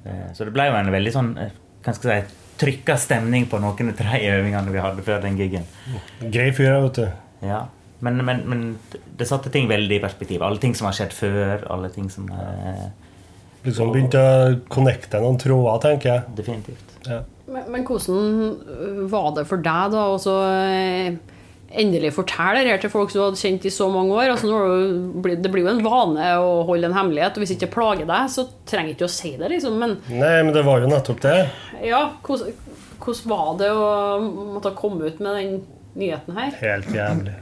Eh, 0.09 0.29
Så 0.33 0.47
det 0.47 0.53
ble 0.55 0.69
jo 0.69 0.77
en 0.79 0.93
veldig 0.95 1.11
sånn 1.13 1.33
eh, 1.43 1.51
hva 1.85 1.93
skal 1.97 2.13
jeg 2.13 2.23
si, 2.29 2.37
trykka 2.59 2.97
stemning 3.01 3.47
på 3.51 3.61
noen 3.63 3.93
av 3.93 3.99
de 4.03 4.21
øvingene 4.33 4.75
vi 4.75 4.83
hadde 4.83 5.05
før 5.07 5.23
den 5.25 5.39
gigen. 5.39 5.67
Grei 6.21 6.51
fyr, 6.57 6.79
vet 6.85 7.01
du. 7.01 7.07
Ja. 7.47 7.65
Men, 8.05 8.21
men, 8.25 8.43
men 8.47 8.65
det 9.19 9.27
satte 9.27 9.51
ting 9.51 9.69
veldig 9.71 9.99
i 9.99 10.03
perspektiv. 10.03 10.43
Alle 10.47 10.61
ting 10.63 10.75
som 10.79 10.87
har 10.89 10.97
skjedd 10.99 11.15
før. 11.17 11.65
alle 11.71 11.91
ting 11.95 12.11
som 12.11 12.29
eh, 12.31 12.85
Liksom 13.67 13.91
begynte 13.91 14.21
å 14.23 14.53
connecte 14.71 15.19
noen 15.23 15.39
tråder, 15.41 15.81
tenker 15.83 16.13
jeg. 16.13 16.37
Definitivt. 16.39 16.95
Ja. 17.09 17.25
Men, 17.49 17.65
men 17.73 17.85
hvordan 17.89 19.09
var 19.11 19.33
det 19.39 19.49
for 19.49 19.65
deg, 19.65 19.91
da? 19.95 20.05
Og 20.13 20.21
så 20.23 20.37
øh, 20.47 21.19
endelig 21.69 22.15
fortelle 22.17 22.63
det 22.65 22.73
her 22.73 22.81
til 22.83 22.93
folk 22.93 23.11
som 23.13 23.21
du 23.21 23.25
hadde 23.27 23.41
kjent 23.41 23.67
i 23.69 23.73
så 23.73 23.89
mange 23.93 24.15
år. 24.17 24.33
Altså, 24.33 24.49
du 24.49 25.29
det 25.29 25.51
blir 25.53 25.67
jo 25.67 25.73
en 25.73 25.85
vane 25.85 26.29
å 26.41 26.63
holde 26.69 26.89
en 26.89 26.97
hemmelighet, 26.97 27.37
og 27.37 27.45
hvis 27.45 27.55
ikke 27.57 27.71
plager 27.75 28.09
deg, 28.09 28.31
så 28.33 28.47
trenger 28.69 28.95
ikke 28.95 29.09
å 29.09 29.13
si 29.13 29.35
det, 29.37 29.51
liksom. 29.53 29.77
Men 29.81 29.99
Nei, 30.09 30.39
men 30.47 30.55
det 30.57 30.65
var 30.67 30.83
jo 30.83 30.91
nettopp 30.91 31.21
det. 31.25 31.37
ja, 31.85 32.05
hvordan, 32.25 32.55
var 33.29 33.51
det 33.61 33.73
å 33.73 33.91
måtte 34.57 34.75
komme 34.77 35.09
ut 35.11 35.21
med 35.25 35.39
den 35.39 35.61
nyheten 35.99 36.37
her? 36.39 36.57
Helt 36.63 36.91
jævlig. 36.95 37.37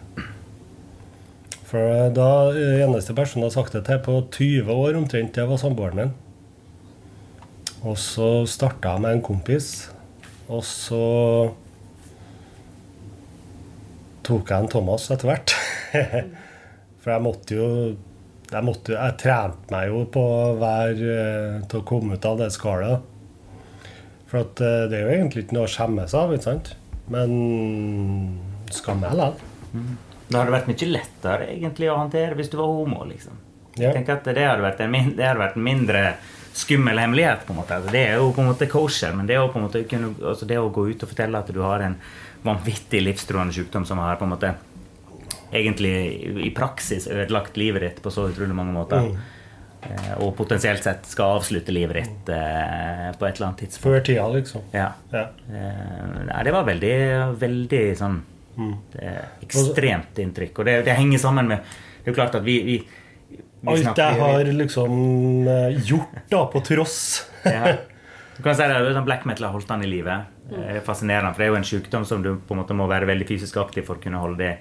For 1.66 1.82
eh, 1.82 2.12
da 2.14 2.30
eh, 2.54 2.84
eneste 2.84 3.14
personen 3.16 3.46
jeg 3.46 3.50
har 3.50 3.56
sagt 3.58 3.74
det 3.74 3.86
til 3.88 3.98
på 4.04 4.20
20 4.36 4.70
år 4.70 4.98
omtrent, 4.98 5.34
det 5.34 5.46
var 5.48 5.60
samboeren 5.60 6.02
min. 6.02 6.14
Og 7.86 7.98
så 8.00 8.30
starta 8.50 8.94
jeg 8.94 9.04
med 9.04 9.16
en 9.16 9.24
kompis, 9.26 9.70
og 10.50 10.62
så 10.66 11.02
tok 14.26 14.50
jeg 14.50 14.64
en 14.64 14.70
Thomas 14.72 15.06
etter 15.14 15.30
hvert. 15.30 15.54
For 17.02 17.14
jeg 17.14 17.24
måtte 17.24 17.56
jo 17.58 17.68
jeg, 18.46 18.62
måtte, 18.62 18.94
jeg 18.94 19.18
trente 19.18 19.74
meg 19.74 19.88
jo 19.90 20.04
på 20.14 20.24
hver, 20.60 20.92
eh, 20.94 21.54
til 21.66 21.80
å 21.80 21.86
komme 21.86 22.14
ut 22.14 22.28
av 22.28 22.38
det 22.38 22.50
skallet. 22.54 23.14
For 24.30 24.42
at 24.44 24.62
eh, 24.62 24.84
det 24.90 25.00
er 25.00 25.06
jo 25.06 25.14
egentlig 25.16 25.46
ikke 25.46 25.56
noe 25.58 25.66
å 25.66 25.72
skjemmes 25.72 26.14
av, 26.18 26.34
ikke 26.34 26.46
sant? 26.46 26.72
Men 27.10 27.32
skam 28.74 29.02
meg 29.02 29.16
likevel. 29.18 29.90
Det 30.26 30.38
hadde 30.38 30.54
vært 30.54 30.70
mye 30.70 30.88
lettere 30.90 31.50
egentlig 31.54 31.90
å 31.90 31.98
håndtere 32.00 32.38
hvis 32.38 32.50
du 32.50 32.56
var 32.58 32.70
homo. 32.70 33.04
liksom. 33.06 33.36
Ja. 33.76 33.90
Jeg 33.90 33.98
tenker 34.00 34.18
at 34.18 34.30
Det 34.30 34.46
hadde 34.46 34.64
vært 34.64 34.80
en, 34.82 34.90
mindre, 34.94 35.16
det 35.18 35.26
hadde 35.28 35.42
vært 35.42 35.58
en 35.58 35.66
mindre 35.66 36.02
skummel 36.56 36.98
hemmelighet. 36.98 37.44
på 37.46 37.52
en 37.52 37.60
måte. 37.60 37.78
Altså, 37.78 37.92
Det 37.92 38.02
er 38.08 38.14
jo 38.14 38.32
på 38.32 38.42
en 38.42 38.50
måte 38.50 38.70
kosher, 38.70 39.12
men 39.14 39.26
det 39.26 39.36
er 39.36 39.42
jo 39.42 39.52
på 39.52 39.60
en 39.60 39.66
måte 39.68 39.84
altså 40.30 40.48
det 40.48 40.58
å 40.58 40.72
gå 40.72 40.88
ut 40.90 41.02
og 41.02 41.12
fortelle 41.12 41.38
at 41.38 41.52
du 41.52 41.60
har 41.62 41.84
en 41.86 41.98
vanvittig 42.42 43.02
livstruende 43.02 43.54
sykdom 43.56 43.86
som 43.88 43.98
har 44.02 44.18
på 44.20 44.26
en 44.26 44.34
måte 44.34 44.52
egentlig 45.54 45.94
i 46.42 46.50
praksis 46.54 47.06
ødelagt 47.06 47.56
livet 47.56 47.84
ditt 47.84 47.98
på 48.02 48.10
så 48.10 48.28
utrolig 48.30 48.54
mange 48.56 48.74
måter. 48.76 49.10
Mm. 49.10 49.32
og 50.24 50.32
potensielt 50.34 50.82
sett 50.82 51.04
skal 51.06 51.36
avslutte 51.36 51.70
livet 51.70 52.00
ditt 52.00 52.30
eh, 52.34 53.10
på 53.14 53.26
et 53.28 53.36
eller 53.36 53.46
annet 53.46 53.60
tidspunkt. 53.60 53.84
Før 53.84 54.00
tida, 54.08 54.24
liksom. 54.34 54.64
Ja. 54.74 54.88
Ja. 55.12 55.28
Eh, 55.46 56.42
det 56.48 56.54
var 56.56 56.66
veldig, 56.66 56.96
veldig 57.38 57.82
sånn 58.00 58.16
det 58.56 59.02
er 59.04 59.18
Ekstremt 59.44 60.18
inntrykk. 60.20 60.60
Og 60.60 60.68
det, 60.68 60.78
det 60.86 60.96
henger 60.96 61.20
sammen 61.20 61.50
med 61.50 61.60
Det 61.66 62.08
er 62.08 62.14
jo 62.14 62.16
klart 62.16 62.38
at 62.38 62.46
vi, 62.46 62.56
vi, 62.64 62.76
vi 63.28 63.72
Alt 63.72 63.98
jeg 64.00 64.20
har 64.20 64.52
liksom 64.62 65.48
eh, 65.50 65.76
gjort, 65.84 66.16
da, 66.32 66.46
på 66.52 66.62
tross. 66.64 66.98
ja. 67.44 67.76
Du 68.36 68.42
kan 68.44 68.56
si 68.56 68.66
det, 68.68 68.80
sånn 68.92 69.06
Black 69.06 69.24
metal 69.28 69.48
har 69.48 69.56
holdt 69.56 69.70
han 69.72 69.84
i 69.84 69.88
live. 69.90 70.16
Det 70.50 70.62
er 70.76 70.80
fascinerende, 70.86 71.32
for 71.34 71.42
det 71.42 71.46
er 71.46 71.50
jo 71.50 71.58
en 71.58 71.64
sykdom 71.66 72.04
som 72.06 72.22
du 72.22 72.28
på 72.38 72.54
en 72.54 72.60
måte 72.60 72.74
må 72.78 72.86
være 72.86 73.08
veldig 73.10 73.26
fysisk 73.26 73.56
aktiv 73.58 73.82
for 73.88 73.98
å 73.98 74.02
kunne 74.04 74.20
holde 74.22 74.38
det, 74.38 74.52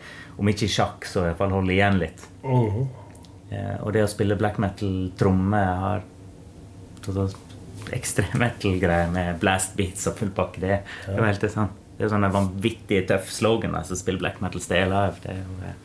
om 0.42 0.50
ikke 0.50 0.66
i 0.66 0.72
sjakk, 0.74 1.06
så 1.06 1.22
i 1.22 1.28
hvert 1.30 1.38
fall 1.44 1.54
holde 1.54 1.76
igjen 1.76 2.00
litt. 2.02 2.24
Eh, 3.52 3.76
Og 3.84 3.94
det 3.94 4.02
å 4.04 4.10
spille 4.10 4.36
black 4.40 4.58
metal-tromme 4.58 5.62
har 5.84 6.02
ekstrem 7.94 8.40
metal-greier 8.42 9.12
med 9.14 9.38
blast 9.40 9.76
beats 9.78 10.08
og 10.10 10.18
full 10.18 10.32
pakke. 10.34 10.62
Det, 10.64 10.80
det 11.06 11.14
er 11.14 11.20
jo 11.22 11.28
helt 11.30 11.46
sant. 11.54 11.76
Det 11.96 12.04
er 12.04 12.08
jo 12.10 12.14
sånne 12.16 12.32
vanvittig 12.34 13.04
tøff 13.08 13.30
slogan 13.32 13.76
altså, 13.78 13.96
spiller 13.96 14.20
black 14.26 14.42
metal 14.44 14.60
stay 14.64 14.82
alive. 14.84 15.22
Det 15.24 15.32
er 15.32 15.44
jo 15.44 15.46
ja. 15.70 15.76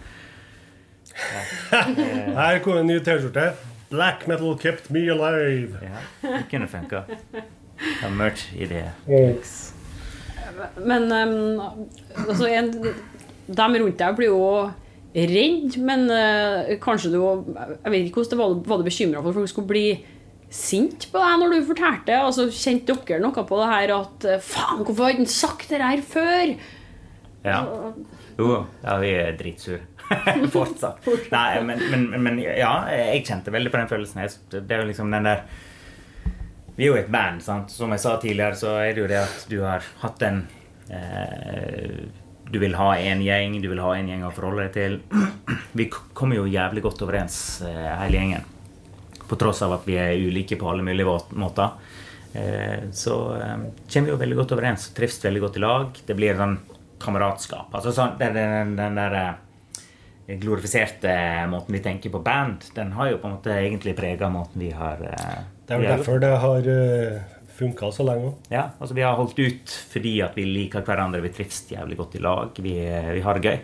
Her 2.41 2.59
kommer 2.65 2.81
en 2.81 2.89
ny 2.91 2.97
T-skjorte. 3.05 3.51
Black 3.91 4.25
metal 4.31 4.57
kept 4.63 4.89
me 4.95 5.05
alive. 5.13 5.77
Ja, 5.85 6.01
det 6.25 6.47
kunne 6.51 6.67
funka. 6.71 7.05
Ja, 8.01 8.09
merch-idé. 8.17 8.87
Men 10.85 11.09
um, 11.11 11.61
altså, 12.27 12.47
en, 12.51 12.71
de 12.71 13.83
rundt 13.83 13.99
deg 14.01 14.17
blir 14.19 14.33
jo 14.33 14.45
redd, 15.11 15.77
men 15.83 16.07
uh, 16.07 16.71
kanskje 16.83 17.11
du 17.11 17.19
Jeg 17.19 17.91
vet 17.91 18.05
ikke 18.07 18.21
hvordan 18.21 18.33
det 18.33 18.41
var, 18.41 18.57
var 18.71 18.81
du 18.81 18.87
bekymra 18.87 19.23
for 19.23 19.33
at 19.33 19.41
folk 19.41 19.53
skulle 19.53 19.73
bli 19.73 19.87
sint 20.51 21.07
på 21.13 21.23
deg 21.23 21.39
når 21.41 21.55
du 21.55 21.69
fortalte? 21.71 22.19
Altså, 22.19 22.49
Kjente 22.55 22.97
dere 23.07 23.23
noe 23.23 23.47
på 23.47 23.61
det 23.61 23.71
her 23.71 23.95
at 23.95 24.27
eh, 24.27 24.43
Faen, 24.43 24.83
hvorfor 24.83 25.07
har 25.07 25.15
ikke 25.15 25.23
han 25.23 25.31
sagt 25.31 25.71
det 25.71 25.83
her 25.83 26.03
før? 26.03 26.55
Ja. 27.47 27.61
Jo, 28.37 28.49
ja, 28.83 28.97
vi 29.01 29.13
er 29.15 29.39
dritsure. 29.39 29.85
Fortsatt. 30.55 31.07
Nei, 31.31 31.61
men, 31.63 31.83
men, 31.93 32.07
men 32.27 32.41
ja, 32.43 32.73
jeg 32.91 33.23
kjente 33.29 33.55
veldig 33.55 33.71
på 33.71 33.79
den 33.79 33.91
følelsen. 33.93 34.25
Det 34.51 34.65
er 34.67 34.83
jo 34.83 34.89
liksom 34.91 35.15
den 35.15 35.29
der 35.29 35.45
Vi 36.81 36.87
er 36.87 36.95
jo 36.95 36.97
et 36.97 37.11
band, 37.13 37.43
sant. 37.45 37.69
Som 37.69 37.93
jeg 37.93 38.01
sa 38.01 38.15
tidligere, 38.17 38.57
så 38.57 38.71
er 38.81 38.95
det 38.97 39.03
jo 39.03 39.09
det 39.11 39.19
at 39.21 39.43
du 39.51 39.59
har 39.61 39.85
hatt 40.01 40.23
en 40.25 40.39
eh, 40.89 42.07
Du 42.49 42.57
vil 42.59 42.73
ha 42.75 42.95
en 42.97 43.21
gjeng, 43.21 43.59
du 43.61 43.69
vil 43.69 43.83
ha 43.85 43.91
en 43.99 44.09
gjeng 44.09 44.25
å 44.25 44.31
forholde 44.33 44.65
deg 44.65 44.79
til. 44.79 44.97
Vi 45.77 45.91
kommer 45.93 46.41
jo 46.41 46.47
jævlig 46.49 46.81
godt 46.87 47.05
overens, 47.05 47.37
eh, 47.69 47.91
hele 48.01 48.17
gjengen. 48.17 48.49
På 49.29 49.37
tross 49.37 49.61
av 49.63 49.77
at 49.77 49.85
vi 49.87 49.95
er 50.01 50.17
ulike 50.19 50.57
på 50.59 50.67
alle 50.67 50.83
mulige 50.83 51.19
måter. 51.39 51.77
Eh, 52.33 52.89
så 52.97 53.19
eh, 53.37 53.69
kommer 53.85 54.09
vi 54.09 54.15
jo 54.15 54.19
veldig 54.25 54.41
godt 54.41 54.57
overens. 54.57 54.89
Trives 54.97 55.21
veldig 55.23 55.45
godt 55.45 55.61
i 55.61 55.65
lag. 55.67 56.03
Det 56.09 56.17
blir 56.17 56.41
sånn 56.41 56.57
kameratskap. 57.05 57.69
Altså 57.77 57.93
sånn, 57.95 58.17
den, 58.19 58.35
den, 58.41 58.75
den 58.81 58.99
der 58.99 59.21
eh, 59.21 60.35
glorifiserte 60.41 61.13
måten 61.53 61.77
vi 61.77 61.85
tenker 61.85 62.17
på 62.17 62.25
band, 62.25 62.73
den 62.75 62.97
har 62.97 63.13
jo 63.13 63.21
på 63.21 63.29
en 63.29 63.37
måte 63.37 63.55
egentlig 63.61 63.95
prega 64.01 64.33
måten 64.33 64.65
vi 64.65 64.73
har 64.75 65.07
eh, 65.13 65.41
Det 65.71 65.77
er 65.77 65.85
vel 65.85 65.93
derfor 65.93 66.19
det 66.19 66.31
har 66.43 66.67
uh, 66.67 67.37
funka 67.55 67.93
så 67.95 68.03
lenge. 68.03 68.33
ja, 68.51 68.71
altså 68.81 68.95
Vi 68.95 69.05
har 69.07 69.15
holdt 69.15 69.39
ut 69.39 69.75
fordi 69.93 70.17
at 70.25 70.35
vi 70.35 70.49
liker 70.49 70.83
hverandre. 70.83 71.21
Vi 71.23 71.31
trives 71.37 71.63
jævlig 71.71 71.99
godt 72.01 72.17
i 72.19 72.23
lag. 72.25 72.59
Vi, 72.59 72.75
vi 73.15 73.23
har 73.23 73.39
det 73.39 73.45
gøy. 73.47 73.61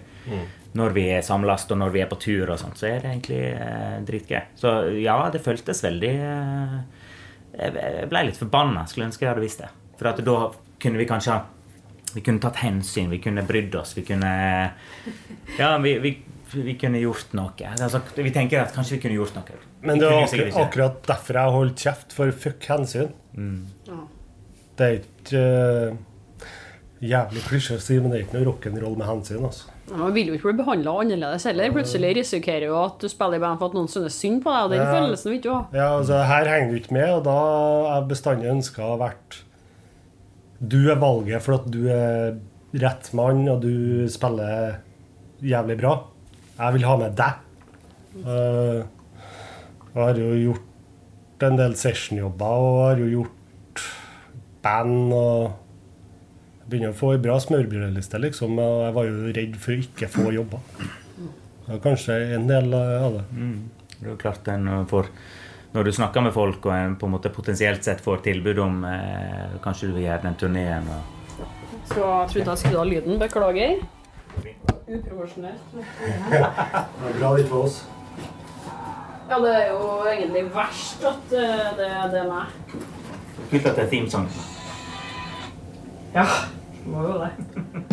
Når 0.76 0.92
vi 0.92 1.06
er 1.16 1.24
samles 1.24 1.64
og 1.70 1.80
når 1.80 1.90
vi 1.94 2.02
er 2.04 2.10
på 2.10 2.18
tur, 2.20 2.50
og 2.52 2.60
sånt, 2.60 2.78
så 2.78 2.90
er 2.90 3.00
det 3.00 3.10
egentlig 3.10 3.40
eh, 3.48 3.98
dritgøy. 4.06 4.40
Så 4.60 4.72
ja, 5.00 5.16
det 5.32 5.40
føltes 5.42 5.82
veldig 5.82 6.12
eh, 6.12 6.78
Jeg 7.56 8.08
ble 8.10 8.24
litt 8.28 8.38
forbanna. 8.38 8.84
Skulle 8.86 9.08
ønske 9.08 9.24
jeg 9.24 9.32
hadde 9.32 9.44
visst 9.44 9.64
det. 9.64 9.70
For 9.96 10.12
at 10.12 10.20
da 10.22 10.38
kunne 10.82 11.00
vi 11.00 11.08
kanskje 11.08 11.40
Vi 12.14 12.22
kunne 12.24 12.40
tatt 12.40 12.60
hensyn, 12.62 13.10
vi 13.10 13.18
kunne 13.24 13.44
brydd 13.48 13.74
oss, 13.80 13.96
vi 13.96 14.04
kunne 14.06 14.32
Ja, 15.58 15.76
vi, 15.82 15.98
vi, 16.04 16.12
vi 16.64 16.74
kunne 16.80 17.00
gjort 17.02 17.32
noe. 17.36 17.70
Altså, 17.76 18.00
vi 18.16 18.30
tenker 18.34 18.62
at 18.64 18.74
kanskje 18.76 18.96
vi 18.96 19.02
kunne 19.04 19.18
gjort 19.18 19.34
noe. 19.38 19.60
Men 19.82 19.98
det 20.00 20.08
er 20.08 20.22
akkurat, 20.24 20.46
ikke. 20.50 20.64
akkurat 20.66 20.98
derfor 21.10 21.40
jeg 21.40 21.54
holdt 21.56 21.82
kjeft, 21.86 22.12
for 22.16 22.30
fuck 22.32 22.68
hensyn. 22.72 23.12
Ja. 23.86 24.00
Det 24.76 24.86
er 24.86 24.98
ikke 25.00 25.40
uh, 25.42 26.46
jævlig 27.00 27.42
klisjé 27.46 27.76
å 27.78 27.82
si, 27.82 27.96
men 28.00 28.12
det 28.12 28.18
er 28.18 28.24
ikke 28.26 28.38
noe 28.38 28.48
rock'n'roll 28.50 28.96
med 29.00 29.08
hensyn. 29.08 29.44
altså. 29.44 29.72
Man 29.86 30.10
vil 30.16 30.32
jo 30.32 30.34
ikke 30.34 30.48
bli 30.50 30.58
behandla 30.64 30.96
annerledes 31.04 31.44
heller. 31.46 31.70
Plutselig 31.70 32.14
risikerer 32.18 32.66
jo 32.66 32.78
at 32.80 32.96
du 32.98 33.06
spiller 33.08 33.38
i 33.38 33.42
band 33.44 33.60
for 33.60 33.70
at 33.70 33.76
noen 33.78 33.86
synes 33.92 34.16
synd 34.18 34.40
på 34.42 34.50
deg, 34.50 34.64
og 34.64 34.72
den 34.74 34.80
Ja. 34.82 34.88
følelsen 34.96 35.30
vil 35.30 35.40
du 35.40 35.48
ikke 35.48 35.54
ha. 35.54 35.66
Ja, 35.78 35.88
altså 36.00 36.22
Her 36.26 36.50
henger 36.50 36.70
du 36.72 36.76
ikke 36.80 36.96
med, 36.96 37.10
og 37.14 37.22
da 37.28 37.36
har 37.38 38.00
jeg 38.00 38.08
bestandig 38.10 38.50
ønska 38.50 38.82
å 38.82 38.98
vært 38.98 39.42
Du 40.58 40.90
er 40.90 40.96
valget 40.98 41.42
for 41.44 41.54
at 41.60 41.70
du 41.70 41.82
er 41.92 42.38
rett 42.74 43.12
mann, 43.14 43.46
og 43.48 43.60
du 43.62 44.08
spiller 44.08 44.78
jævlig 45.44 45.76
bra. 45.78 45.94
Jeg 46.56 46.76
vil 46.76 46.86
ha 46.88 46.96
med 47.00 47.16
deg. 47.18 47.42
Eh, 48.16 48.82
jeg 49.92 50.00
har 50.00 50.20
jo 50.20 50.32
gjort 50.40 51.44
en 51.46 51.58
del 51.60 51.76
sessionjobber, 51.76 52.64
og 52.66 52.82
har 52.82 53.00
jo 53.02 53.08
gjort 53.12 53.84
band 54.64 55.14
og 55.14 55.62
jeg 56.66 56.70
begynner 56.72 56.94
å 56.94 56.98
få 56.98 57.12
ei 57.14 57.18
bra 57.22 57.36
smørbrødliste, 57.38 58.18
liksom. 58.18 58.56
Og 58.58 58.80
jeg 58.82 58.94
var 58.96 59.04
jo 59.06 59.34
redd 59.36 59.58
for 59.62 59.74
å 59.74 59.82
ikke 59.84 60.08
få 60.10 60.30
jobber. 60.34 60.64
Det 61.66 61.76
er 61.76 61.82
kanskje 61.84 62.16
en 62.34 62.48
del 62.48 62.74
av 62.74 63.18
det. 63.20 63.26
Mm. 63.36 63.58
Det 63.92 64.00
er 64.02 64.10
jo 64.10 64.20
klart 64.20 64.48
en 64.52 64.70
får 64.90 65.10
Når 65.72 65.84
du 65.84 65.92
snakker 65.92 66.24
med 66.24 66.32
folk 66.32 66.66
og 66.66 66.72
en 66.72 66.96
på 66.96 67.06
en 67.06 67.12
måte 67.14 67.30
potensielt 67.32 67.84
sett 67.84 68.00
får 68.04 68.20
tilbud 68.24 68.58
om 68.60 68.84
eh, 68.84 69.56
Kanskje 69.64 69.88
du 69.88 69.96
vil 69.96 70.04
gjøre 70.06 70.22
den 70.26 70.36
turneen 70.40 70.90
og 70.92 71.46
Så 71.90 72.00
jeg 72.00 72.28
trodde 72.32 72.50
jeg 72.50 72.60
skulle 72.60 72.82
ha 72.82 72.84
lyden. 72.88 73.18
Beklager. 73.20 73.80
Uprofesjonelt. 74.86 75.62
Det 76.30 76.40
er 76.40 77.18
bra 77.18 77.32
litt 77.36 77.48
for 77.50 77.66
oss. 77.66 77.80
Ja, 79.26 79.40
det 79.42 79.54
er 79.58 79.72
jo 79.72 79.86
egentlig 80.06 80.44
verst 80.54 81.02
at 81.04 81.32
eh, 81.34 81.64
det, 81.78 81.88
det 82.12 82.20
er 82.20 82.28
meg. 82.30 82.76
Knytta 83.50 83.72
at 83.72 83.80
det 83.80 83.84
er 83.84 83.90
themesong. 83.90 84.28
Ja, 86.14 86.26
må 86.86 87.02
jo 87.08 87.18
det. 87.24 87.32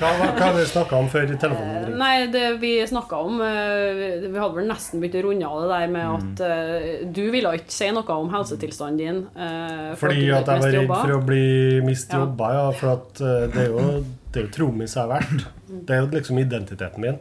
Hva, 0.00 0.10
hva, 0.16 0.26
hva 0.32 0.46
har 0.46 0.54
vi 0.56 0.62
snakka 0.70 0.96
om 0.96 1.08
før 1.12 1.28
i 1.28 1.36
telefonen? 1.36 1.74
ringte? 1.84 1.98
Nei, 2.00 2.26
det 2.32 2.44
vi 2.62 2.70
snakka 2.88 3.18
om 3.26 3.40
eh, 3.44 4.22
Vi 4.24 4.38
hadde 4.40 4.56
vel 4.56 4.68
nesten 4.70 5.02
begynt 5.02 5.18
å 5.20 5.22
runde 5.26 5.50
av 5.50 5.58
det 5.60 5.68
der 5.74 5.92
med 5.92 6.14
at 6.16 6.42
eh, 6.46 6.86
du 7.12 7.22
ville 7.34 7.52
ikke 7.58 7.74
si 7.76 7.90
noe 7.92 8.16
om 8.16 8.30
helsetilstanden 8.32 9.00
din. 9.02 9.20
eh, 9.36 9.90
Fordi 10.00 10.24
at 10.38 10.48
jeg 10.48 10.64
var 10.64 10.74
redd 10.78 10.94
for 10.94 11.14
å 11.18 11.20
bli 11.28 11.44
miste 11.84 12.16
Ja. 12.16 12.24
jobber, 12.24 12.56
ja. 12.56 12.66
For 12.80 12.94
at 12.96 13.22
det 13.54 13.66
er 13.66 13.70
jo, 13.74 13.84
det 14.32 14.40
er 14.40 14.46
jo 14.48 14.52
trommis 14.56 14.96
jeg 14.96 15.02
har 15.04 15.12
vært. 15.18 15.46
Det 15.68 15.96
er 15.96 16.00
jo 16.04 16.10
liksom 16.16 16.38
identiteten 16.46 17.04
min. 17.04 17.20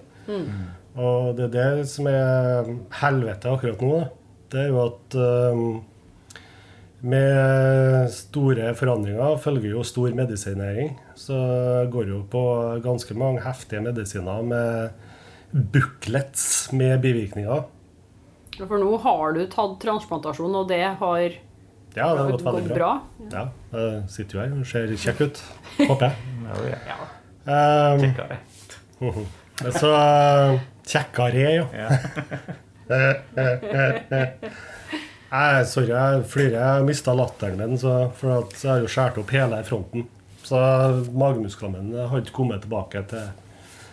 Og 0.99 1.35
det 1.37 1.49
er 1.49 1.53
det 1.77 1.87
som 1.91 2.07
er 2.09 2.71
helvete 3.01 3.51
akkurat 3.53 3.83
nå. 3.83 3.91
da. 3.99 4.07
Det 4.49 4.63
er 4.63 4.71
jo 4.71 4.79
at 4.87 5.15
eh, 5.21 5.63
med 7.01 8.09
store 8.11 8.73
forandringer 8.75 9.37
følger 9.41 9.71
jo 9.75 9.83
stor 9.87 10.11
medisinering. 10.17 10.95
Så 11.15 11.35
går 11.93 12.09
jo 12.11 12.21
på 12.31 12.43
ganske 12.83 13.15
mange 13.17 13.43
heftige 13.45 13.81
medisiner 13.85 14.41
med 14.45 14.89
booklets 15.73 16.71
med 16.75 16.99
bivirkninger. 17.01 17.63
For 18.59 18.81
nå 18.81 18.97
har 19.05 19.37
du 19.37 19.45
tatt 19.47 19.77
transplantasjon, 19.81 20.57
og 20.59 20.67
det 20.71 20.81
har 20.99 21.29
Ja, 21.95 22.11
det 22.13 22.19
har 22.19 22.31
gått 22.33 22.43
veldig 22.45 22.67
bra. 22.75 22.75
bra. 22.75 22.91
Ja, 23.31 23.45
jeg 23.73 24.09
sitter 24.13 24.35
jo 24.35 24.41
her 24.43 24.59
og 24.59 24.67
ser 24.67 24.91
kjekk 25.05 25.23
ut. 25.29 25.43
Håper 25.85 26.09
jeg. 26.09 26.15
Ja, 26.89 26.99
Um, 27.49 28.01
kjekkere. 28.03 28.35
så 29.73 29.89
uh, 29.95 30.59
kjekkere, 30.85 31.47
ja. 31.55 31.65
Nei, 35.29 35.65
sorry, 35.69 35.91
jeg 35.93 36.23
flirer. 36.31 36.57
Jeg 36.57 36.87
mista 36.87 37.13
latteren 37.13 37.59
min, 37.59 37.77
så, 37.77 37.97
for 38.17 38.39
at 38.39 38.55
jeg 38.57 38.71
har 38.71 38.81
jo 38.81 38.89
skåret 38.89 39.19
opp 39.21 39.33
hele 39.35 39.59
fronten. 39.67 40.07
Så 40.43 40.57
magemusklene 41.13 41.83
mine 41.83 42.07
har 42.09 42.23
ikke 42.23 42.33
kommet 42.33 42.63
tilbake 42.63 43.03
til 43.11 43.27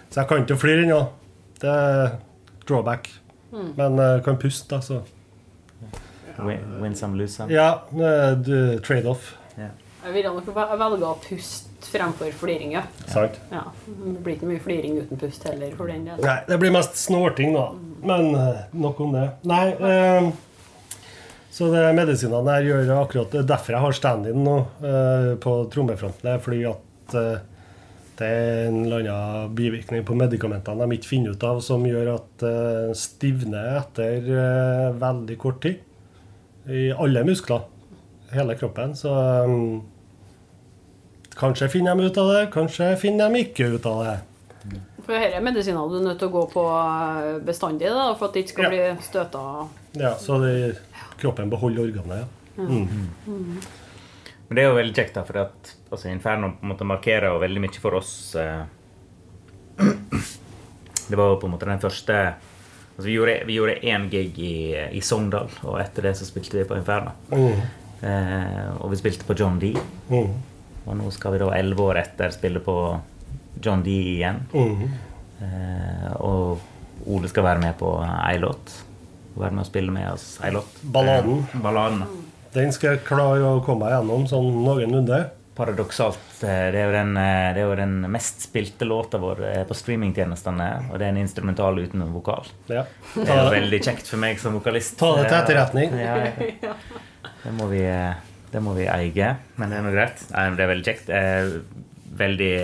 Så 0.09 0.23
jeg 0.23 0.29
kan 0.31 0.45
ikke 0.45 0.57
flire 0.57 0.87
ennå. 0.87 1.01
Det 1.61 1.69
er 1.69 2.17
drawback. 2.69 3.11
Men 3.77 3.99
jeg 4.01 4.25
kan 4.25 4.41
puste, 4.41 4.69
da, 4.71 4.81
så 4.81 5.03
Win, 6.39 6.83
win 6.83 6.95
some, 6.95 7.17
lose 7.17 7.33
some. 7.33 7.53
Ja, 7.53 7.81
eh, 7.97 8.81
trade-off. 8.85 9.37
Yeah. 9.59 9.71
Jeg 10.05 10.13
ville 10.15 10.33
nok 10.37 10.51
velge 10.55 11.09
å 11.09 11.15
puste 11.23 11.89
fremfor 11.91 12.33
fliring, 12.37 12.75
ja. 12.77 12.83
Sant? 13.09 13.39
ja. 13.51 13.63
Det 13.87 14.21
blir 14.25 14.37
ikke 14.37 14.51
mye 14.51 14.63
fliring 14.63 14.99
uten 15.01 15.21
pust 15.21 15.47
heller, 15.49 15.73
for 15.79 15.91
den 15.91 16.05
del. 16.09 16.21
Nei, 16.23 16.37
det 16.49 16.59
blir 16.61 16.75
mest 16.75 16.99
snorting, 17.01 17.57
da. 17.57 17.71
Men 18.07 18.29
eh, 18.37 18.61
nok 18.77 19.01
om 19.07 19.17
det. 19.17 19.25
Nei, 19.49 19.65
eh, 19.75 20.29
Så 21.57 21.71
det 21.73 21.85
medisinene 21.97 22.53
her 22.53 22.67
gjør 22.67 22.91
akkurat 22.99 23.33
det. 23.33 23.47
Derfor 23.49 23.73
jeg 23.73 23.85
har 23.87 23.95
stand-in 23.97 24.43
nå 24.45 24.57
eh, 24.85 25.31
på 25.41 25.55
trommefronten. 25.73 26.43
Fordi 26.45 26.59
at 26.69 27.17
eh, 27.17 27.39
det 28.17 28.29
er 28.29 28.67
en 28.67 28.83
eller 28.85 29.09
annen 29.09 29.55
bivirkning 29.57 30.05
på 30.09 30.17
medikamentene 30.17 30.85
de 30.85 30.97
ikke 30.99 31.11
finner 31.11 31.33
ut 31.37 31.47
av, 31.49 31.63
som 31.65 31.85
gjør 31.85 32.15
at 32.15 32.45
eh, 32.49 32.93
stivner 32.97 33.81
etter 33.81 34.29
eh, 34.37 34.87
veldig 35.01 35.37
kort 35.41 35.63
tid. 35.65 35.81
I 36.69 36.91
alle 36.93 37.25
muskler. 37.25 37.65
Hele 38.33 38.57
kroppen. 38.59 38.93
Så 38.99 39.13
um, 39.47 39.85
kanskje 41.39 41.71
finner 41.73 41.97
de 41.97 42.09
ut 42.09 42.21
av 42.21 42.33
det, 42.35 42.47
kanskje 42.53 42.91
finner 43.01 43.31
de 43.31 43.45
ikke 43.47 43.69
ut 43.77 43.87
av 43.89 44.01
det. 44.03 44.17
For 45.07 45.15
dette 45.15 45.37
er 45.39 45.45
medisiner 45.45 45.89
du 45.91 45.99
er 46.01 46.05
nødt 46.09 46.19
til 46.19 46.29
å 46.31 46.35
gå 46.35 46.45
på 46.51 46.63
eh, 46.75 47.37
bestandig 47.47 47.91
da, 47.95 48.09
for 48.19 48.29
at 48.29 48.35
det 48.35 48.43
ikke 48.45 48.55
skal 48.57 48.65
Ja. 48.67 48.71
bli 48.73 49.05
støta. 49.07 49.43
Ja, 50.01 50.15
så 50.19 50.39
det, 50.43 50.55
kroppen 51.21 51.51
beholder 51.53 51.87
organet. 51.87 52.27
Ja. 52.57 52.65
Men 54.49 54.55
det 54.59 54.63
er 54.63 54.69
jo 54.71 54.77
veldig 54.79 54.95
kjekt, 54.95 55.15
da, 55.19 55.23
for 55.27 55.39
at 55.43 55.73
altså, 55.91 56.09
Inferno 56.11 56.53
på 56.57 56.67
en 56.67 56.73
måte 56.73 56.87
markerer 56.87 57.33
jo 57.33 57.41
veldig 57.43 57.63
mye 57.65 57.81
for 57.83 57.99
oss. 57.99 58.13
Eh, 58.39 58.63
det 61.11 61.17
var 61.19 61.33
jo 61.33 61.41
på 61.41 61.47
en 61.49 61.55
måte 61.57 61.69
den 61.69 61.83
første 61.83 62.15
altså, 62.97 63.07
Vi 63.07 63.15
gjorde 63.17 63.41
vi 63.47 63.59
gjorde 63.59 63.79
én 63.85 64.07
gig 64.11 64.39
i, 64.43 64.55
i 64.97 65.01
Sogndal, 65.05 65.51
og 65.65 65.81
etter 65.83 66.09
det 66.09 66.17
så 66.19 66.27
spilte 66.29 66.59
vi 66.61 66.65
på 66.69 66.79
Inferno. 66.79 67.13
Mm. 67.31 67.67
Eh, 68.07 68.71
og 68.81 68.91
vi 68.93 69.01
spilte 69.01 69.27
på 69.29 69.37
John 69.39 69.59
D. 69.63 69.75
Mm. 70.11 70.33
Og 70.87 70.97
nå 71.01 71.11
skal 71.15 71.35
vi 71.35 71.43
da 71.43 71.51
elleve 71.57 71.83
år 71.91 72.03
etter 72.05 72.31
spille 72.35 72.61
på 72.63 72.77
John 73.63 73.83
D 73.87 73.95
igjen. 74.17 74.43
Mm. 74.53 74.87
Eh, 75.43 76.11
og 76.21 76.61
Ole 77.07 77.29
skal 77.31 77.45
være 77.47 77.61
med 77.63 77.77
på 77.79 77.91
ei 78.03 78.37
låt. 78.43 78.73
Være 79.37 79.53
med 79.53 79.65
og 79.67 79.69
spille 79.69 79.93
med 79.93 80.09
oss 80.15 80.39
ei 80.45 80.51
låt. 80.55 80.79
Balladen. 80.83 81.43
Eh, 81.55 81.61
balladen. 81.65 82.05
Den 82.57 82.71
skal 82.73 82.95
jeg 82.95 83.05
klare 83.05 83.45
å 83.45 83.59
komme 83.65 83.85
meg 83.85 83.93
gjennom 83.99 84.25
sånn 84.31 84.47
noenlunde. 84.65 85.27
Paradoksalt. 85.57 86.19
eh, 86.45 86.71
Det 86.73 86.81
er, 86.83 86.93
den, 86.93 87.17
eh, 87.17 87.53
det 87.57 87.63
er 87.63 87.69
jo 87.69 87.77
den 87.77 88.01
mest 88.13 88.43
spilte 88.45 88.85
låta 88.85 89.17
vår 89.21 89.39
eh, 89.45 89.63
på 89.65 89.75
streamingtjenestene. 89.77 90.67
Og 90.91 90.99
det 90.99 91.07
er 91.07 91.15
en 91.15 91.21
instrumental 91.23 91.79
uten 91.81 92.03
en 92.05 92.13
vokal. 92.13 92.45
Ja. 92.69 92.85
Det 93.15 93.29
er 93.29 93.51
veldig 93.55 93.81
kjekt 93.85 94.09
for 94.09 94.21
meg 94.21 94.41
som 94.41 94.57
vokalist. 94.59 94.99
Ta 95.01 95.15
det 95.17 95.29
til 95.31 95.39
etterretning. 95.39 95.97
Ja. 95.97 96.75
Det 97.47 97.53
må 97.57 97.69
vi, 97.71 97.81
det 98.53 98.61
må 98.65 98.75
vi 98.77 98.85
eie, 98.91 99.31
men 99.57 99.71
det 99.73 99.79
er 99.79 99.85
nå 99.87 99.93
greit. 99.95 100.25
Det 100.29 100.65
er 100.65 100.73
veldig 100.73 100.87
kjekt. 100.91 101.13
Veldig 102.17 102.55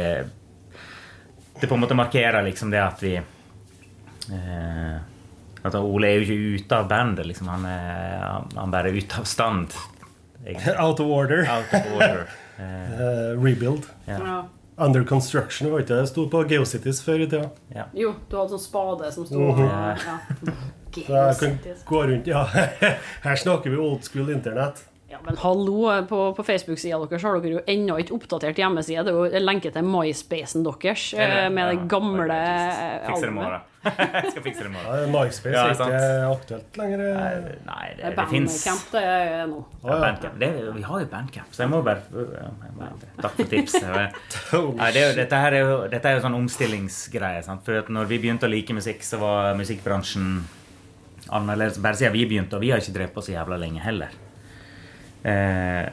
Det 1.63 1.69
på 1.71 1.75
en 1.79 1.81
måte 1.85 1.95
markerer 1.97 2.43
liksom 2.45 2.71
det 2.75 2.81
at 2.83 3.01
vi 3.03 3.15
eh, 3.17 4.97
At 5.63 5.75
Ole 5.79 6.09
er 6.09 6.19
jo 6.19 6.25
ikke 6.27 6.57
ute 6.65 6.79
av 6.83 6.89
bandet, 6.91 7.27
liksom. 7.29 7.49
Han 7.53 7.65
er, 7.71 8.25
han- 8.57 8.71
bare 8.73 8.91
er 8.91 8.99
ute 8.99 9.21
av 9.21 9.25
stand. 9.31 9.75
egentlig. 10.45 10.75
Out 10.81 10.99
of 11.01 11.07
order. 11.07 11.47
Out 11.47 11.73
of 11.75 11.93
order. 11.97 12.27
Eh, 12.27 12.29
Eh, 12.63 13.33
rebuild. 13.43 13.87
Yeah. 14.07 14.21
Ja. 14.21 14.45
Under 14.77 15.05
construction, 15.05 15.71
var 15.73 15.81
ikke 15.81 15.97
det? 16.01 16.09
Sto 16.11 16.27
på 16.31 16.43
Geocities 16.51 17.01
før 17.03 17.23
i 17.25 17.27
tida. 17.27 17.49
Ja. 17.75 17.85
Jo, 17.97 18.13
du 18.29 18.37
hadde 18.37 18.53
sånn 18.53 18.61
spade 18.63 19.09
som 19.13 19.27
sto 19.27 19.39
Mhm. 19.41 19.69
ja. 19.69 20.19
Så 20.93 21.17
jeg 21.17 21.37
kan 21.41 21.59
gå 21.89 22.03
rundt 22.07 22.27
Ja, 22.29 22.45
her 23.25 23.37
snakker 23.41 23.71
vi 23.71 23.77
old 23.81 24.05
school 24.05 24.29
internett. 24.31 24.85
Ja, 25.13 25.19
men 25.27 25.37
hallo, 25.37 25.91
på, 26.09 26.19
på 26.33 26.45
Facebook-sida 26.47 26.97
deres 27.05 27.25
har 27.27 27.35
dere 27.43 27.59
jo 27.59 27.63
ennå 27.69 27.99
ikke 28.01 28.15
oppdatert 28.17 28.57
hjemmeside. 28.57 29.03
Det 29.05 29.13
er 29.13 29.19
jo 29.19 29.27
en 29.29 29.45
lenke 29.45 29.69
til 29.75 29.85
MySpacen 29.85 30.63
deres 30.65 31.03
eh, 31.13 31.51
med 31.53 31.69
det 31.69 31.83
gamle 31.93 32.33
eh, 32.33 33.03
Fikser 33.11 33.27
det 33.27 33.29
i 33.29 33.29
albumet. 33.29 33.43
morgen. 33.43 33.69
Jeg 34.23 34.31
skal 34.31 34.45
fikse 34.47 34.63
det 34.63 34.71
i 34.71 34.73
morgen. 34.73 34.97
Ja, 35.03 35.11
MySpace 35.13 35.53
Ja, 35.53 35.67
er 35.67 35.75
ikke 35.75 36.31
aktuelt 36.31 36.81
lenger. 36.81 37.03
Nei, 37.19 37.53
Nei, 37.67 37.91
det, 37.99 38.07
Det 38.07 38.15
det 38.17 38.27
fins 38.31 38.57
bandcamp, 38.63 38.89
det 38.95 39.05
er 39.11 39.45
nå. 39.53 39.61
Ja, 39.83 40.01
Bandcamp. 40.07 40.41
Det, 40.47 40.51
vi 40.79 40.87
har 40.89 41.05
jo 41.05 41.11
Bandcamp, 41.13 41.53
så 41.53 41.67
jeg 41.67 41.75
må 41.75 41.83
bare 41.91 42.25
jeg 42.39 42.73
må, 42.79 42.91
Takk 43.21 43.37
for 43.43 43.53
tipset. 43.53 44.19
Det 44.97 45.07
dette, 45.21 45.45
her 45.45 45.59
er 45.61 45.67
jo, 45.67 45.79
dette 45.93 46.09
er 46.09 46.17
jo 46.17 46.25
sånn 46.25 46.41
omstillingsgreie. 46.41 47.45
Sant? 47.45 47.67
For 47.69 47.83
at 47.85 47.93
når 47.93 48.09
vi 48.09 48.23
begynte 48.25 48.49
å 48.49 48.55
like 48.57 48.81
musikk, 48.81 49.05
så 49.05 49.21
var 49.21 49.53
musikkbransjen 49.61 50.39
annerledes. 51.29 51.83
Bare 51.85 52.01
siden 52.01 52.17
vi 52.17 52.25
begynte, 52.33 52.57
og 52.57 52.65
vi 52.65 52.73
har 52.73 52.81
ikke 52.81 52.97
drevet 52.97 53.19
på 53.21 53.29
så 53.29 53.37
jævla 53.37 53.61
lenge 53.61 53.83
heller. 53.85 54.23
Eh, 55.25 55.89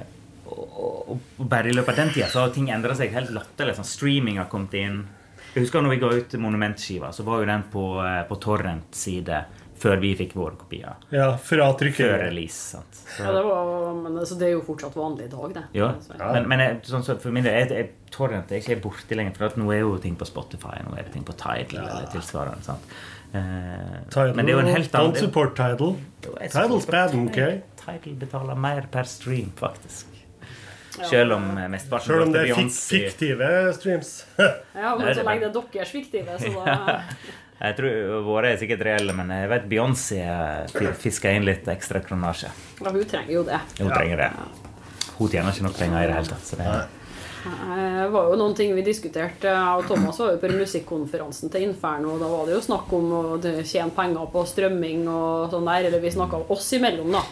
og, 0.50 0.80
og, 1.14 1.20
bare 1.50 1.70
i 1.70 1.76
løpet 1.76 1.94
av 1.94 2.02
den 2.06 2.14
tida 2.16 2.28
så 2.32 2.44
har 2.46 2.50
ting 2.56 2.70
endra 2.74 2.96
seg 2.98 3.14
helt 3.14 3.32
latterlig. 3.36 3.76
Sånn, 3.78 3.86
streaming 3.88 4.40
har 4.42 4.50
kommet 4.52 4.74
inn. 4.80 5.04
Jeg 5.54 5.64
husker 5.66 5.82
når 5.82 5.96
vi 5.96 6.02
ga 6.02 6.10
ut 6.14 6.36
Monumentskiva, 6.42 7.10
så 7.14 7.24
var 7.26 7.42
jo 7.42 7.50
den 7.50 7.64
på, 7.74 7.86
eh, 8.06 8.24
på 8.30 8.38
Torrent-side 8.42 9.44
før 9.80 9.96
vi 10.02 10.10
fikk 10.20 10.34
våre 10.36 10.58
kopier. 10.60 10.98
Ja, 11.10 11.30
fra 11.38 11.70
Før 11.70 11.78
trykkeriet. 11.80 12.20
release. 12.26 12.58
Sant? 12.76 12.94
Så- 13.16 13.24
Ja, 13.24 13.32
det, 13.32 13.44
var, 13.46 13.94
men, 13.96 14.18
altså, 14.20 14.38
det 14.38 14.48
er 14.50 14.52
jo 14.52 14.62
fortsatt 14.62 14.94
vanlig 14.94 15.26
i 15.26 15.30
dag, 15.30 15.54
det. 15.54 15.64
ja, 15.74 15.94
Ja. 16.20 16.34
men, 16.34 16.48
men 16.50 16.60
jeg, 16.60 16.82
sånn, 16.84 17.02
så 17.06 17.16
for 17.20 17.32
min 17.32 17.44
del 17.46 17.54
jeg, 17.54 17.70
jeg, 17.70 17.90
Torrent 18.12 18.52
er 18.52 18.60
ikke 18.60 18.82
borte 18.82 19.16
lenger. 19.16 19.38
For 19.38 19.46
at 19.46 19.56
nå 19.56 19.72
er 19.72 19.80
jo 19.80 19.98
ting 19.98 20.18
på 20.18 20.26
Spotify, 20.28 20.82
nå 20.84 20.98
er 20.98 21.04
det 21.04 21.14
ting 21.14 21.24
på 21.24 21.32
Tidal 21.38 21.88
eller 21.88 22.08
tilsvarende. 22.12 22.62
Sant? 22.64 22.82
Eh, 23.34 24.04
Tidal, 24.10 24.36
men 24.36 24.46
det 24.46 24.54
er 24.54 24.58
jo 24.60 24.68
en 24.68 24.76
helt 24.76 24.92
annen 24.96 25.14
Don't 25.14 25.20
support 25.20 25.56
Tidal. 25.56 25.96
Tidal's 26.22 26.90
bad, 26.92 27.16
ok? 27.16 27.64
Tidal 27.98 28.20
betaler 28.22 28.56
mer 28.56 28.88
per 28.92 29.10
stream, 29.10 29.52
faktisk. 29.58 30.06
Selv 31.10 31.34
om 31.38 31.58
eh, 31.58 31.68
mesteparten 31.72 32.08
Selv 32.08 32.26
om 32.26 32.32
det 32.34 32.46
er 32.46 32.56
fik 32.56 32.74
fiktive 32.74 33.74
streams. 33.74 34.16
Ja, 34.38 34.96
men 35.00 35.14
så 35.16 35.24
lenge 35.24 35.46
det 35.46 35.52
er 35.52 35.70
deres 35.74 35.94
fiktive, 35.94 36.40
så 36.42 36.56
da 36.66 37.00
Jeg 37.60 37.76
tror 37.76 38.22
våre 38.24 38.54
er 38.54 38.60
sikkert 38.62 38.86
reelle, 38.88 39.12
men 39.12 39.34
jeg 39.36 39.50
vet 39.52 39.66
Beyoncé 39.68 40.22
eh, 40.24 40.94
fisker 40.96 41.36
inn 41.36 41.44
litt 41.48 41.68
ekstra 41.68 42.00
kronasje. 42.06 42.52
Ja, 42.80 42.94
hun 42.94 43.04
trenger 43.04 43.34
jo 43.34 43.42
det. 43.48 43.60
Hun 43.82 43.92
trenger 43.92 44.22
det. 44.24 44.30
Hun 45.18 45.28
tjener 45.28 45.52
ikke 45.52 45.66
nok 45.66 45.76
penger 45.76 46.00
i 46.00 46.08
det 46.08 46.16
hele 46.16 46.32
tatt. 46.32 46.46
Så 46.48 46.56
det, 46.56 46.70
Det 47.44 48.06
var 48.14 48.30
jo 48.32 48.38
noen 48.40 48.56
ting 48.56 48.72
vi 48.78 48.86
diskuterte. 48.88 49.52
Jeg 49.52 49.82
og 49.82 49.90
Thomas 49.92 50.22
var 50.24 50.32
jo 50.32 50.40
på 50.40 50.54
musikkonferansen 50.56 51.52
til 51.52 51.68
Inferno. 51.68 52.14
og 52.16 52.24
Da 52.24 52.32
var 52.32 52.48
det 52.48 52.56
jo 52.56 52.64
snakk 52.64 52.96
om 52.96 53.12
å 53.18 53.24
tjene 53.44 53.92
penger 53.96 54.32
på 54.32 54.46
strømming 54.48 55.04
og 55.12 55.52
sånn 55.52 55.68
der. 55.68 55.90
Eller 55.92 56.00
vi 56.00 56.16
snakka 56.16 56.40
oss 56.56 56.72
imellom, 56.80 57.12
da. 57.12 57.26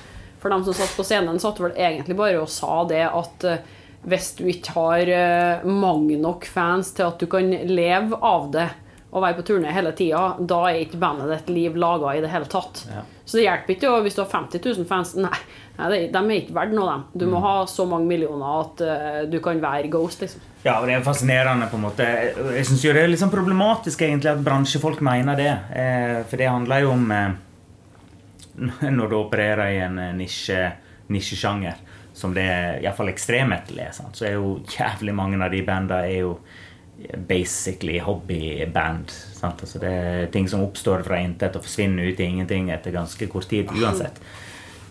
For 0.47 0.53
dem 0.55 0.63
som 0.63 0.73
satt 0.73 0.93
på 0.95 1.03
scenen, 1.03 1.39
satt 1.43 1.57
vel 1.59 1.73
egentlig 1.75 2.15
bare 2.15 2.39
og 2.39 2.47
sa 2.47 2.85
det 2.87 3.01
at 3.03 3.43
eh, 3.43 3.63
hvis 4.07 4.29
du 4.37 4.45
ikke 4.47 4.77
har 4.77 5.09
eh, 5.11 5.65
mange 5.67 6.15
nok 6.23 6.45
fans 6.47 6.93
til 6.95 7.03
at 7.03 7.19
du 7.19 7.25
kan 7.27 7.49
leve 7.67 8.15
av 8.15 8.45
det 8.53 8.69
og 9.11 9.25
være 9.25 9.35
på 9.41 9.43
turné 9.49 9.73
hele 9.75 9.91
tida, 9.97 10.21
da 10.39 10.61
er 10.69 10.85
ikke 10.85 11.01
bandet 11.01 11.33
ditt 11.33 11.49
liv 11.51 11.75
laga 11.75 12.13
i 12.15 12.21
det 12.23 12.29
hele 12.31 12.47
tatt. 12.47 12.79
Ja. 12.87 13.03
Så 13.27 13.41
det 13.41 13.43
hjelper 13.43 13.75
ikke 13.75 13.91
hvis 14.05 14.15
du 14.15 14.21
har 14.21 14.29
50 14.31 14.63
000 14.63 14.87
fans. 14.87 15.11
Nei, 15.19 15.33
de 15.75 16.21
er 16.21 16.31
ikke 16.37 16.55
verdt 16.55 16.75
noe, 16.77 16.93
dem. 16.93 17.03
Du 17.11 17.25
må 17.33 17.41
ha 17.43 17.57
så 17.67 17.83
mange 17.89 18.07
millioner 18.07 18.61
at 18.61 18.83
eh, 18.85 19.17
du 19.27 19.41
kan 19.43 19.59
være 19.59 19.91
Ghost, 19.91 20.23
liksom. 20.23 20.45
Ja, 20.63 20.77
og 20.77 20.87
det 20.87 20.95
er 20.95 21.03
fascinerende 21.03 21.67
på 21.67 21.75
en 21.75 21.83
måte. 21.89 22.07
Jeg 22.55 22.69
syns 22.71 22.87
jo 22.87 22.95
det 22.95 23.03
er 23.03 23.11
litt 23.11 23.19
sånn 23.19 23.35
problematisk 23.35 24.05
egentlig 24.07 24.31
at 24.31 24.47
bransjefolk 24.47 25.03
mener 25.03 25.35
det. 25.43 25.51
For 26.31 26.39
det 26.39 26.47
handler 26.47 26.85
jo 26.85 26.95
om 26.95 27.11
Når 28.97 29.09
du 29.11 29.17
opererer 29.19 29.73
i 29.73 29.81
en 29.85 29.99
eh, 30.01 30.13
nisje, 30.17 30.61
nisjesjanger, 31.13 31.81
som 32.17 32.33
det 32.33 32.45
er 32.49 32.79
iallfall 32.81 33.11
ekstremmetal 33.11 33.83
er, 33.83 33.93
så 33.93 34.25
er 34.25 34.39
jo 34.39 34.55
jævlig 34.73 35.13
mange 35.13 35.37
av 35.43 35.53
de 35.53 35.61
bandene 35.65 35.99
er 36.07 36.23
jo 36.23 36.37
basically 37.29 37.99
hobbyband. 38.01 39.11
Sant? 39.11 39.61
Altså 39.61 39.79
det 39.79 39.91
er 39.93 40.29
ting 40.33 40.47
som 40.49 40.63
oppstår 40.65 41.05
fra 41.05 41.19
intet 41.21 41.55
og 41.57 41.65
forsvinner 41.65 42.09
ut 42.09 42.19
i 42.19 42.29
ingenting 42.31 42.71
etter 42.73 42.95
ganske 42.95 43.29
kort 43.29 43.49
tid 43.51 43.69
uansett. 43.69 44.17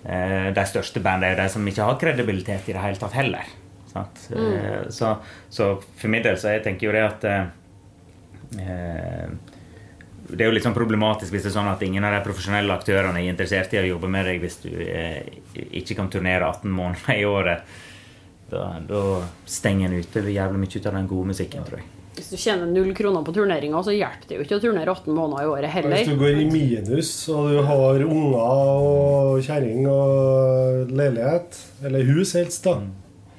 Eh, 0.05 0.53
de 0.55 0.67
største 0.71 1.03
bandene 1.03 1.35
er 1.35 1.43
de 1.43 1.49
som 1.51 1.67
ikke 1.67 1.89
har 1.89 1.99
kredibilitet 2.01 2.69
i 2.71 2.77
det 2.77 2.85
hele 2.85 3.01
tatt 3.01 3.17
heller. 3.19 3.55
Sant? 3.91 4.27
Mm. 4.31 4.91
så, 4.93 5.17
så 5.49 5.71
for 5.81 6.13
min 6.13 6.23
del 6.23 6.37
så 6.39 6.53
jeg 6.53 6.67
tenker 6.67 6.87
jo 6.87 6.95
det 6.95 7.05
at 7.07 7.23
eh, 7.31 7.47
eh, 8.61 9.56
det 10.29 10.43
er 10.45 10.51
jo 10.51 10.55
litt 10.57 10.67
sånn 10.67 10.77
problematisk 10.77 11.35
hvis 11.35 11.45
det 11.47 11.51
er 11.53 11.57
sånn 11.59 11.71
at 11.71 11.83
ingen 11.87 12.05
av 12.07 12.15
de 12.17 12.23
profesjonelle 12.27 12.75
aktørene 12.75 13.21
er 13.23 13.31
interessert 13.31 13.75
i 13.77 13.83
å 13.83 13.89
jobbe 13.93 14.11
med 14.11 14.27
deg 14.29 14.41
hvis 14.43 14.59
du 14.65 14.71
eh, 14.83 15.21
ikke 15.81 15.99
kan 15.99 16.11
turnere 16.13 16.49
18 16.49 16.73
måneder 16.73 17.21
i 17.21 17.27
året. 17.29 17.77
Da, 18.51 18.77
da 18.87 19.03
stenger 19.51 19.91
en 19.91 20.03
ute 20.03 20.23
jævlig 20.31 20.63
mye 20.63 20.77
ut 20.77 20.85
av 20.87 20.99
den 20.99 21.09
gode 21.11 21.33
musikken, 21.33 21.65
tror 21.67 21.81
jeg. 21.81 21.89
Hvis 22.17 22.31
du 22.33 22.37
tjener 22.41 22.69
null 22.71 22.95
kroner 22.97 23.25
på 23.27 23.33
turneringa, 23.37 23.81
så 23.85 23.93
hjelper 23.93 24.31
det 24.31 24.39
jo 24.39 24.45
ikke 24.47 24.57
å 24.57 24.63
turnere 24.63 24.93
18 24.93 25.11
måneder 25.13 25.43
i 25.43 25.51
året 25.53 25.73
heller. 25.75 25.97
Hvis 25.99 26.15
du 26.15 26.21
går 26.23 26.39
i 26.41 26.47
minus, 26.49 27.11
og 27.29 27.51
du 27.53 27.59
har 27.67 28.05
unger 28.07 28.39
og 28.41 29.43
kjerring 29.45 29.91
og 29.93 30.95
leilighet, 30.97 31.59
eller 31.85 32.09
hus 32.09 32.33
helst, 32.39 32.65
da. 32.65 32.79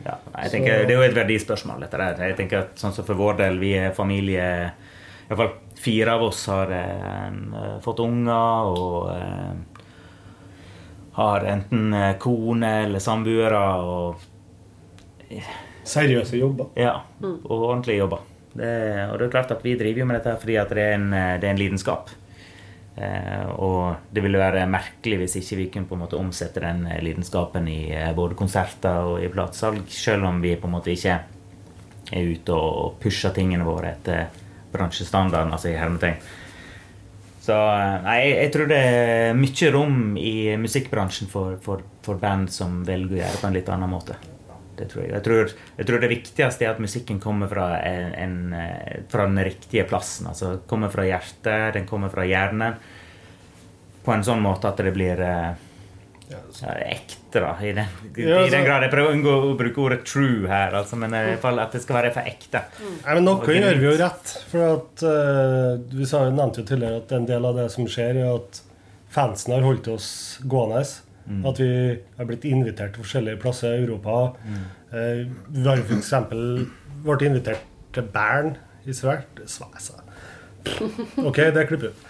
Ja, 0.06 0.20
jeg 0.44 0.54
tenker, 0.54 0.86
det 0.86 0.94
er 0.94 1.02
jo 1.02 1.08
et 1.08 1.18
verdispørsmål, 1.18 1.82
dette 1.88 2.00
der. 2.04 2.22
Jeg 2.30 2.38
tenker 2.38 2.62
at 2.62 2.78
sånn 2.80 2.94
som 2.96 3.08
For 3.08 3.18
vår 3.18 3.40
del, 3.42 3.58
vi 3.60 3.74
er 3.80 3.96
familie 3.98 4.46
Iallfall 5.28 5.50
fire 5.78 6.14
av 6.14 6.24
oss 6.24 6.46
har 6.48 6.72
eh, 6.72 7.80
fått 7.84 8.00
unger 8.00 8.72
og 8.72 9.10
eh, 9.12 9.84
har 11.18 11.48
enten 11.52 11.94
eh, 11.94 12.14
kone 12.22 12.72
eller 12.86 13.04
samboere 13.04 13.62
og 13.84 14.26
Seriøse 15.88 16.40
jobber. 16.40 16.72
Ja, 16.80 16.94
og 17.24 17.52
ordentlige 17.58 18.02
jobber. 18.02 18.24
Det, 18.58 18.70
og 19.12 19.20
det 19.20 19.28
er 19.28 19.34
klart 19.34 19.52
at 19.54 19.64
vi 19.64 19.76
driver 19.80 20.02
jo 20.02 20.08
med 20.08 20.18
dette 20.18 20.34
fordi 20.42 20.56
at 20.60 20.72
det 20.74 20.84
er 20.84 20.96
en, 20.98 21.12
eh, 21.14 21.36
det 21.42 21.50
er 21.50 21.54
en 21.56 21.62
lidenskap. 21.62 22.12
Eh, 22.98 23.50
og 23.62 24.10
det 24.10 24.24
ville 24.26 24.40
være 24.42 24.66
merkelig 24.72 25.20
hvis 25.22 25.38
ikke 25.38 25.58
vi 25.60 25.68
kunne 25.74 25.90
på 25.90 25.94
en 25.94 26.02
måte 26.02 26.18
omsette 26.18 26.64
den 26.64 26.88
eh, 26.90 27.04
lidenskapen 27.06 27.68
i 27.70 27.92
eh, 27.94 28.10
både 28.18 28.38
konserter 28.40 29.12
og 29.12 29.22
i 29.22 29.30
platesalg, 29.30 29.84
selv 29.94 30.26
om 30.32 30.42
vi 30.42 30.56
på 30.58 30.66
en 30.66 30.74
måte 30.80 30.96
ikke 30.96 31.20
er 32.08 32.32
ute 32.34 32.58
og 32.58 32.98
pusher 33.04 33.36
tingene 33.36 33.68
våre 33.68 33.94
etter 33.94 34.47
bransjestandarden, 34.74 35.54
altså 35.56 35.72
i 35.72 35.78
hermetegn. 35.80 36.22
Så 37.48 37.56
eh, 37.56 37.94
nei, 38.04 38.18
jeg, 38.34 38.50
tror 38.52 38.68
det 38.68 38.80
er 38.84 39.38
mye 39.38 39.70
rom 39.72 40.00
i 40.20 40.38
musikkbransjen 40.60 41.30
for, 41.32 41.56
for, 41.64 41.86
for 42.04 42.20
band 42.20 42.52
som 42.52 42.82
velger 42.88 43.16
å 43.16 43.22
gjøre 43.22 43.36
det 43.36 43.44
på 43.44 43.48
en 43.48 43.56
litt 43.56 43.72
annen 43.72 43.94
måte. 43.94 44.18
Det 44.78 44.90
tror 44.92 45.06
jeg. 45.06 45.14
Jeg 45.16 45.26
tror, 45.26 45.54
jeg 45.80 45.88
tror 45.90 46.02
det 46.04 46.10
viktigste 46.12 46.66
er 46.66 46.74
at 46.76 46.82
musikken 46.84 47.22
kommer 47.24 47.50
fra, 47.50 47.70
en, 47.82 48.12
en, 48.14 48.36
eh, 48.54 49.00
fra 49.10 49.26
den 49.30 49.40
riktige 49.48 49.88
plassen. 49.90 50.28
Altså 50.30 50.58
kommer 50.70 50.92
fra 50.94 51.08
hjertet, 51.08 51.74
den 51.78 51.88
kommer 51.90 52.14
fra 52.14 52.28
hjernen. 52.28 52.78
På 54.06 54.14
en 54.14 54.28
sånn 54.28 54.44
måte 54.44 54.70
at 54.70 54.84
det 54.84 54.94
blir 54.96 55.24
eh, 55.24 55.64
ja, 56.30 56.44
ekte, 56.84 57.27
da. 57.44 57.54
I 57.62 57.72
den, 57.74 57.88
i 58.16 58.22
Ja, 58.26 58.38
altså- 58.42 58.52
den 58.52 58.66
grad 58.66 58.84
Jeg 58.84 58.92
prøver 58.92 59.10
å 59.10 59.16
unngå 59.16 59.34
å 59.48 59.58
bruke 59.58 59.82
ordet 59.84 60.04
'true' 60.06 60.48
her, 60.48 60.76
altså, 60.76 60.96
men 60.98 61.14
i 61.14 61.24
hvert 61.32 61.42
fall 61.42 61.60
at 61.60 61.72
det 61.72 61.82
skal 61.82 61.96
være 62.02 62.14
for 62.14 62.22
ekte. 62.22 62.62
Nei, 63.06 63.14
men 63.14 63.24
Noe 63.26 63.42
gjør 63.46 63.80
vi 63.80 63.86
jo 63.86 63.98
rett. 64.04 64.38
For 64.52 64.76
at 64.76 65.04
uh, 65.04 65.78
Vi 65.92 66.06
sa, 66.06 66.30
nevnte 66.30 66.64
jo 66.64 66.70
tidligere 66.72 66.98
at 67.04 67.12
en 67.12 67.26
del 67.26 67.46
av 67.46 67.56
det 67.56 67.72
som 67.72 67.86
skjer, 67.86 68.18
er 68.24 68.36
at 68.36 68.62
fansen 69.10 69.54
har 69.54 69.62
holdt 69.62 69.88
oss 69.88 70.40
gående. 70.48 70.86
At 71.46 71.58
vi 71.60 72.00
har 72.18 72.26
blitt 72.26 72.46
invitert 72.48 72.94
til 72.96 73.04
forskjellige 73.04 73.40
plasser 73.42 73.74
i 73.76 73.84
Europa. 73.84 74.34
Eh, 74.94 75.26
vi 75.52 75.64
har 75.68 75.82
f.eks. 75.84 76.14
blitt 77.04 77.22
invitert 77.28 77.66
til 77.94 78.04
Bern 78.14 78.54
i 78.88 78.92
Svært 78.96 79.42
Sveisa. 79.46 80.00
OK, 81.18 81.36
det 81.56 81.68
klipper 81.68 81.90
vi 81.90 81.92
ut. 81.92 82.06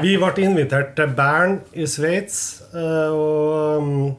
Vi 0.00 0.14
ble 0.16 0.44
invitert 0.46 0.94
til 0.96 1.12
Bern 1.18 1.58
i 1.74 1.84
Sveits, 1.90 2.62
eh, 2.72 3.12
og 3.12 3.82
um, 3.82 4.16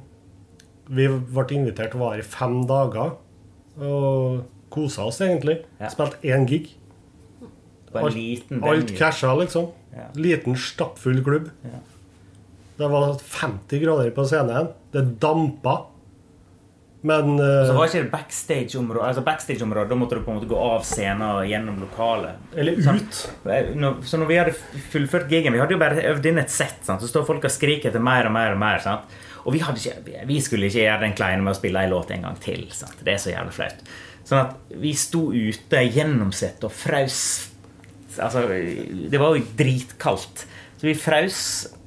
vi 0.89 1.07
ble 1.09 1.47
invitert 1.55 1.93
til 1.93 2.01
å 2.01 2.09
være 2.09 2.23
i 2.23 2.27
fem 2.27 2.61
dager. 2.69 3.17
Og 3.77 4.45
kosa 4.73 5.07
oss, 5.07 5.19
egentlig. 5.23 5.59
Ja. 5.81 5.91
Spilte 5.93 6.21
én 6.23 6.47
gig. 6.49 6.71
Alt- 7.97 8.15
liten 8.15 8.63
Alt 8.63 8.93
casha, 8.97 9.33
liksom. 9.39 9.71
Ja. 9.95 10.07
Liten, 10.15 10.57
stappfull 10.59 11.23
klubb. 11.25 11.51
Ja. 11.65 11.79
Det 12.77 12.87
var 12.91 13.15
50 13.17 13.79
grader 13.81 14.11
på 14.13 14.25
scenen. 14.29 14.67
Det 14.93 15.01
dampa. 15.19 15.77
Men 17.01 17.39
uh, 17.39 17.65
Så 17.67 17.73
var 17.77 17.87
ikke 17.87 18.03
det 18.03 18.11
backstage-området? 18.11 19.07
Altså 19.07 19.23
backstage-området, 19.25 19.89
Da 19.89 19.95
måtte 19.95 20.17
du 20.17 20.23
på 20.25 20.33
en 20.33 20.39
måte 20.39 20.49
gå 20.49 20.57
av 20.57 20.83
scenen 20.85 21.23
og 21.29 21.45
gjennom 21.49 21.77
lokalet. 21.81 22.41
Eller 22.57 22.77
ut. 22.77 22.89
ut. 22.89 23.21
Når, 23.77 24.01
så 24.05 24.19
når 24.19 24.29
vi 24.31 24.39
hadde 24.41 24.55
fullført 24.91 25.29
gigen 25.31 25.53
Vi 25.55 25.61
hadde 25.61 25.77
jo 25.77 25.81
bare 25.81 26.03
øvd 26.11 26.29
inn 26.31 26.41
et 26.41 26.53
sett. 26.53 26.81
Sant? 26.85 27.01
Så 27.01 27.09
står 27.09 27.25
folk 27.29 27.45
og 27.45 27.53
skriker 27.53 27.89
etter 27.91 28.03
mer 28.03 28.29
og 28.29 28.35
mer. 28.35 28.53
Og 28.57 28.61
mer 28.61 28.83
sant? 28.83 29.17
Og 29.47 29.55
vi, 29.55 29.61
ikke, 29.63 30.25
vi 30.27 30.41
skulle 30.43 30.67
ikke 30.67 30.83
gjøre 30.83 31.03
den 31.05 31.15
kleine 31.15 31.43
med 31.43 31.53
å 31.53 31.57
spille 31.57 31.85
en 31.85 31.93
låt 31.93 32.11
en 32.11 32.25
gang 32.27 32.39
til. 32.43 32.65
Sant? 32.75 32.99
Det 32.99 33.13
er 33.13 33.21
så 33.23 33.31
jævlig 33.31 33.55
flaut. 33.55 33.85
Sånn 34.27 34.41
at 34.41 34.73
vi 34.83 34.91
sto 34.99 35.29
ute 35.31 35.85
gjennomsett 35.87 36.65
og 36.67 36.75
fraus 36.75 37.21
Altså, 38.17 38.47
det 38.49 39.19
var 39.21 39.35
jo 39.35 39.43
dritkaldt. 39.59 40.39
Så 40.79 40.87
vi 40.87 40.95
fraus 40.97 41.41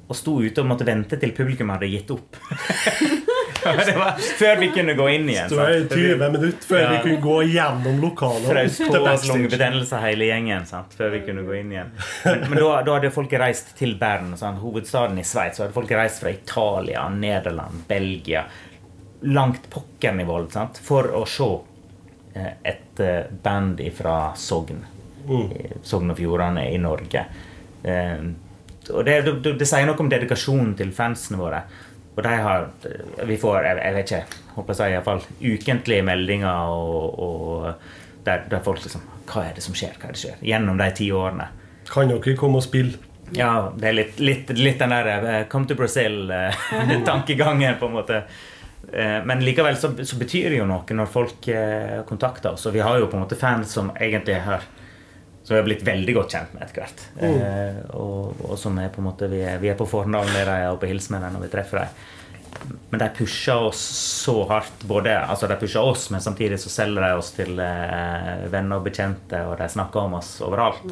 og 0.07 0.15
sto 0.15 0.37
ute 0.39 0.63
og 0.63 0.69
måtte 0.69 0.87
vente 0.87 1.17
til 1.19 1.33
publikum 1.35 1.73
hadde 1.73 1.89
gitt 1.91 2.13
opp. 2.15 2.39
det 3.85 3.95
var 3.97 4.17
før 4.39 4.59
vi 4.61 4.69
kunne 4.75 4.93
gå 4.97 5.07
inn 5.13 5.29
igjen. 5.29 5.49
Det 5.49 5.57
var 5.59 5.71
i 5.75 5.83
20 5.89 6.31
minutter 6.35 6.67
før 6.67 6.81
Ja. 6.81 6.89
vi 6.91 6.99
kunne 7.05 7.21
gå 7.21 7.37
gjennom 7.53 8.01
lokalet. 8.01 8.47
Fraus 8.49 8.77
på 8.81 9.33
lungebetennelse 9.33 10.01
hele 10.05 10.29
gjengen 10.31 10.65
sant? 10.69 10.95
før 10.97 11.13
vi 11.15 11.21
kunne 11.27 11.45
gå 11.47 11.55
inn 11.59 11.71
igjen. 11.75 11.93
Men, 12.25 12.45
men 12.49 12.59
da, 12.63 12.71
da 12.87 12.97
hadde 12.97 13.13
folk 13.13 13.33
reist 13.41 13.73
til 13.79 13.95
Bern, 14.01 14.33
sånn, 14.39 14.59
hovedstaden 14.63 15.19
i 15.21 15.25
Sveits. 15.27 15.59
Så 15.59 15.65
hadde 15.65 15.77
folk 15.77 15.91
reist 15.95 16.23
fra 16.23 16.33
Italia, 16.33 17.07
Nederland, 17.09 17.85
Belgia 17.89 18.45
Langt 19.21 19.67
pokker 19.69 20.17
i 20.17 20.23
vold 20.25 20.49
sant? 20.49 20.79
for 20.81 21.11
å 21.13 21.25
se 21.29 21.49
eh, 22.33 22.53
et 22.65 23.01
eh, 23.05 23.27
band 23.43 23.83
fra 23.93 24.31
Sogn. 24.33 24.79
Mm. 25.27 25.51
Sogn 25.85 26.09
og 26.09 26.17
Fjordane 26.17 26.63
i 26.73 26.79
Norge. 26.81 27.27
Eh, 27.83 28.23
og 28.89 29.05
det, 29.05 29.19
det, 29.27 29.53
det 29.59 29.67
sier 29.69 29.85
noe 29.85 30.01
om 30.01 30.09
dedikasjonen 30.09 30.73
til 30.79 30.89
fansene 30.95 31.37
våre. 31.37 31.61
Og 32.11 32.23
de 32.23 32.31
har 32.43 32.65
Vi 33.25 33.37
får, 33.39 33.63
jeg, 33.63 33.77
jeg 33.85 33.93
vet 33.95 34.11
ikke, 34.11 34.41
håper 34.57 34.81
jeg 34.83 34.91
iallfall 34.97 35.21
ukentlige 35.39 36.03
meldinger 36.03 36.73
og, 36.75 37.19
og 37.23 38.25
der, 38.25 38.43
der 38.51 38.59
folk 38.65 38.81
liksom 38.83 39.05
Hva 39.31 39.45
er 39.47 39.55
det 39.55 39.63
som 39.63 39.75
skjer? 39.77 39.95
Hva 39.97 40.09
er 40.09 40.11
det 40.15 40.19
som 40.19 40.29
skjer? 40.29 40.41
Gjennom 40.43 40.77
de 40.81 40.89
ti 40.97 41.07
årene. 41.15 41.47
Kan 41.87 42.11
dere 42.11 42.35
komme 42.37 42.59
og 42.59 42.65
spille? 42.65 42.99
Ja, 43.31 43.71
det 43.77 43.87
er 43.87 43.95
litt, 43.95 44.19
litt, 44.19 44.49
litt 44.57 44.79
den 44.81 44.91
der 44.91 45.07
eh, 45.15 45.43
Come 45.47 45.63
to 45.69 45.75
Brazil-tankegangen, 45.79 47.75
på 47.79 47.85
en 47.87 47.93
måte. 47.95 48.23
Eh, 48.91 49.23
Men 49.25 49.39
likevel 49.45 49.77
så, 49.79 49.93
så 50.03 50.19
betyr 50.19 50.49
det 50.51 50.57
jo 50.59 50.67
noe 50.67 50.97
når 50.97 51.07
folk 51.13 51.47
eh, 51.47 52.01
kontakter 52.09 52.51
oss. 52.53 52.65
Og 52.67 52.75
vi 52.75 52.83
har 52.83 52.99
jo 52.99 53.07
på 53.07 53.15
en 53.17 53.23
måte 53.23 53.39
fans 53.39 53.71
som 53.77 53.91
egentlig 53.95 54.35
har 54.43 54.67
som 55.43 55.55
vi 55.55 55.59
har 55.59 55.67
blitt 55.67 55.85
veldig 55.85 56.15
godt 56.15 56.35
kjent 56.35 56.55
med 56.55 56.63
etter 56.65 56.83
hvert. 56.83 57.05
Eh, 57.25 57.77
og, 57.97 58.41
og 58.45 58.57
som 58.61 58.77
er 58.77 58.91
på 58.93 59.01
en 59.01 59.09
måte 59.09 59.29
vi 59.31 59.41
er, 59.41 59.61
vi 59.61 59.71
er 59.71 59.77
på 59.79 59.89
fornavn 59.89 60.29
med 60.35 60.45
dem 60.47 60.65
og 60.69 60.81
på 60.81 60.89
hils 60.91 61.09
med 61.13 61.25
dem 61.25 61.37
når 61.37 61.47
vi 61.47 61.53
treffer 61.55 61.83
dem. 61.83 62.01
Men 62.91 62.99
de 62.99 63.07
pusher 63.17 63.63
oss 63.71 63.81
så 64.25 64.35
hardt. 64.49 64.83
både, 64.85 65.15
altså 65.19 65.47
De 65.47 65.57
pusher 65.57 65.81
oss, 65.81 66.09
men 66.13 66.21
samtidig 66.21 66.59
så 66.59 66.69
selger 66.69 67.07
de 67.07 67.11
oss 67.17 67.31
til 67.33 67.59
eh, 67.59 68.45
venner 68.53 68.77
og 68.77 68.85
bekjente, 68.85 69.39
og 69.47 69.57
de 69.57 69.69
snakker 69.71 70.05
om 70.05 70.19
oss 70.19 70.35
overalt. 70.45 70.85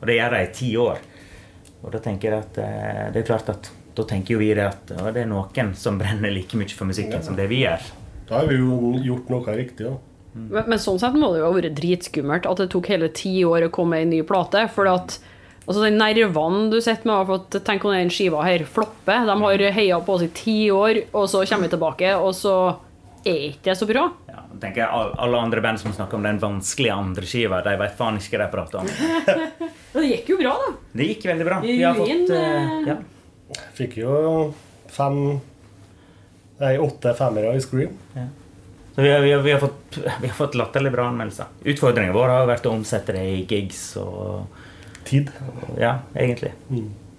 Og 0.00 0.04
det 0.10 0.18
gjør 0.18 0.36
de 0.36 0.42
i 0.42 0.52
ti 0.58 0.70
år. 0.76 1.00
Og 1.84 1.92
da 1.94 2.00
tenker 2.02 2.32
jeg 2.32 2.44
at 2.44 2.60
eh, 2.64 3.06
det 3.14 3.22
er 3.22 3.28
klart 3.28 3.48
at 3.52 3.70
da 3.94 4.04
tenker 4.10 4.34
jo 4.34 4.40
vi 4.42 4.50
det 4.56 4.66
at 4.66 4.90
ja, 4.90 5.10
det 5.14 5.22
er 5.22 5.30
noen 5.30 5.70
som 5.78 6.00
brenner 6.00 6.32
like 6.34 6.58
mye 6.58 6.74
for 6.74 6.90
musikken 6.90 7.22
som 7.22 7.38
det 7.38 7.46
vi 7.50 7.62
gjør. 7.62 7.84
Da 8.28 8.40
har 8.40 8.48
vi 8.50 8.58
jo 8.58 8.94
gjort 9.04 9.30
noe 9.30 9.56
riktig. 9.56 9.92
Da. 10.34 10.40
Men, 10.54 10.64
men 10.74 10.78
sånn 10.82 10.98
sett 11.00 11.14
må 11.18 11.30
det 11.32 11.40
jo 11.42 11.46
ha 11.48 11.54
vært 11.54 11.76
dritskummelt 11.78 12.46
at 12.50 12.60
det 12.64 12.68
tok 12.74 12.90
hele 12.92 13.08
ti 13.14 13.36
år 13.46 13.68
å 13.68 13.72
komme 13.74 13.96
med 13.96 14.06
en 14.08 14.12
ny 14.16 14.22
plate. 14.26 14.66
For 14.74 14.90
at 14.90 15.18
altså, 15.66 15.80
de 15.84 15.92
nervene 15.94 16.66
du 16.72 16.80
sitter 16.80 17.06
med, 17.06 17.14
har 17.22 17.28
fått 17.30 17.58
Tenk 17.64 17.84
om 17.86 17.94
den 17.94 18.10
skiva 18.12 18.42
her 18.46 18.64
flopper. 18.66 19.24
De 19.30 19.36
har 19.44 19.64
heia 19.78 20.00
på 20.04 20.16
oss 20.18 20.26
i 20.26 20.32
ti 20.34 20.58
år, 20.74 21.04
og 21.14 21.28
så 21.30 21.44
kommer 21.46 21.68
vi 21.70 21.74
tilbake, 21.76 22.10
og 22.18 22.34
så 22.36 22.56
er 23.24 23.38
ikke 23.54 23.70
det 23.70 23.78
så 23.80 23.86
bra. 23.88 24.02
Ja, 24.28 24.42
tenker 24.60 24.82
jeg, 24.82 24.88
all- 24.92 25.14
Alle 25.24 25.38
andre 25.46 25.62
band 25.64 25.80
som 25.80 25.94
snakker 25.96 26.18
om 26.18 26.26
den 26.26 26.36
vanskelige 26.42 26.92
andre 26.92 27.24
skiva, 27.24 27.62
de 27.64 27.72
vet 27.80 27.94
faen 27.96 28.18
ikke 28.20 28.36
hva 28.36 28.44
de 28.44 28.52
prater 28.52 28.82
om. 28.82 28.90
Det 29.94 30.02
gikk 30.10 30.28
jo 30.34 30.36
bra, 30.42 30.52
da. 30.58 30.72
Det 30.98 31.06
gikk 31.08 31.24
veldig 31.30 31.44
bra. 31.46 31.60
Vi 31.62 31.78
har 31.80 31.94
fått 31.94 32.30
eh, 32.34 32.72
ja. 32.90 32.96
Fikk 33.78 33.92
jo 34.02 34.14
fem 34.90 35.20
Nei, 36.60 36.74
åtte 36.82 37.12
femmere 37.18 37.52
i 37.56 37.60
Scream. 37.62 37.94
Så 38.94 39.02
vi 39.02 39.10
har, 39.10 39.20
vi, 39.20 39.32
har, 39.32 39.42
vi, 39.42 39.52
har 39.52 39.58
fått, 39.58 39.98
vi 40.20 40.28
har 40.28 40.34
fått 40.34 40.54
latterlig 40.54 40.92
bra 40.94 41.08
anmeldelser. 41.10 41.50
Utfordringen 41.64 42.14
vår 42.14 42.30
har 42.30 42.46
vært 42.46 42.68
å 42.70 42.74
omsette 42.76 43.16
det 43.16 43.24
i 43.32 43.40
gigs 43.50 43.96
og 44.00 44.62
Tid. 45.04 45.28
Ja, 45.76 45.98
egentlig. 46.16 46.54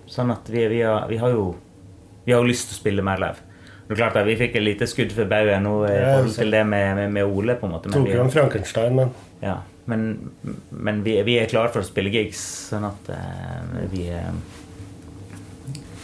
Sånn 0.09 0.31
at 0.33 0.47
vi, 0.49 0.63
vi, 0.71 0.79
har, 0.81 1.03
vi 1.09 1.19
har 1.21 1.35
jo 1.35 1.51
Vi 2.25 2.33
har 2.33 2.41
jo 2.41 2.49
lyst 2.49 2.71
til 2.71 2.73
å 2.73 2.79
spille 2.79 3.03
mer 3.05 3.21
live. 3.21 3.43
Det 3.85 3.93
er 3.93 3.99
klart 3.99 4.17
at 4.17 4.25
Vi 4.25 4.37
fikk 4.39 4.55
et 4.57 4.65
lite 4.65 4.87
skudd 4.89 5.13
for 5.13 5.29
baugen 5.29 5.67
nå 5.67 5.75
i 5.85 5.91
Ja, 5.93 6.15
forhold 6.15 6.33
til 6.39 6.55
det 6.55 6.63
med, 6.65 6.95
med, 6.97 7.11
med 7.19 7.29
Ole. 7.29 7.55
på 7.59 7.67
en 7.67 7.75
måte. 7.75 7.91
Men, 7.91 7.99
Tok 7.99 8.15
jo 8.15 8.23
en 8.23 8.33
Frankenstein, 8.33 8.97
men 8.97 9.13
ja, 9.43 9.59
men, 9.85 10.07
men 10.71 11.03
vi, 11.05 11.19
vi 11.27 11.37
er 11.37 11.51
klare 11.51 11.69
for 11.69 11.83
å 11.83 11.85
spille 11.85 12.09
gigs, 12.09 12.41
sånn 12.71 12.87
at 12.87 13.11
uh, 13.13 13.85
vi 13.91 14.07
er 14.09 14.31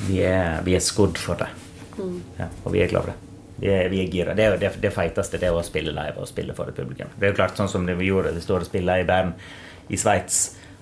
vi 0.06 0.22
er, 0.26 0.62
vi 0.66 0.76
er 0.78 0.82
skodd 0.84 1.18
for 1.22 1.38
det. 1.42 1.50
Ja, 2.38 2.48
og 2.66 2.74
vi 2.74 2.82
er 2.84 2.90
glad 2.92 3.06
for 3.06 3.14
det. 3.14 3.31
Vi 3.62 3.70
er, 3.70 3.90
vi 3.94 4.00
er 4.02 4.08
gira. 4.10 4.34
Det 4.38 4.44
er 4.46 4.56
jo 4.56 4.62
det, 4.64 4.72
det 4.82 4.90
feiteste 4.96 5.38
det 5.38 5.48
er 5.52 5.54
å 5.54 5.62
spille 5.66 5.94
live 5.94 6.18
og 6.24 6.28
spille 6.30 6.56
for 6.58 6.72
et 6.72 6.78
publikum. 6.78 7.12
Det 7.20 7.28
er 7.28 7.34
jo 7.34 7.38
klart 7.38 7.60
sånn 7.60 7.70
som 7.70 7.86
det 7.86 7.94
vi 8.00 8.08
gjorde, 8.10 8.34
vi 8.34 8.42
står 8.42 8.66
og 8.66 8.70
spiller 8.72 9.04
i 9.04 9.06
Bern 9.06 9.36
i 9.94 10.00
Sveits, 10.02 10.40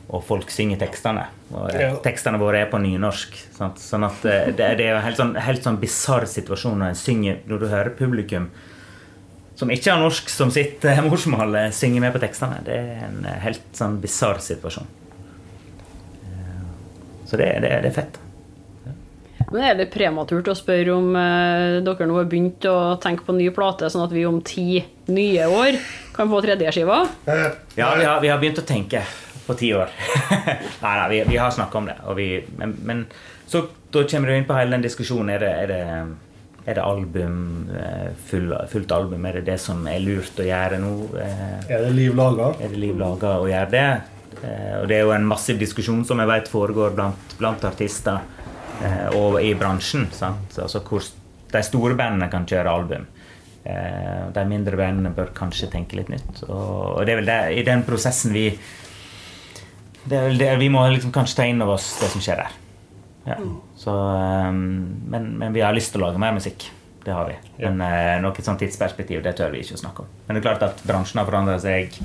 og 0.10 0.24
folk 0.26 0.50
synger 0.50 0.80
tekstene. 0.82 1.26
Og 1.52 1.68
eh, 1.74 1.82
Ja. 1.84 1.90
tekstene 2.06 2.40
våre 2.42 2.64
er 2.64 2.70
på 2.72 2.80
nynorsk. 2.82 3.36
Sant? 3.58 3.82
Sånn 3.84 4.08
at 4.08 4.24
eh, 4.26 4.48
det, 4.56 4.70
det 4.80 4.88
er 4.88 4.94
jo 4.94 5.02
en 5.02 5.06
helt 5.06 5.20
sånn, 5.20 5.36
helt 5.44 5.68
sånn 5.68 5.78
bisarr 5.82 6.26
situasjon 6.30 6.80
når 6.80 6.94
en 6.94 6.98
synger 6.98 7.42
Når 7.52 7.60
du 7.62 7.68
hører 7.70 7.92
publikum 8.00 8.48
som 9.60 9.70
ikke 9.76 9.92
har 9.92 10.00
norsk 10.00 10.30
som 10.32 10.50
sitt 10.56 10.86
morsmål, 11.10 11.58
synger 11.76 12.06
med 12.06 12.14
på 12.16 12.22
tekstene. 12.24 12.62
Det 12.64 12.80
er 12.80 13.04
en 13.10 13.20
eh, 13.28 13.42
helt 13.44 13.66
sånn 13.76 14.00
bisarr 14.00 14.40
situasjon. 14.40 14.88
Så 17.30 17.38
det, 17.38 17.50
det, 17.62 17.70
det 17.84 17.92
er 17.92 17.94
fett. 18.00 18.16
Men 19.52 19.64
er 19.66 19.78
det 19.80 19.88
prematurt 19.94 20.48
å 20.52 20.54
spørre 20.58 20.94
om 20.94 21.08
eh, 21.18 21.80
dere 21.86 22.06
nå 22.10 22.20
har 22.20 22.28
begynt 22.30 22.66
å 22.70 22.76
tenke 23.02 23.26
på 23.26 23.34
ny 23.34 23.48
plate, 23.56 23.90
sånn 23.90 24.04
at 24.06 24.14
vi 24.14 24.26
om 24.30 24.38
ti 24.46 24.84
nye 25.10 25.48
år 25.50 25.80
kan 26.14 26.30
få 26.30 26.42
tredjeskiva? 26.46 27.00
eh, 27.26 27.48
Ja, 27.80 27.96
vi 27.98 28.06
har, 28.06 28.20
vi 28.22 28.30
har 28.30 28.38
begynt 28.44 28.62
å 28.62 28.66
tenke 28.70 29.02
på 29.48 29.56
ti 29.58 29.72
år. 29.74 29.90
nei, 30.84 30.94
nei, 31.00 31.08
vi, 31.16 31.22
vi 31.32 31.40
har 31.42 31.50
snakka 31.56 31.82
om 31.82 31.90
det. 31.90 31.98
Og 32.06 32.18
vi, 32.20 32.28
men, 32.62 32.76
men 32.86 33.02
så 33.50 33.64
da 33.90 34.04
kommer 34.06 34.30
du 34.30 34.36
inn 34.38 34.46
på 34.46 34.54
hele 34.60 34.76
den 34.78 34.86
diskusjonen. 34.86 35.32
Er 35.34 35.42
det, 35.42 35.50
er 35.64 35.72
det, 35.74 35.82
er 36.70 36.78
det 36.78 36.86
album, 36.86 37.40
eh, 37.74 38.12
full, 38.30 38.54
fullt 38.70 38.94
album? 38.94 39.26
Er 39.26 39.40
det 39.40 39.48
det 39.50 39.58
som 39.66 39.82
er 39.90 39.98
lurt 40.06 40.38
å 40.38 40.46
gjøre 40.46 40.78
nå? 40.84 40.94
Eh, 41.18 41.58
Er 41.74 41.88
det 41.88 41.96
liv 41.98 42.14
laga? 42.20 42.52
Er 42.62 42.70
det 42.70 42.84
liv 42.86 43.02
laga 43.02 43.40
å 43.42 43.50
gjøre 43.50 43.72
det? 43.74 43.88
Eh, 44.44 44.76
Og 44.84 44.86
det 44.92 45.00
er 45.00 45.08
jo 45.08 45.16
en 45.18 45.26
massiv 45.26 45.58
diskusjon 45.58 46.06
som 46.06 46.22
jeg 46.22 46.30
vet 46.30 46.54
foregår 46.54 46.94
blant, 46.94 47.34
blant 47.42 47.66
artister 47.66 48.22
og 49.18 49.40
i 49.44 49.54
bransjen. 49.58 50.08
Sant? 50.16 50.56
Altså 50.62 50.80
hvor 50.86 51.04
de 51.50 51.64
store 51.66 51.98
bandene 52.00 52.30
kan 52.32 52.46
kjøre 52.50 52.72
album. 52.72 53.08
Eh, 53.64 54.30
de 54.34 54.46
mindre 54.48 54.78
bandene 54.80 55.12
bør 55.16 55.34
kanskje 55.36 55.70
tenke 55.74 56.00
litt 56.00 56.12
nytt. 56.12 56.44
Og, 56.48 57.02
det 57.06 57.14
er 57.14 57.22
vel 57.22 57.30
det, 57.30 57.40
i 57.60 57.66
den 57.68 57.84
prosessen 57.88 58.34
vi 58.36 58.48
det 60.10 60.16
er 60.16 60.30
vel 60.30 60.40
det, 60.40 60.50
Vi 60.62 60.70
må 60.72 60.86
liksom 60.90 61.12
kanskje 61.14 61.42
ta 61.42 61.46
inn 61.46 61.62
over 61.62 61.76
oss 61.76 61.92
det 62.00 62.08
som 62.14 62.24
skjer 62.24 62.40
der. 62.40 62.54
Ja. 63.28 63.36
Så, 63.78 63.94
um, 63.94 64.62
men, 65.12 65.34
men 65.38 65.54
vi 65.54 65.62
har 65.62 65.76
lyst 65.76 65.92
til 65.94 66.02
å 66.02 66.08
lage 66.08 66.22
mer 66.22 66.34
musikk. 66.38 66.70
Det 67.04 67.14
har 67.14 67.28
vi. 67.30 67.36
Men 67.62 67.84
eh, 67.84 68.16
noe 68.24 68.44
sånn 68.44 68.58
tidsperspektiv 68.60 69.22
det 69.26 69.36
tør 69.38 69.54
vi 69.54 69.62
ikke 69.64 69.78
å 69.78 69.82
snakke 69.84 70.06
om. 70.06 70.10
Men 70.26 70.36
det 70.36 70.42
er 70.42 70.48
klart 70.48 70.66
at 70.66 70.82
bransjen 70.88 71.22
har 71.22 71.28
forandra 71.30 71.60
seg. 71.62 71.96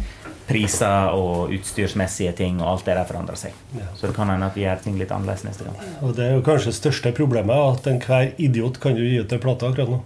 Priser 0.48 1.14
og 1.16 1.52
utstyrsmessige 1.56 2.34
ting 2.36 2.58
og 2.60 2.66
alt 2.74 2.84
det 2.84 2.96
der 2.98 3.06
forandrer 3.08 3.38
seg. 3.40 3.54
Ja. 3.78 3.86
Så 3.96 4.08
det 4.10 4.14
kan 4.16 4.28
hende 4.28 4.44
at 4.50 4.56
vi 4.58 4.66
gjør 4.66 4.82
ting 4.84 4.98
litt 5.00 5.12
annerledes 5.14 5.44
neste 5.46 5.64
gang. 5.64 5.78
Og 6.04 6.12
det 6.18 6.26
er 6.26 6.34
jo 6.36 6.42
kanskje 6.44 6.68
det 6.72 6.78
største 6.82 7.12
problemet, 7.16 7.54
at 7.78 7.88
enhver 7.88 8.34
idiot 8.44 8.76
kan 8.82 8.98
jo 8.98 9.06
gi 9.08 9.22
ut 9.22 9.32
en 9.32 9.40
plate 9.40 9.70
akkurat 9.70 9.94
nå. 9.94 10.02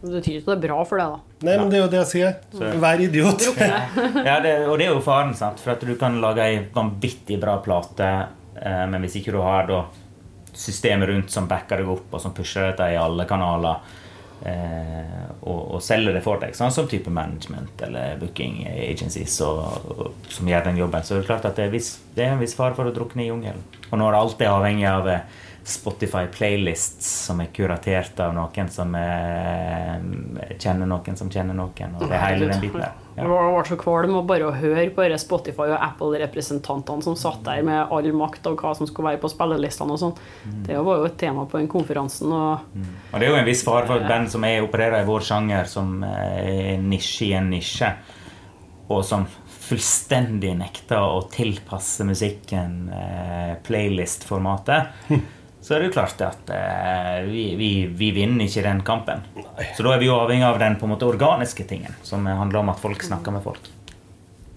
Det 0.00 0.10
betyr 0.16 0.38
ikke 0.40 0.48
at 0.54 0.60
det 0.62 0.64
er 0.64 0.72
bra 0.72 0.84
for 0.88 0.96
deg, 0.98 1.12
da. 1.12 1.46
Nei, 1.46 1.54
men 1.60 1.70
det 1.70 1.76
er 1.78 1.82
jo 1.84 1.88
det 1.92 1.98
jeg 2.00 2.08
sier. 2.10 2.36
Så- 2.56 2.72
Vær 2.80 3.00
idiot. 3.04 3.42
Ja, 4.30 4.38
det, 4.40 4.54
og 4.66 4.78
det 4.80 4.86
er 4.88 4.94
jo 4.94 5.00
faren, 5.04 5.34
sant? 5.36 5.60
for 5.60 5.74
at 5.74 5.80
du 5.84 5.94
kan 6.00 6.16
lage 6.24 6.40
ei 6.42 6.60
vanvittig 6.74 7.36
bra 7.42 7.58
plate, 7.62 8.08
eh, 8.56 8.84
men 8.88 9.04
hvis 9.04 9.18
ikke 9.20 9.34
du 9.36 9.42
har 9.44 9.68
da 9.68 9.82
systemet 10.56 11.08
rundt 11.12 11.30
som 11.30 11.46
backer 11.46 11.82
deg 11.84 11.88
opp, 11.92 12.08
og 12.16 12.20
som 12.24 12.32
pusher 12.34 12.72
deg 12.78 12.94
i 12.96 12.98
alle 12.98 13.26
kanaler, 13.28 13.84
og, 14.40 15.60
og 15.76 15.82
selge 15.84 16.14
det 16.16 16.22
for 16.24 16.40
deg, 16.40 16.54
sånn 16.56 16.72
som 16.72 16.88
type 16.88 17.12
management 17.12 17.82
eller 17.84 18.16
booking 18.20 18.62
agencies 18.70 19.36
og, 19.44 19.60
og, 19.92 20.06
som 20.32 20.48
gjør 20.48 20.64
den 20.70 20.80
jobben, 20.80 21.04
så 21.04 21.16
er 21.16 21.22
det 21.22 21.28
klart 21.28 21.48
at 21.48 21.60
det 21.60 21.68
er, 21.68 21.74
viss, 21.74 21.92
det 22.16 22.24
er 22.24 22.34
en 22.34 22.42
viss 22.42 22.56
fare 22.56 22.76
for 22.78 22.88
å 22.88 22.94
drukne 22.94 23.26
i 23.26 23.30
jungelen. 23.30 23.62
Og 23.90 24.00
når 24.00 24.16
alt 24.16 24.40
er 24.40 24.52
avhengig 24.52 24.88
av 24.88 25.10
eh, 25.70 25.74
Spotify 25.74 26.26
playlists 26.32 27.08
som 27.26 27.40
er 27.42 27.50
kuratert 27.54 28.18
av 28.20 28.34
noen 28.36 28.70
som 28.72 28.94
eh, 28.98 29.94
kjenner 30.58 30.88
noen 30.90 31.18
som 31.18 31.30
kjenner 31.30 31.56
noen, 31.56 31.96
og 31.96 32.04
det 32.04 32.16
er 32.16 32.24
hele 32.26 32.50
den 32.50 32.62
biten 32.62 32.82
der. 32.82 32.98
Ja. 33.16 33.26
var, 33.28 33.50
var 33.52 33.66
så 33.68 33.76
kvalm 33.76 34.14
å 34.16 34.22
bare 34.24 34.46
å 34.48 34.52
høre 34.54 34.86
på 34.94 35.06
Spotify 35.20 35.66
og 35.72 35.76
Apple-representantene 35.76 37.04
som 37.04 37.18
satt 37.18 37.42
der 37.46 37.64
med 37.66 37.92
all 37.92 38.08
makt 38.16 38.46
av 38.48 38.56
hva 38.60 38.72
som 38.78 38.88
skulle 38.88 39.12
være 39.12 39.22
på 39.22 39.32
spillelistene 39.32 39.96
og 39.96 40.00
sånn. 40.00 40.14
Mm. 40.44 40.62
Det 40.68 40.78
var 40.86 41.02
jo 41.02 41.10
et 41.10 41.18
tema 41.20 41.44
på 41.50 41.58
den 41.58 41.68
konferansen. 41.70 42.32
Og 42.32 42.80
Og 43.10 43.18
det 43.18 43.26
er 43.26 43.34
jo 43.34 43.40
en 43.42 43.50
viss 43.50 43.66
fare 43.66 43.86
for 43.88 44.00
et 44.00 44.08
band 44.08 44.30
som 44.32 44.46
er 44.48 44.64
opererer 44.64 45.02
i 45.02 45.10
vår 45.10 45.26
sjanger, 45.26 45.68
som 45.68 46.00
er 46.06 46.80
nisje 46.80 47.30
i 47.30 47.36
en 47.38 47.50
nisje, 47.52 47.92
og 48.90 49.04
som 49.06 49.26
fullstendig 49.70 50.54
nekter 50.58 51.02
å 51.02 51.22
tilpasse 51.30 52.06
musikken 52.08 52.88
eh, 52.94 53.52
playlist-formatet. 53.66 55.10
Så 55.62 55.74
er 55.76 55.80
det 55.82 55.90
jo 55.90 55.92
klart 55.92 56.20
at 56.24 56.50
eh, 56.56 57.18
vi, 57.28 57.42
vi, 57.58 57.70
vi 57.92 58.10
vinner 58.16 58.46
ikke 58.48 58.62
den 58.64 58.80
kampen. 58.86 59.20
Så 59.76 59.84
da 59.84 59.92
er 59.94 60.00
vi 60.00 60.06
jo 60.08 60.14
avhengig 60.16 60.46
av 60.48 60.58
den 60.58 60.78
på 60.80 60.86
en 60.88 60.94
måte 60.94 61.04
organiske 61.10 61.66
tingen, 61.68 61.92
som 62.02 62.24
handler 62.26 62.62
om 62.62 62.72
at 62.72 62.80
folk 62.80 63.02
snakker 63.04 63.32
med 63.36 63.42
folk. 63.44 63.68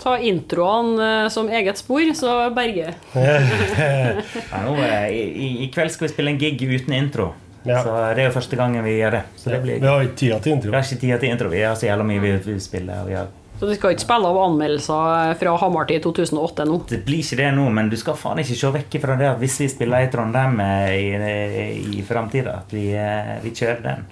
ta 0.03 0.17
introene 0.19 1.09
eh, 1.25 1.29
som 1.31 1.47
eget 1.49 1.77
spor, 1.79 2.01
så 2.15 2.49
berger 2.55 2.93
Ja, 3.15 4.63
nå, 4.65 4.73
eh, 4.83 5.09
i, 5.11 5.47
i- 5.63 5.69
kveld 5.73 5.91
skal 5.91 6.07
vi 6.07 6.13
spille 6.13 6.31
en 6.33 6.39
gig 6.41 6.61
uten 6.63 6.93
intro. 6.97 7.33
Ja. 7.63 7.77
Så 7.83 7.93
det 8.15 8.23
er 8.25 8.27
jo 8.27 8.33
første 8.35 8.57
gangen 8.59 8.83
vi 8.83 8.97
gjør 8.97 9.11
det. 9.19 9.21
Så 9.39 9.49
det 9.53 9.61
blir 9.63 9.79
Vi 9.79 9.87
har 9.87 10.01
ikke 10.03 10.17
tida 10.19 10.39
til 10.43 10.51
Vi 10.51 10.55
intro. 10.57 10.71
har 10.75 10.83
ikke 10.83 10.99
tid 10.99 11.19
til 11.21 11.29
intro. 11.31 11.49
Vi 11.53 11.61
har 11.63 11.75
så 11.79 11.85
jævla 11.87 12.03
mye 12.09 12.19
vi 12.19 12.31
vil 12.43 12.59
spille. 12.61 12.97
Og 13.03 13.07
vi 13.07 13.15
har 13.15 13.29
Så 13.63 13.69
du 13.69 13.77
skal 13.77 13.93
ikke 13.93 14.03
spille 14.03 14.27
av 14.27 14.37
anmeldelser 14.43 15.37
fra 15.39 15.51
Hamarti 15.61 15.95
i 15.95 16.01
2008 16.03 16.65
nå? 16.67 16.81
Det 16.89 16.97
blir 17.05 17.21
ikke 17.23 17.37
det 17.39 17.51
nå, 17.55 17.69
men 17.71 17.87
du 17.87 17.95
skal 17.95 18.17
faen 18.19 18.41
ikke 18.41 18.57
se 18.59 18.71
vekk 18.75 18.97
fra 18.99 19.15
det 19.15 19.29
at 19.29 19.39
hvis 19.39 19.55
vi 19.61 19.67
spiller 19.71 20.03
i 20.03 20.09
Trondheim 20.11 20.59
i, 20.59 21.05
i, 21.15 21.69
i 21.95 22.03
framtida, 22.03 22.57
at 22.59 22.75
vi, 22.75 22.89
eh, 22.91 23.37
vi 23.39 23.53
kjører 23.55 23.79
den. 23.85 24.03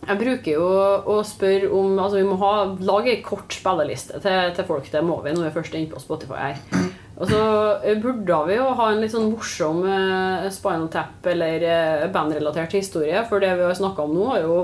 Jeg 0.00 0.20
bruker 0.24 0.56
jo 0.56 0.66
å 1.06 1.20
spørre 1.22 1.70
om 1.70 1.94
Altså, 2.02 2.18
vi 2.18 2.26
må 2.26 2.40
ha, 2.42 2.50
lage 2.90 3.14
ei 3.14 3.22
kort 3.22 3.54
spilleliste 3.54 4.18
til, 4.26 4.50
til 4.58 4.66
folk. 4.66 4.90
Det 4.90 5.06
må 5.06 5.20
vi 5.22 5.36
når 5.38 5.52
vi 5.52 5.54
først 5.60 5.78
er 5.78 5.84
inne 5.84 5.94
på 5.94 6.02
Spotify 6.02 6.48
her. 6.48 6.90
Og 7.14 7.30
så 7.30 7.40
eh, 7.86 7.98
burde 8.02 8.40
vi 8.48 8.56
jo 8.56 8.66
ha 8.74 8.88
en 8.90 9.00
litt 9.02 9.12
sånn 9.12 9.28
morsom 9.30 9.84
eh, 9.86 10.48
Spinal 10.54 10.88
Tap 10.90 11.26
eller 11.30 11.62
eh, 11.68 12.06
bandrelatert 12.14 12.74
historie. 12.74 13.22
For 13.28 13.42
det 13.42 13.52
vi 13.54 13.66
har 13.68 13.76
snakka 13.78 14.06
om 14.06 14.14
nå, 14.16 14.26
har 14.32 14.42
jo 14.42 14.56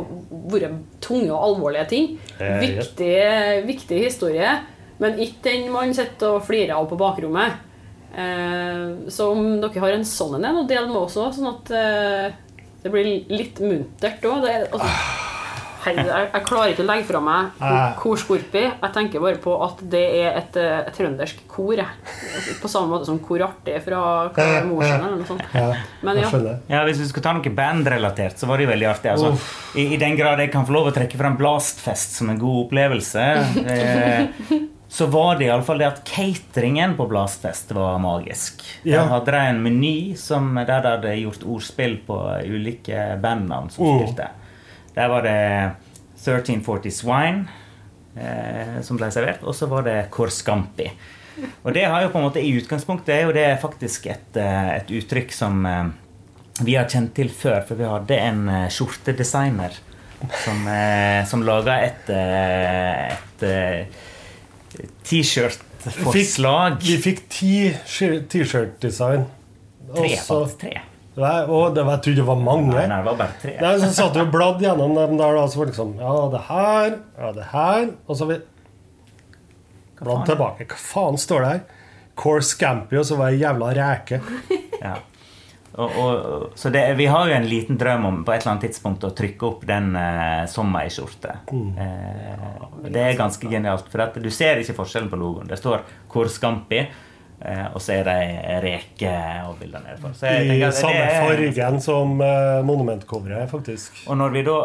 vært 0.51 0.81
tunge 1.05 1.31
og 1.31 1.45
alvorlige 1.53 1.87
ting. 1.93 2.13
Eh, 2.41 2.47
ja. 2.51 2.59
Viktig, 2.65 3.17
viktig 3.71 4.03
historie, 4.03 4.57
men 5.01 5.23
ikke 5.23 5.47
den 5.47 5.71
man 5.75 5.95
sitter 5.97 6.41
og 6.41 6.47
flirer 6.49 6.75
av 6.75 6.91
på 6.91 6.99
bakrommet. 7.01 7.63
Eh, 8.11 8.85
så 9.15 9.31
om 9.31 9.61
dere 9.63 9.87
har 9.87 9.95
en 9.95 10.07
sånn 10.07 10.41
en, 10.41 10.65
del 10.67 10.91
med 10.91 10.99
òg, 11.05 11.11
sånn 11.15 11.53
at 11.53 11.75
eh, 11.79 12.39
det 12.83 12.91
blir 12.91 13.31
litt 13.31 13.63
muntert 13.63 14.27
òg. 14.27 14.49
Altså, 14.49 14.91
herregud, 15.85 16.11
jeg, 16.11 16.29
jeg 16.35 16.45
klarer 16.47 16.73
ikke 16.75 16.85
å 16.85 16.89
legge 16.91 17.07
fra 17.09 17.21
meg 17.25 17.51
korskorpi. 17.61 18.01
Kor 18.01 18.17
Skorpi. 18.23 18.63
Jeg 18.69 18.93
tenker 18.97 19.23
bare 19.25 19.41
på 19.43 19.55
at 19.65 19.83
det 19.93 20.03
er 20.21 20.39
et, 20.41 20.57
eh, 20.61 20.79
et 20.87 20.95
trøndersk 20.97 21.43
kor. 21.51 21.75
Jeg. 21.81 22.57
På 22.63 22.69
samme 22.73 22.91
måte 22.95 23.07
som 23.09 23.19
Kor 23.25 23.45
Artig 23.47 23.77
fra 23.85 24.03
Karl 24.35 24.71
eller 24.71 25.17
noe 25.17 25.27
sånt. 25.29 25.43
Men 26.03 26.21
ja. 26.23 26.31
Ja, 26.69 26.85
Hvis 26.89 26.99
vi 27.05 27.09
skal 27.13 27.23
ta 27.29 27.33
noe 27.37 27.55
bandrelatert, 27.55 28.39
så 28.41 28.47
var 28.51 28.59
det 28.61 28.67
jo 28.69 28.73
veldig 28.75 28.91
artig. 28.91 29.13
Altså, 29.15 29.33
i, 29.79 29.87
I 29.95 30.01
den 30.01 30.17
grad 30.19 30.39
jeg 30.43 30.53
kan 30.53 30.67
få 30.69 30.73
lov 30.77 30.91
å 30.91 30.97
trekke 30.97 31.19
frem 31.21 31.37
Blastfest 31.41 32.19
som 32.21 32.31
en 32.33 32.39
god 32.41 32.67
opplevelse, 32.67 33.29
eh, 33.67 34.27
så 34.91 35.07
var 35.07 35.37
det 35.39 35.47
iallfall 35.47 35.79
det 35.79 35.87
at 35.87 36.01
cateringen 36.09 36.97
på 36.99 37.07
Blastfest 37.11 37.71
var 37.77 37.99
magisk. 38.03 38.65
Der 38.85 38.97
Ja. 38.97 39.05
hadde 39.13 39.31
de 39.31 39.39
en 39.53 39.63
meny 39.63 40.17
som, 40.19 40.53
der 40.55 40.83
de 40.83 40.89
hadde 40.97 41.13
gjort 41.23 41.45
ordspill 41.47 41.99
på 42.07 42.17
ulike 42.45 43.05
bandnavn 43.23 43.71
som 43.71 43.85
spilte. 43.87 44.29
Der 44.97 45.09
var 45.09 45.25
det 45.27 45.39
1340 46.21 46.93
Swine 46.93 47.47
eh, 48.17 48.81
som 48.85 48.99
ble 49.01 49.11
servert, 49.15 49.43
og 49.47 49.57
så 49.57 49.69
var 49.71 49.87
det 49.87 49.97
Korskampi. 50.13 50.91
Og 51.63 51.73
det 51.75 51.87
har 51.89 52.05
jo 52.05 52.11
på 52.13 52.21
en 52.21 52.27
måte 52.27 52.43
i 52.43 52.53
utgangspunktet 52.59 53.15
er 53.15 53.23
jo 53.29 53.35
det 53.37 53.47
faktisk 53.63 54.11
et, 54.13 54.37
eh, 54.37 54.73
et 54.77 54.91
uttrykk 55.01 55.33
som 55.33 55.65
eh, 55.67 55.87
vi 56.61 56.77
har 56.77 56.89
kjent 56.91 57.15
til 57.17 57.31
før, 57.33 57.63
for 57.69 57.81
vi 57.81 57.89
hadde 57.89 58.19
en 58.21 58.43
eh, 58.49 58.69
skjortedesigner 58.73 59.79
som, 60.43 60.67
eh, 60.69 61.23
som 61.31 61.45
laga 61.47 61.79
et, 61.87 62.11
et 62.13 63.47
T-shirt-forslag. 65.09 66.77
Vi 66.85 66.99
fikk 67.01 67.25
ti 67.33 67.55
T-shirt-design. 67.89 69.25
Tre, 69.91 70.11
faktisk. 70.27 70.61
Tre. 70.61 70.90
Nei, 71.21 71.35
og 71.47 71.75
det 71.77 71.85
jeg 71.85 72.03
trodde 72.07 72.23
det 72.23 72.29
var 72.31 72.41
mange. 72.41 72.71
Nei, 72.75 72.87
nei, 72.91 73.01
det 73.03 73.11
var 73.11 73.19
bare 73.19 73.37
tre. 73.43 73.57
Nei, 73.61 73.75
så 73.83 73.91
satt 73.97 74.17
vi 74.17 74.25
og 74.25 74.33
bladde 74.33 74.67
gjennom 74.67 74.95
dem 74.97 75.19
der, 75.21 75.37
da, 75.37 75.45
så 75.51 75.61
var 75.61 75.69
det 75.69 75.75
liksom 75.75 75.93
Ja, 76.01 76.15
det 76.33 76.41
her, 76.49 76.97
ja, 77.21 77.35
det 77.37 77.51
her 77.51 77.85
Og 78.07 78.17
så 78.17 78.31
vi 78.31 78.41
bladd 80.01 80.27
tilbake. 80.31 80.67
Hva 80.71 80.81
faen 80.81 81.21
står 81.21 81.45
det 81.45 81.53
her? 81.53 81.63
Core 82.21 82.43
Scampi, 82.45 82.99
og 83.01 83.07
så 83.09 83.17
var 83.21 83.33
det 83.33 83.45
jævla 83.45 83.71
reke. 83.77 84.21
Ja. 84.81 84.95
Og, 85.77 85.97
og, 86.01 86.47
så 86.59 86.71
det, 86.73 86.81
vi 86.97 87.05
har 87.07 87.29
jo 87.29 87.35
en 87.37 87.47
liten 87.47 87.77
drøm 87.79 88.07
om 88.09 88.23
på 88.25 88.33
et 88.33 88.41
eller 88.41 88.55
annet 88.55 88.65
tidspunkt 88.71 89.05
å 89.07 89.13
trykke 89.17 89.47
opp 89.47 89.67
den 89.69 89.93
uh, 89.93 90.47
som 90.51 90.73
ei 90.81 90.87
skjorte. 90.91 91.35
Eh, 91.53 92.47
det 92.89 93.05
er 93.05 93.19
ganske 93.19 93.49
genialt, 93.53 93.87
for 93.93 94.03
at 94.07 94.17
du 94.17 94.31
ser 94.35 94.61
ikke 94.61 94.79
forskjellen 94.81 95.13
på 95.13 95.21
logoen. 95.21 95.51
Det 95.51 95.61
står 95.61 95.85
Kor 96.11 96.33
Scampi, 96.33 96.81
eh, 96.81 97.05
og 97.75 97.81
så 97.81 97.95
er 97.97 98.05
det 98.05 98.17
reker 98.65 99.09
reke 99.09 99.15
og 99.49 99.57
bilder 99.61 99.81
nedenfor. 99.87 100.13
I 100.13 100.21
tenker 100.21 100.67
at 100.69 100.75
det 100.75 100.81
samme 100.83 101.03
er- 101.07 101.25
fargen 101.25 101.81
som 101.81 102.21
uh, 102.21 102.61
monumentcoveret, 102.69 103.49
faktisk. 103.51 104.03
Og 104.09 104.17
når 104.21 104.35
vi 104.37 104.43
da 104.49 104.59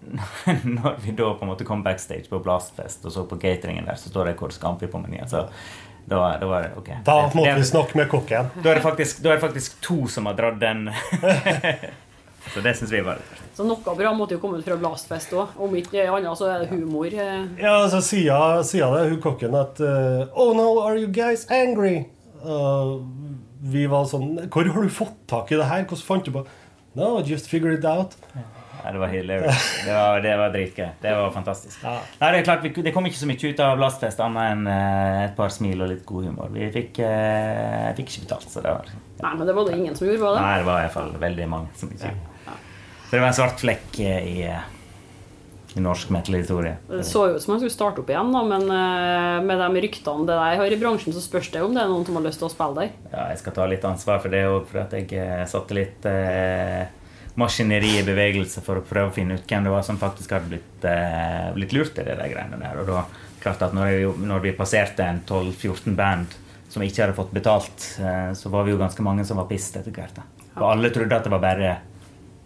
når 0.64 0.94
vi 1.04 1.12
da 1.12 1.26
på 1.36 1.44
en 1.44 1.50
måte 1.50 1.64
kom 1.68 1.82
backstage 1.84 2.24
på 2.30 2.38
Blastfest 2.42 3.04
og 3.04 3.12
så 3.12 3.24
på 3.28 3.36
cateringen 3.42 3.84
der, 3.84 3.98
så 4.00 4.08
står 4.08 4.30
det 4.30 4.36
Kor 4.38 4.54
Scampi 4.54 4.86
på 4.88 4.98
menyen. 5.02 5.28
Så 5.28 5.42
da, 6.08 6.20
da 6.40 6.46
var 6.48 6.62
det 6.64 6.70
ok. 6.80 6.88
Da 7.04 7.16
måtte 7.34 7.56
vi 7.58 7.66
snakke 7.68 7.98
med 8.00 8.08
kokken. 8.10 8.48
Da 8.64 8.70
er 8.72 8.78
det 8.80 8.82
faktisk, 8.86 9.20
da 9.22 9.30
er 9.34 9.36
det 9.38 9.44
faktisk 9.44 9.76
to 9.84 10.06
som 10.08 10.26
har 10.30 10.38
dratt 10.38 10.56
den. 10.62 10.86
så 12.54 12.60
det 12.64 12.72
syns 12.78 12.92
vi 12.92 13.00
var 13.04 13.18
litt 13.20 13.42
Så 13.56 13.66
noe 13.68 13.94
bra 13.98 14.12
måtte 14.16 14.34
jo 14.38 14.40
komme 14.42 14.58
ut 14.62 14.64
fra 14.66 14.78
Blastfest 14.80 15.34
òg. 15.36 15.52
Om 15.60 15.74
ikke 15.82 16.06
annet, 16.08 16.32
så 16.40 16.48
er 16.48 16.64
det 16.64 16.70
humor. 16.72 17.06
eh. 17.12 17.44
Ja, 17.60 17.74
så 17.92 18.00
sier, 18.02 18.62
sier 18.66 18.96
det 18.96 19.10
hun 19.12 19.20
kokken 19.22 19.54
at 19.58 19.82
uh, 19.84 20.24
Oh 20.32 20.54
no, 20.56 20.70
are 20.86 20.96
you 20.96 21.10
guys 21.12 21.44
angry? 21.52 22.06
Og 22.44 23.04
vi 23.70 23.84
var 23.90 24.06
sånn 24.08 24.48
Hvor 24.48 24.64
har 24.72 24.86
du 24.86 24.92
fått 24.92 25.18
tak 25.28 25.52
i 25.52 25.58
det 25.60 25.68
her? 25.68 25.84
Hvordan 25.84 26.06
fant 26.06 26.24
du 26.28 26.32
på 26.38 26.46
No, 26.98 27.20
just 27.22 27.46
figured 27.46 27.78
it 27.78 27.84
out. 27.86 28.16
Ja, 28.34 28.90
det 28.92 28.98
var 28.98 29.12
hilarious. 29.12 29.84
Det 29.84 29.92
var, 29.94 30.20
det 30.24 30.32
var 30.36 30.50
dritgøy. 30.50 30.88
Det 31.02 31.12
var 31.14 31.30
fantastisk. 31.30 31.76
Ja. 31.84 31.92
Nei, 32.20 32.30
det 32.32 32.40
er 32.40 32.46
klart, 32.48 32.64
vi, 32.64 32.72
det 32.82 32.92
kom 32.96 33.06
ikke 33.06 33.20
så 33.20 33.28
mye 33.30 33.52
ut 33.52 33.62
av 33.62 33.76
Blastfest 33.78 34.22
annet 34.24 34.54
enn 34.54 34.64
eh, 34.72 35.18
et 35.26 35.36
par 35.36 35.52
smil 35.54 35.84
og 35.84 35.92
litt 35.92 36.02
god 36.08 36.26
humor. 36.30 36.50
Vi 36.54 36.66
fikk, 36.74 36.98
eh, 37.04 37.92
fikk 37.98 38.10
ikke 38.10 38.24
betalt, 38.24 38.48
så 38.50 38.64
det 38.64 38.74
var 38.74 38.90
Nei, 39.20 39.32
men 39.36 39.46
det 39.46 39.54
var 39.54 39.68
det 39.68 39.76
ingen 39.76 39.94
som 39.94 40.08
gjorde, 40.08 40.22
var 40.24 40.34
det? 40.34 40.42
Nei, 40.46 40.52
det 40.58 40.66
var 40.70 40.80
i 40.80 40.84
hvert 40.86 40.96
fall 40.96 41.14
veldig 41.22 41.48
mange 41.52 41.76
som 41.76 41.92
ikke 41.92 42.12
Så 42.48 43.10
det 43.12 43.20
var 43.20 43.28
en 43.28 43.36
svart 43.36 43.62
flekk 43.62 44.00
eh, 44.00 44.30
i, 44.32 44.36
eh, 44.48 44.79
i 45.76 45.82
norsk 45.82 46.10
metal-historie. 46.10 46.76
Det 46.88 47.04
så 47.06 47.26
ut 47.30 47.42
som 47.42 47.54
han 47.54 47.60
skulle 47.62 47.74
starte 47.74 48.02
opp 48.02 48.10
igjen, 48.10 48.32
da, 48.34 48.42
men 48.46 48.64
eh, 48.74 49.36
med 49.46 49.60
de 49.62 49.82
ryktene 49.86 50.26
det 50.26 50.38
der 50.38 50.60
har 50.60 50.74
i 50.74 50.78
bransjen, 50.80 51.14
så 51.14 51.22
spørs 51.22 51.50
det 51.54 51.62
om 51.62 51.76
det 51.76 51.84
er 51.84 51.90
noen 51.92 52.06
som 52.06 52.18
har 52.18 52.26
lyst 52.26 52.42
til 52.42 52.48
å 52.48 52.52
spille 52.52 52.86
der. 52.86 52.96
Ja, 53.12 53.28
jeg 53.30 53.42
skal 53.42 53.56
ta 53.58 53.68
litt 53.70 53.86
ansvar 53.86 54.22
for 54.24 54.34
det 54.34 54.42
òg, 54.48 54.64
for 54.70 54.82
at 54.82 54.96
jeg 54.98 55.12
eh, 55.14 55.44
satte 55.50 55.76
litt 55.78 56.08
eh, 56.10 56.88
maskineri 57.38 57.96
i 58.00 58.06
bevegelse 58.06 58.62
for 58.64 58.80
å 58.80 58.86
prøve 58.86 59.12
å 59.12 59.14
finne 59.14 59.38
ut 59.38 59.46
hvem 59.46 59.66
det 59.66 59.72
var 59.72 59.84
som 59.86 59.98
faktisk 60.00 60.34
hadde 60.34 60.50
blitt, 60.54 60.86
eh, 60.88 61.50
blitt 61.56 61.74
lurt 61.76 61.98
i 61.98 62.06
der 62.06 62.20
greiene 62.20 62.58
der. 62.60 62.80
Og 62.82 62.90
da, 62.90 63.04
klart 63.42 63.62
at 63.62 63.76
når, 63.76 63.92
jeg, 63.94 64.14
når 64.30 64.46
vi 64.48 64.56
passerte 64.58 65.06
en 65.06 65.22
12-14 65.26 65.96
band 65.98 66.38
som 66.70 66.82
ikke 66.86 67.04
hadde 67.04 67.18
fått 67.18 67.34
betalt, 67.34 67.86
eh, 68.02 68.32
så 68.38 68.50
var 68.52 68.66
vi 68.66 68.74
jo 68.74 68.80
ganske 68.80 69.06
mange 69.06 69.26
som 69.26 69.40
var 69.40 69.48
pissed 69.50 69.78
etter 69.80 69.94
hvert. 69.94 70.18
Og 70.56 70.66
alle 70.72 70.90
trodde 70.94 71.16
at 71.16 71.26
det 71.26 71.32
var 71.32 71.42
bare, 71.42 71.76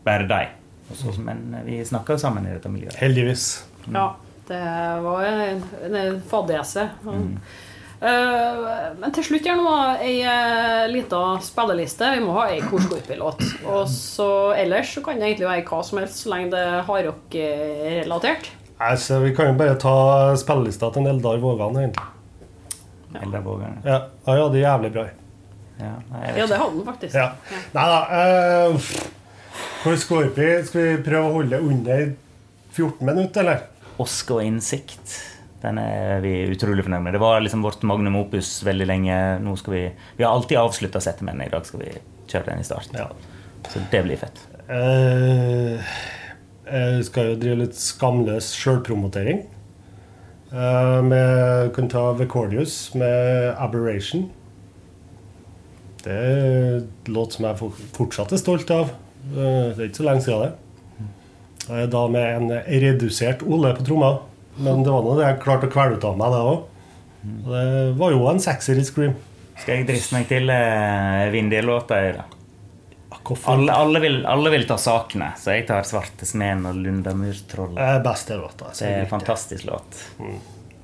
bare 0.05 0.29
dem. 0.29 0.61
Og 0.91 0.97
så- 0.97 1.21
Men 1.21 1.63
vi 1.65 1.81
snakka 1.85 2.13
jo 2.15 2.19
sammen 2.19 2.47
i 2.47 2.53
dette 2.55 2.69
miljøet. 2.69 2.97
Heldigvis. 3.01 3.65
Ja, 3.93 4.15
det 4.49 4.61
var 5.05 5.25
en, 5.25 5.63
en 5.95 6.21
fadese. 6.31 6.89
Eh, 8.05 8.65
men 9.01 9.13
til 9.17 9.25
slutt 9.25 9.47
gjør 9.47 9.61
nå 9.63 9.75
ei 10.05 10.19
uh, 10.27 10.85
lita 10.93 11.21
spilleliste. 11.41 12.11
Vi 12.19 12.25
må 12.25 12.35
ha 12.37 12.49
ei 12.53 12.61
Korskorpi-låt. 12.61 13.41
Og 13.65 13.87
så 13.89 14.27
ellers 14.61 14.91
så 14.93 15.01
kan 15.07 15.17
det 15.21 15.31
egentlig 15.31 15.49
være 15.49 15.65
hva 15.71 15.81
som 15.89 15.99
helst, 16.03 16.21
så 16.25 16.33
lenge 16.35 16.51
det 16.53 16.61
er 16.61 16.83
hardrock-relatert. 16.89 18.51
Altså, 18.85 19.21
vi 19.23 19.33
kan 19.37 19.53
jo 19.53 19.57
bare 19.57 19.79
ta 19.81 19.95
spillelista 20.37 20.91
til 20.93 21.07
Eldar 21.09 21.39
Vågan, 21.41 21.77
egentlig. 21.81 22.09
Eldar 23.23 23.45
Vågan. 23.47 23.79
Ja, 23.87 24.01
ja, 24.27 24.37
ja, 24.37 24.49
det 24.53 24.61
er 24.61 24.67
jævlig 24.67 24.93
bra. 24.99 25.05
Ja, 25.79 25.93
nei, 26.11 26.25
Ja, 26.39 26.47
det 26.47 26.59
hadde 26.59 26.71
han 26.77 26.85
faktisk. 26.87 27.15
Ja. 27.15 27.31
Nei 27.75 27.87
da. 27.95 28.01
Uh, 28.11 28.89
for 29.85 30.33
vi? 30.33 30.49
skal 30.65 30.81
vi 30.81 31.03
prøve 31.05 31.29
å 31.29 31.33
holde 31.35 31.59
under 31.61 32.07
14 32.73 33.05
minutter, 33.05 33.45
eller? 33.45 33.67
Osk 34.01 34.31
og 34.33 34.41
innsikt. 34.41 35.19
Den 35.61 35.77
er 35.81 36.23
vi 36.25 36.33
utrolig 36.53 36.87
fornøyd 36.87 37.05
med. 37.05 37.15
Det 37.17 37.21
var 37.21 37.45
liksom 37.45 37.65
vårt 37.65 37.85
magnum 37.85 38.17
opus 38.23 38.57
veldig 38.65 38.87
lenge. 38.89 39.19
Nå 39.45 39.55
skal 39.61 39.77
vi, 39.77 39.83
vi 40.17 40.25
har 40.25 40.33
alltid 40.33 40.61
avslutta 40.61 41.05
settet 41.05 41.25
med 41.29 41.37
den. 41.37 41.47
I 41.47 41.53
dag 41.53 41.69
skal 41.69 41.85
vi 41.85 41.93
kjøre 42.33 42.49
den 42.49 42.65
i 42.65 42.67
starten. 42.67 42.97
Ja. 43.01 43.11
Så 43.69 43.85
det 43.93 44.03
blir 44.09 44.21
fett. 44.21 44.41
Eh, 44.73 45.93
jeg 46.65 47.05
skal 47.11 47.35
jo 47.35 47.39
drive 47.45 47.61
litt 47.67 47.77
skamløs 47.77 48.55
sjølpromotering. 48.57 49.45
Uh, 50.55 51.01
med 51.03 51.73
kan 51.75 51.89
ta 51.91 52.13
Vecordius 52.15 52.95
med 52.95 53.55
'Aberration'. 53.59 54.29
Det 56.05 56.13
er 56.13 56.85
låt 57.09 57.33
som 57.33 57.49
jeg 57.49 57.73
fortsatt 57.97 58.33
er 58.33 58.41
stolt 58.41 58.71
av. 58.71 58.93
Eh, 59.33 59.73
det 59.73 59.81
er 59.81 59.89
ikke 59.89 60.03
så 60.03 60.09
lenge 60.09 60.25
siden 60.27 60.45
det. 60.45 60.53
Eh, 61.71 61.87
da 61.91 62.05
med 62.13 62.37
en 62.37 62.53
redusert 62.85 63.43
Ole 63.47 63.75
på 63.79 63.87
tromma. 63.87 64.15
Men 64.57 64.85
det 64.87 64.93
var 64.93 65.03
nå 65.03 65.17
det 65.19 65.27
jeg 65.27 65.43
klarte 65.43 65.69
å 65.71 65.73
kvele 65.73 65.99
ut 65.99 66.05
av 66.07 66.19
meg, 66.19 66.35
det 66.35 66.43
òg. 66.53 66.71
Det 67.25 67.65
var 67.99 68.13
jo 68.13 68.29
en 68.31 68.43
sekser 68.43 68.79
i 68.79 68.85
Scream. 68.87 69.17
Skal 69.59 69.81
jeg 69.81 69.89
driste 69.89 70.15
meg 70.17 70.29
til 70.31 70.51
eh, 70.53 71.27
Vindel-låta? 71.33 72.01
i 72.05 72.15
dag? 72.19 72.31
Alle, 73.49 73.73
alle, 73.73 74.01
vil, 74.03 74.19
alle 74.29 74.51
vil 74.53 74.67
ta 74.69 74.77
sakene, 74.77 75.31
så 75.41 75.55
jeg 75.55 75.65
tar 75.69 75.87
'Svarte 75.87 76.27
smeden' 76.29 76.67
og 76.69 76.77
'Lundamurtrollet'. 76.77 77.79
Er 77.81 78.03
beste 78.05 78.37
låta. 78.37 78.69
Det 78.75 78.89
er 78.89 79.01
en 79.05 79.09
fantastisk 79.09 79.65
låt. 79.65 80.03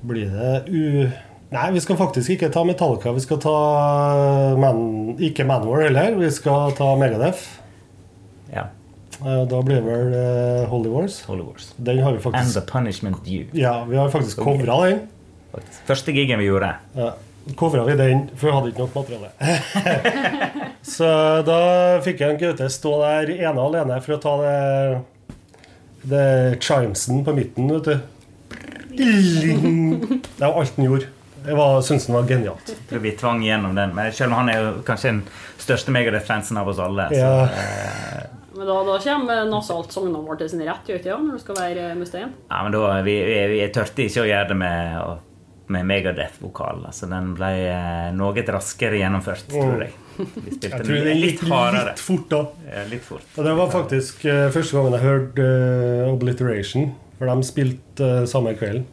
Blir 0.01 0.31
det 0.33 0.63
u... 0.67 1.09
Nei, 1.51 1.71
vi 1.75 1.81
skal 1.83 1.99
faktisk 1.99 2.29
ikke 2.29 2.49
ta 2.49 2.63
Metallica. 2.63 3.11
Vi 3.11 3.19
skal 3.19 3.37
ta 3.43 3.55
Man... 4.57 5.17
ikke 5.19 5.45
Manwar 5.45 5.83
heller. 5.83 6.15
Vi 6.15 6.31
skal 6.31 6.71
ta 6.77 6.95
Megadeth. 6.95 7.60
Eh, 9.25 9.43
Da 9.47 9.61
blir 9.61 9.75
det 9.81 9.85
vel 9.85 10.13
uh, 10.13 10.69
Holy 10.71 10.89
Wars. 10.89 11.21
Holy 11.27 11.43
Wars. 11.45 11.73
Den 11.77 11.99
har 12.03 12.11
vi 12.15 12.19
faktisk 12.23 12.41
And 12.43 12.53
the 12.53 12.61
punishment 12.71 13.27
You. 13.27 13.45
Ja, 13.53 13.83
vi 13.85 13.97
har 13.97 14.09
faktisk 14.09 14.37
covra 14.41 14.79
den. 14.89 14.99
Første 15.85 16.11
gigen 16.15 16.39
vi 16.39 16.45
gjorde. 16.47 16.73
Ja, 16.95 17.11
covra 17.59 17.83
vi 17.85 17.95
den, 17.99 18.29
for 18.35 18.47
vi 18.47 18.53
hadde 18.55 18.67
ikke 18.71 18.85
nok 18.85 18.95
materiale. 18.95 19.29
Så 20.95 21.05
da 21.45 21.57
fikk 22.05 22.21
jeg 22.23 22.33
en 22.35 22.39
Gaute 22.41 22.69
stå 22.71 22.93
der 23.03 23.29
ene 23.35 23.59
og 23.59 23.75
alene 23.75 23.99
for 24.01 24.15
å 24.15 24.21
ta 24.23 24.33
det 24.41 25.01
Det 26.09 26.57
chimesen 26.65 27.21
på 27.27 27.35
midten, 27.37 27.67
vet 27.69 27.83
du. 27.91 27.99
Det 28.91 30.39
var 30.39 30.59
alt 30.61 30.75
han 30.75 30.85
gjorde. 30.85 31.05
Jeg 31.45 31.55
var- 31.57 31.81
syntes 31.81 32.05
den 32.05 32.15
var 32.15 32.23
genialt. 32.29 32.67
Jeg 32.69 32.87
tror 32.89 32.99
vi 33.01 33.11
tvang 33.17 33.41
gjennom 33.43 33.75
den. 33.75 33.95
Men 33.95 34.11
selv 34.13 34.31
om 34.31 34.37
han 34.37 34.49
er 34.49 34.59
jo 34.61 34.71
kanskje 34.85 35.09
den 35.11 35.21
største 35.59 35.91
Megadeth-fansen 35.91 36.57
av 36.57 36.67
oss 36.69 36.79
alle. 36.79 37.07
Så, 37.09 37.15
Ja. 37.17 37.47
Eh, 38.61 38.67
Men 38.67 38.69
da, 38.69 38.77
da 38.85 38.99
kommer 39.01 39.49
Nasalt 39.49 39.97
vår 39.97 40.37
til 40.37 40.53
sin 40.53 40.61
rett, 40.67 40.85
gjør 40.85 40.99
ikke 41.01 41.07
det, 41.07 41.11
ja, 41.11 41.17
når 41.17 41.39
du 41.39 41.43
skal 41.43 41.59
være 41.59 41.89
Mustein? 41.97 42.31
ja, 42.49 42.61
men 42.63 42.71
da, 42.75 43.01
vi, 43.01 43.17
vi, 43.25 43.41
vi 43.55 43.59
tørte 43.73 44.05
ikke 44.05 44.23
å 44.23 44.29
gjøre 44.29 44.47
det 44.51 44.57
med, 44.61 45.27
med 45.71 45.87
Megadeth-vokal. 45.89 46.85
Altså, 46.91 47.09
den 47.09 47.33
ble 47.37 47.51
eh, 47.71 48.09
noe 48.17 48.45
raskere 48.55 48.99
gjennomført, 49.01 49.47
tror 49.49 49.85
jeg. 49.85 49.95
Vi 50.21 50.57
spilte 50.57 50.67
Jeg 50.67 50.85
tror 50.85 51.05
den 51.07 51.17
litt, 51.17 51.41
litt 51.41 51.45
hardere. 51.49 51.93
litt 51.95 52.03
fort 52.05 52.27
da. 52.29 52.41
Ja, 52.67 52.83
litt 52.91 53.05
fort. 53.07 53.25
Ja, 53.37 53.45
det 53.47 53.55
var 53.57 53.71
faktisk 53.73 54.25
uh, 54.27 54.49
første 54.53 54.77
gangen 54.77 54.97
jeg 54.97 55.05
hørte 55.07 55.47
uh, 55.47 56.11
Obliteration. 56.11 56.91
For 57.17 57.29
de 57.31 57.47
spilte 57.47 58.09
uh, 58.21 58.27
samme 58.29 58.53
kvelden. 58.59 58.85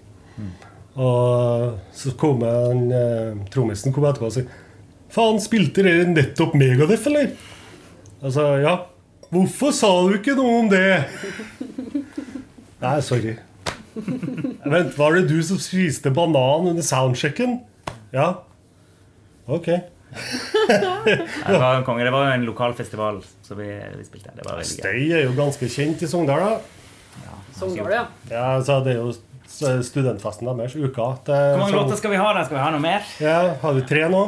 Og 0.99 1.77
så 1.95 2.15
kom 2.19 2.41
jeg, 2.43 2.71
den 2.73 2.89
uh, 2.95 3.45
trommisen 3.53 3.93
kom 3.95 4.07
etterpå 4.09 4.31
og 4.31 4.35
sa 4.35 4.47
Faen, 5.13 5.39
spilte 5.41 5.85
dere 5.85 6.09
nettopp 6.11 6.57
Megadeth, 6.59 7.07
eller? 7.09 7.31
Altså, 8.21 8.45
ja. 8.61 8.75
Hvorfor 9.29 9.75
sa 9.77 9.91
du 10.09 10.15
ikke 10.17 10.35
noe 10.39 10.63
om 10.63 10.69
det? 10.73 11.05
Nei, 12.81 12.95
sorry. 13.05 13.35
Vent, 13.99 14.95
var 14.97 15.17
det 15.19 15.27
du 15.29 15.39
som 15.45 15.59
spiste 15.61 16.13
banan 16.15 16.71
under 16.71 16.85
soundchecken? 16.87 17.59
Ja. 18.15 18.31
Ok. 19.49 19.69
Ja, 19.69 20.95
det 21.05 21.59
var 21.61 21.75
en 21.77 21.85
konge. 21.85 22.05
Det 22.07 22.13
var 22.15 22.29
jo 22.31 22.35
en 22.39 22.47
lokal 22.49 22.73
festival 22.79 23.21
som 23.45 23.59
vi, 23.61 23.69
vi 23.99 24.05
spilte. 24.07 24.33
Det 24.37 24.47
var. 24.47 24.63
Støy 24.65 25.11
er 25.13 25.27
jo 25.27 25.35
ganske 25.37 25.69
kjent 25.73 26.05
i 26.05 26.09
Sogndal, 26.09 26.45
da. 26.45 27.35
Sogndal, 27.59 27.93
ja. 27.93 28.05
Ja, 28.31 28.47
så 28.65 28.79
Det 28.87 28.95
er 28.97 29.03
jo 29.03 29.13
studentfesten 29.85 30.49
deres, 30.49 30.77
uka. 30.77 31.11
Hvor 31.27 31.61
mange 31.61 31.77
låter 31.77 32.01
skal 32.01 32.15
vi 32.15 32.21
ha? 32.21 32.33
da? 32.37 32.45
Skal 32.47 32.57
vi 32.61 32.63
ha 32.65 32.71
noe 32.73 32.85
mer? 32.85 33.05
Ja, 33.21 33.39
Har 33.63 33.77
du 33.77 33.83
tre 33.89 34.07
nå? 34.13 34.23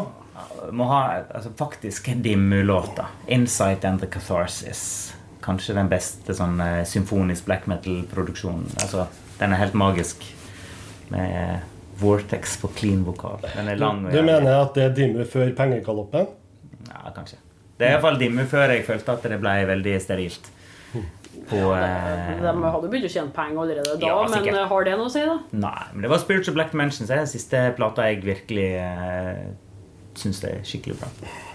Må 0.72 0.86
ha 0.90 1.00
altså, 1.34 1.50
faktisk 1.56 2.10
Dimmu-låta. 2.22 3.06
'Insight 3.26 3.84
and 3.84 4.00
the 4.00 4.06
Catharsis'. 4.06 5.12
Kanskje 5.40 5.74
den 5.74 5.88
beste 5.88 6.34
sånn 6.36 6.60
eh, 6.60 6.82
symfonisk 6.84 7.46
black 7.48 7.66
metal-produksjonen. 7.70 8.66
Altså, 8.82 9.06
den 9.38 9.52
er 9.52 9.62
helt 9.62 9.74
magisk. 9.74 10.24
Med 11.08 11.36
eh, 11.36 11.60
Vortex 12.00 12.56
på 12.60 12.68
clean 12.76 13.04
vokal. 13.04 13.40
Den 13.56 13.68
er 13.68 13.76
lang. 13.80 14.04
Du, 14.04 14.16
Du 14.16 14.22
mener 14.22 14.60
at 14.62 14.74
det 14.76 14.84
er 14.84 14.96
Dimmu 14.96 15.24
før 15.28 15.52
pengegaloppen? 15.56 16.28
Ja, 16.88 17.12
kanskje. 17.16 17.40
Det 17.80 17.88
er 17.88 17.96
iallfall 17.96 18.18
Dimmu 18.20 18.44
før 18.48 18.74
jeg 18.74 18.84
følte 18.84 19.16
at 19.16 19.24
det 19.32 19.40
ble 19.40 19.54
veldig 19.68 19.96
sterilt. 20.04 20.50
På 21.50 21.60
eh, 21.76 22.40
De 22.42 22.50
hadde 22.50 22.88
begynt 22.90 23.06
å 23.06 23.10
tjene 23.12 23.32
penger 23.34 23.62
allerede 23.62 23.94
da, 23.94 24.08
Ja, 24.10 24.16
men 24.28 24.48
eh, 24.50 24.64
har 24.72 24.86
det 24.86 24.96
noe 24.98 25.08
å 25.08 25.12
si, 25.12 25.22
da? 25.24 25.36
Nei, 25.56 25.84
men 25.94 26.04
det 26.04 26.10
var 26.12 26.20
Spiritual 26.22 26.56
Black 26.58 26.72
Dimensions. 26.74 27.10
Er 27.10 27.22
den 27.22 27.30
siste 27.30 27.62
plata 27.78 28.08
jeg 28.10 28.20
virkelig 28.26 28.68
eh, 30.16 30.40
det 30.42 30.50
er 30.50 30.62
skikkelig 30.66 30.98
bra. 31.00 31.08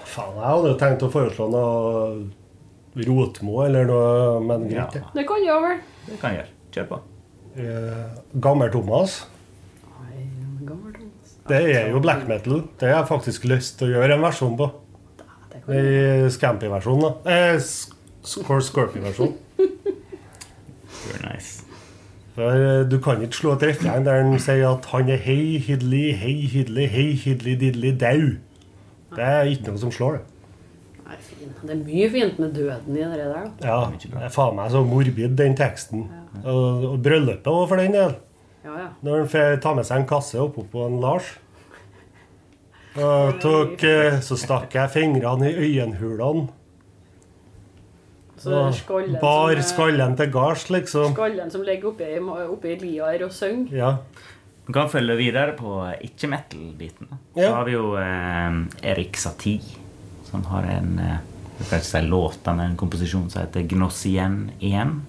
Faen, 0.05 0.35
jeg 0.39 0.47
hadde 0.47 0.69
jo 0.71 0.77
tenkt 0.79 1.03
å 1.03 1.11
foreslå 1.11 1.49
noe 1.51 3.05
Rotmo 3.05 3.57
eller 3.65 3.85
noe, 3.89 4.39
men 4.45 4.69
greit. 4.69 4.93
det. 4.95 5.01
Det 5.17 5.25
kan 5.27 5.43
gjøre 5.43 5.61
vel. 5.67 5.79
det 6.07 6.19
kan 6.21 6.31
jeg 6.31 6.39
gjøre. 6.39 6.51
Kjør 6.75 6.87
på. 6.93 6.99
Eh, 7.55 8.05
Gammel-Thomas. 8.45 9.17
Gammel 10.65 10.93
Thomas. 10.95 11.33
Det 11.51 11.59
er 11.75 11.89
jo 11.91 11.99
black 12.01 12.23
metal. 12.27 12.63
Det 12.79 12.87
har 12.89 13.01
jeg 13.01 13.09
faktisk 13.11 13.45
lyst 13.51 13.77
til 13.79 13.91
å 13.91 13.97
gjøre 13.99 14.15
en 14.15 14.23
versjon 14.23 14.55
på. 14.59 14.69
I 15.65 16.29
Scampy-versjonen, 16.31 17.01
da. 17.03 17.31
Eh, 17.31 17.57
Sc- 17.59 17.93
Scorpio-versjon. 18.23 19.35
Very 19.59 21.21
nice. 21.27 21.64
For 22.35 22.51
eh, 22.51 22.83
Du 22.91 22.97
kan 23.03 23.21
ikke 23.23 23.39
slå 23.39 23.55
et 23.55 23.63
refreng 23.71 24.05
der 24.05 24.21
han 24.23 24.39
sier 24.43 24.67
at 24.73 24.87
han 24.91 25.09
er 25.11 25.21
hei 25.23 25.57
hidli, 25.63 26.09
hei 26.19 26.37
hidli, 26.51 26.87
hei 26.91 27.11
hidli 27.19 27.55
didli 27.61 27.93
dau. 27.95 28.35
Det 29.15 29.23
er 29.23 29.51
ikke 29.53 29.71
noe 29.71 29.79
som 29.85 29.93
slår 29.95 30.17
det. 30.17 30.23
Nei, 31.05 31.17
fin. 31.21 31.53
Det 31.61 31.71
er 31.71 31.81
mye 31.85 32.09
fint 32.11 32.39
med 32.41 32.53
døden 32.57 32.97
i 32.97 33.03
det 33.05 33.19
der. 33.21 33.31
da. 33.31 33.69
Ja, 33.69 33.79
det 34.01 34.27
er 34.27 34.33
faen 34.33 34.57
meg 34.57 34.73
så 34.73 34.81
morbid, 34.83 35.37
den 35.39 35.55
teksten. 35.55 36.07
Og, 36.43 36.85
og 36.91 36.99
bryllupet 37.05 37.47
òg, 37.47 37.63
for 37.71 37.79
den 37.79 37.95
del. 37.95 38.15
Ja, 38.65 38.75
ja. 38.81 38.87
Når 39.05 39.19
han 39.21 39.31
får 39.31 39.57
ta 39.63 39.73
med 39.77 39.87
seg 39.87 40.01
en 40.01 40.07
kasse 40.09 40.41
oppå 40.41 40.65
på 40.71 40.87
en 40.89 40.99
Lars. 41.03 41.29
Og 42.95 43.39
tok, 43.43 43.83
eh, 43.83 44.19
så 44.23 44.37
stakk 44.39 44.75
jeg 44.75 44.91
fingrene 44.93 45.51
i 45.51 45.55
øyenhulene. 45.69 46.47
Så 48.45 48.61
skallen 48.77 49.17
bar 49.21 49.53
som, 49.59 49.67
skallen 49.73 50.15
til 50.19 50.31
gards, 50.33 50.67
liksom. 50.73 51.13
Skallen 51.15 51.51
som 51.53 51.63
ligger 51.65 51.91
oppi, 51.93 52.09
oppi 52.45 52.75
liar 52.83 53.23
og 53.25 53.31
synger. 53.35 53.73
Ja. 53.75 53.91
Vi 54.65 54.73
kan 54.73 54.89
følge 54.89 55.15
videre 55.19 55.53
på 55.57 55.77
ikke-metal-biten. 56.07 57.09
Så 57.35 57.41
Ja. 57.41 57.51
har 57.55 57.65
vi 57.67 57.73
jo 57.75 57.95
eh, 57.97 58.59
Erik 58.91 59.17
Satie, 59.17 59.61
som 60.29 60.43
har 60.49 60.63
en 60.77 60.99
eh, 60.99 61.17
jeg 61.55 61.67
kan 61.69 61.79
ikke 61.79 61.87
si 61.87 62.01
låt, 62.03 62.39
men 62.49 62.59
en 62.59 62.77
komposisjon 62.77 63.29
som 63.31 63.41
heter 63.45 63.63
'Gnossien 63.63 64.51
1'. 64.59 65.01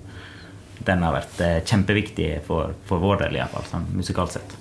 den 0.87 1.03
har 1.03 1.12
vært 1.16 1.41
eh, 1.41 1.61
kjempeviktig 1.66 2.43
for, 2.47 2.74
for 2.87 2.99
vår 3.03 3.16
del, 3.24 3.34
iallfall, 3.41 3.64
sånn 3.66 3.87
musikalt 3.97 4.30
sett. 4.37 4.55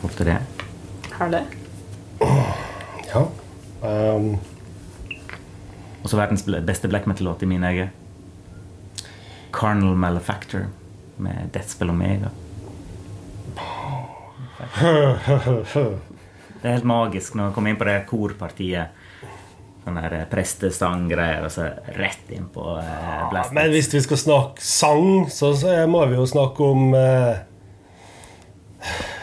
Forhold 0.00 0.16
til 0.16 0.26
det. 0.26 0.38
Herlig. 1.18 1.44
Ja. 3.12 3.22
Um, 3.82 4.32
Og 6.02 6.10
så 6.10 6.18
verdens 6.18 6.44
beste 6.46 6.88
black 6.90 7.08
metal-låt 7.10 7.42
i 7.42 7.50
mine 7.50 7.72
øyne. 7.72 7.88
Carnal 9.52 9.96
Malefactor 9.96 10.68
med 11.18 11.50
Deathspell 11.52 11.90
Omega. 11.90 12.30
Det 16.58 16.66
er 16.66 16.74
helt 16.74 16.88
magisk 16.88 17.34
når 17.34 17.48
man 17.48 17.54
kommer 17.54 17.72
inn 17.72 17.80
på 17.80 17.86
det 17.88 17.98
korpartiet. 18.10 18.94
Sånn 19.84 19.96
der 19.96 20.14
eh, 20.18 20.24
prestesanggreier, 20.28 21.44
og 21.46 21.52
så 21.54 21.68
rett 21.96 22.32
inn 22.34 22.48
på 22.52 22.64
eh, 22.82 23.22
blast. 23.30 23.54
men 23.56 23.70
hvis 23.72 23.88
vi 23.94 24.02
skal 24.04 24.20
snakke 24.20 24.64
sang, 24.64 25.28
så, 25.32 25.54
så 25.56 25.78
må 25.88 26.02
vi 26.10 26.18
jo 26.18 26.26
snakke 26.28 26.66
om 26.74 26.90
eh, 26.98 27.38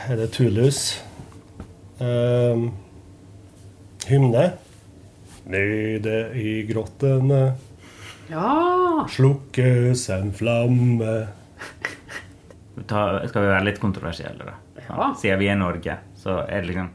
Er 0.10 0.22
det 0.22 0.32
Tulus? 0.34 0.80
Eh, 2.02 2.66
hymne. 4.10 4.48
Nede 5.46 6.16
i 6.42 6.64
grottene 6.70 7.42
Ja! 8.32 9.06
slukkes 9.12 10.08
en 10.16 10.32
flamme 10.34 11.28
Ta, 12.90 13.02
skal 13.30 13.42
vi 13.46 13.48
være 13.54 13.66
litt 13.70 13.80
kontroversielle, 13.80 14.46
da? 14.50 14.56
Ja. 14.86 15.10
Siden 15.18 15.40
vi 15.40 15.48
er 15.50 15.56
Norge, 15.58 15.94
så 16.20 16.42
er 16.44 16.62
det 16.66 16.74
liksom 16.74 16.90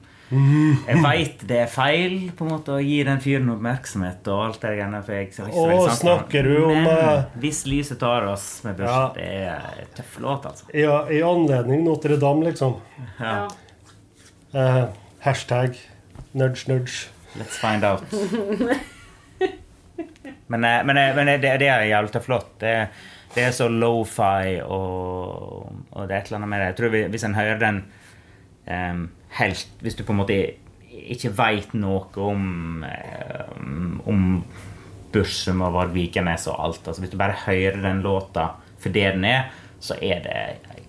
Jeg 0.86 1.00
veit 1.02 1.40
det 1.50 1.56
er 1.64 1.70
feil 1.72 2.12
på 2.38 2.44
en 2.46 2.50
måte 2.52 2.74
å 2.76 2.82
gi 2.84 3.00
den 3.06 3.18
fyren 3.22 3.48
oppmerksomhet 3.50 4.28
og 4.30 4.42
alt 4.44 4.60
det 4.62 4.74
greiene. 4.76 5.00
For 5.02 5.16
jeg, 5.16 5.30
så 5.34 5.42
har 5.42 5.48
ikke 5.50 5.56
så 5.56 5.64
Å, 5.64 5.70
veldig 5.70 5.86
sans 5.88 5.96
for 5.96 6.04
snakker 6.04 6.46
du 6.46 6.52
om, 6.68 6.82
Men 6.86 7.40
hvis 7.42 7.62
lyset 7.66 7.98
tar 7.98 8.28
oss 8.30 8.44
med 8.66 8.76
børs, 8.78 8.92
Ja. 8.92 9.08
det 9.16 9.24
er 9.40 9.80
en 9.82 9.90
tøff 9.96 10.18
låt, 10.22 10.46
altså. 10.52 10.68
Ja, 10.76 11.00
I 11.10 11.18
anledning 11.26 11.82
Notre-Dame, 11.88 12.44
liksom. 12.50 12.76
Ja. 13.18 13.48
Eh, 14.54 14.84
hashtag 15.26 15.74
nudge, 16.34 16.68
nudge. 16.70 17.08
Let's 17.38 17.58
find 17.60 17.84
out. 17.84 18.02
Men, 20.50 20.64
eh, 20.64 20.84
men, 20.84 20.96
eh, 20.96 21.14
men 21.14 21.26
det, 21.26 21.52
det 21.62 21.68
er 21.70 21.86
jævlig 21.86 22.22
flott. 22.24 22.56
Det, 22.60 22.74
det 23.34 23.44
er 23.44 23.52
så 23.54 23.68
lo-fi, 23.70 24.58
og, 24.64 25.68
og 25.92 26.08
det 26.08 26.16
er 26.16 26.18
et 26.18 26.30
eller 26.30 26.40
annet 26.40 26.50
med 26.50 26.60
det. 26.60 26.70
Jeg 26.72 26.78
tror 26.80 26.94
vi, 26.94 27.02
Hvis 27.12 27.26
en 27.28 27.38
hører 27.38 27.60
den 27.60 27.78
um, 28.66 29.04
helt 29.38 29.68
Hvis 29.80 29.94
du 29.94 30.02
på 30.04 30.16
en 30.16 30.20
måte 30.24 30.40
ikke 30.90 31.30
veit 31.38 31.70
noe 31.78 32.24
om 32.26 32.82
um, 32.82 34.02
om 34.10 34.26
Bursum 35.14 35.62
og 35.62 35.74
Vard 35.74 35.94
Vikenes 35.94 36.48
og 36.50 36.58
alt 36.66 36.90
altså 36.90 37.02
Hvis 37.02 37.14
du 37.14 37.18
bare 37.18 37.38
hører 37.46 37.78
den 37.82 38.02
låta 38.02 38.50
for 38.80 38.90
det 38.94 39.10
den 39.14 39.24
er, 39.28 39.50
så 39.78 39.94
er 40.02 40.22
det 40.24 40.84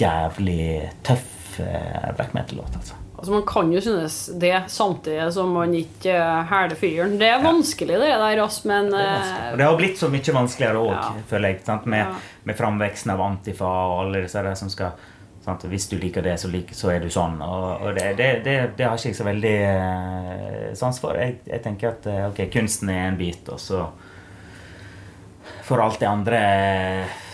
jævlig 0.00 0.90
tøff 1.06 1.60
uh, 1.62 2.10
black 2.16 2.34
metal-låt, 2.34 2.74
altså. 2.74 2.98
Altså 3.18 3.32
Man 3.32 3.42
kan 3.42 3.72
jo 3.74 3.80
synes 3.82 4.16
det 4.38 4.54
samtidig 4.70 5.32
som 5.34 5.50
man 5.50 5.72
ikke 5.74 6.14
uh, 6.14 6.44
hæler 6.46 6.78
fyren. 6.78 7.16
Det 7.18 7.26
er 7.26 7.42
vanskelig, 7.42 7.98
det 7.98 8.10
der, 8.14 8.42
men 8.70 8.90
Det 8.92 9.00
eh, 9.02 9.56
det 9.58 9.66
har 9.66 9.76
blitt 9.76 9.98
så 9.98 10.08
mye 10.12 10.34
vanskeligere 10.36 10.78
òg, 10.78 10.92
Ja. 10.94 11.12
føler 11.26 11.48
jeg. 11.48 11.60
Sant? 11.66 11.86
Med, 11.86 12.06
Ja. 12.06 12.14
med 12.44 12.56
framveksten 12.56 13.10
av 13.10 13.20
Antifa 13.20 13.64
og 13.66 14.04
alle 14.04 14.22
disse 14.22 14.42
der 14.42 14.54
som 14.54 14.70
skal 14.70 14.92
sant? 15.44 15.64
Hvis 15.66 15.88
du 15.90 15.96
liker 15.98 16.22
det, 16.22 16.36
så, 16.40 16.48
lik, 16.48 16.70
så 16.72 16.92
er 16.94 17.00
du 17.00 17.08
sånn. 17.10 17.40
Og, 17.42 17.82
og 17.82 17.94
det, 17.98 18.16
det, 18.16 18.30
det, 18.76 18.86
har 18.86 18.94
ikke 18.96 19.08
jeg 19.10 19.16
så 19.18 19.26
veldig 19.26 19.56
eh, 19.66 20.74
sans 20.78 21.00
for. 21.02 21.18
Jeg, 21.18 21.40
jeg 21.48 21.62
tenker 21.64 21.88
at 21.96 22.06
eh, 22.06 22.26
ok, 22.28 22.44
kunsten 22.54 22.90
er 22.94 23.08
en 23.08 23.18
bit, 23.18 23.48
og 23.48 23.58
så 23.62 23.88
får 25.68 25.82
alt 25.84 25.98
det 26.00 26.08
andre 26.08 26.38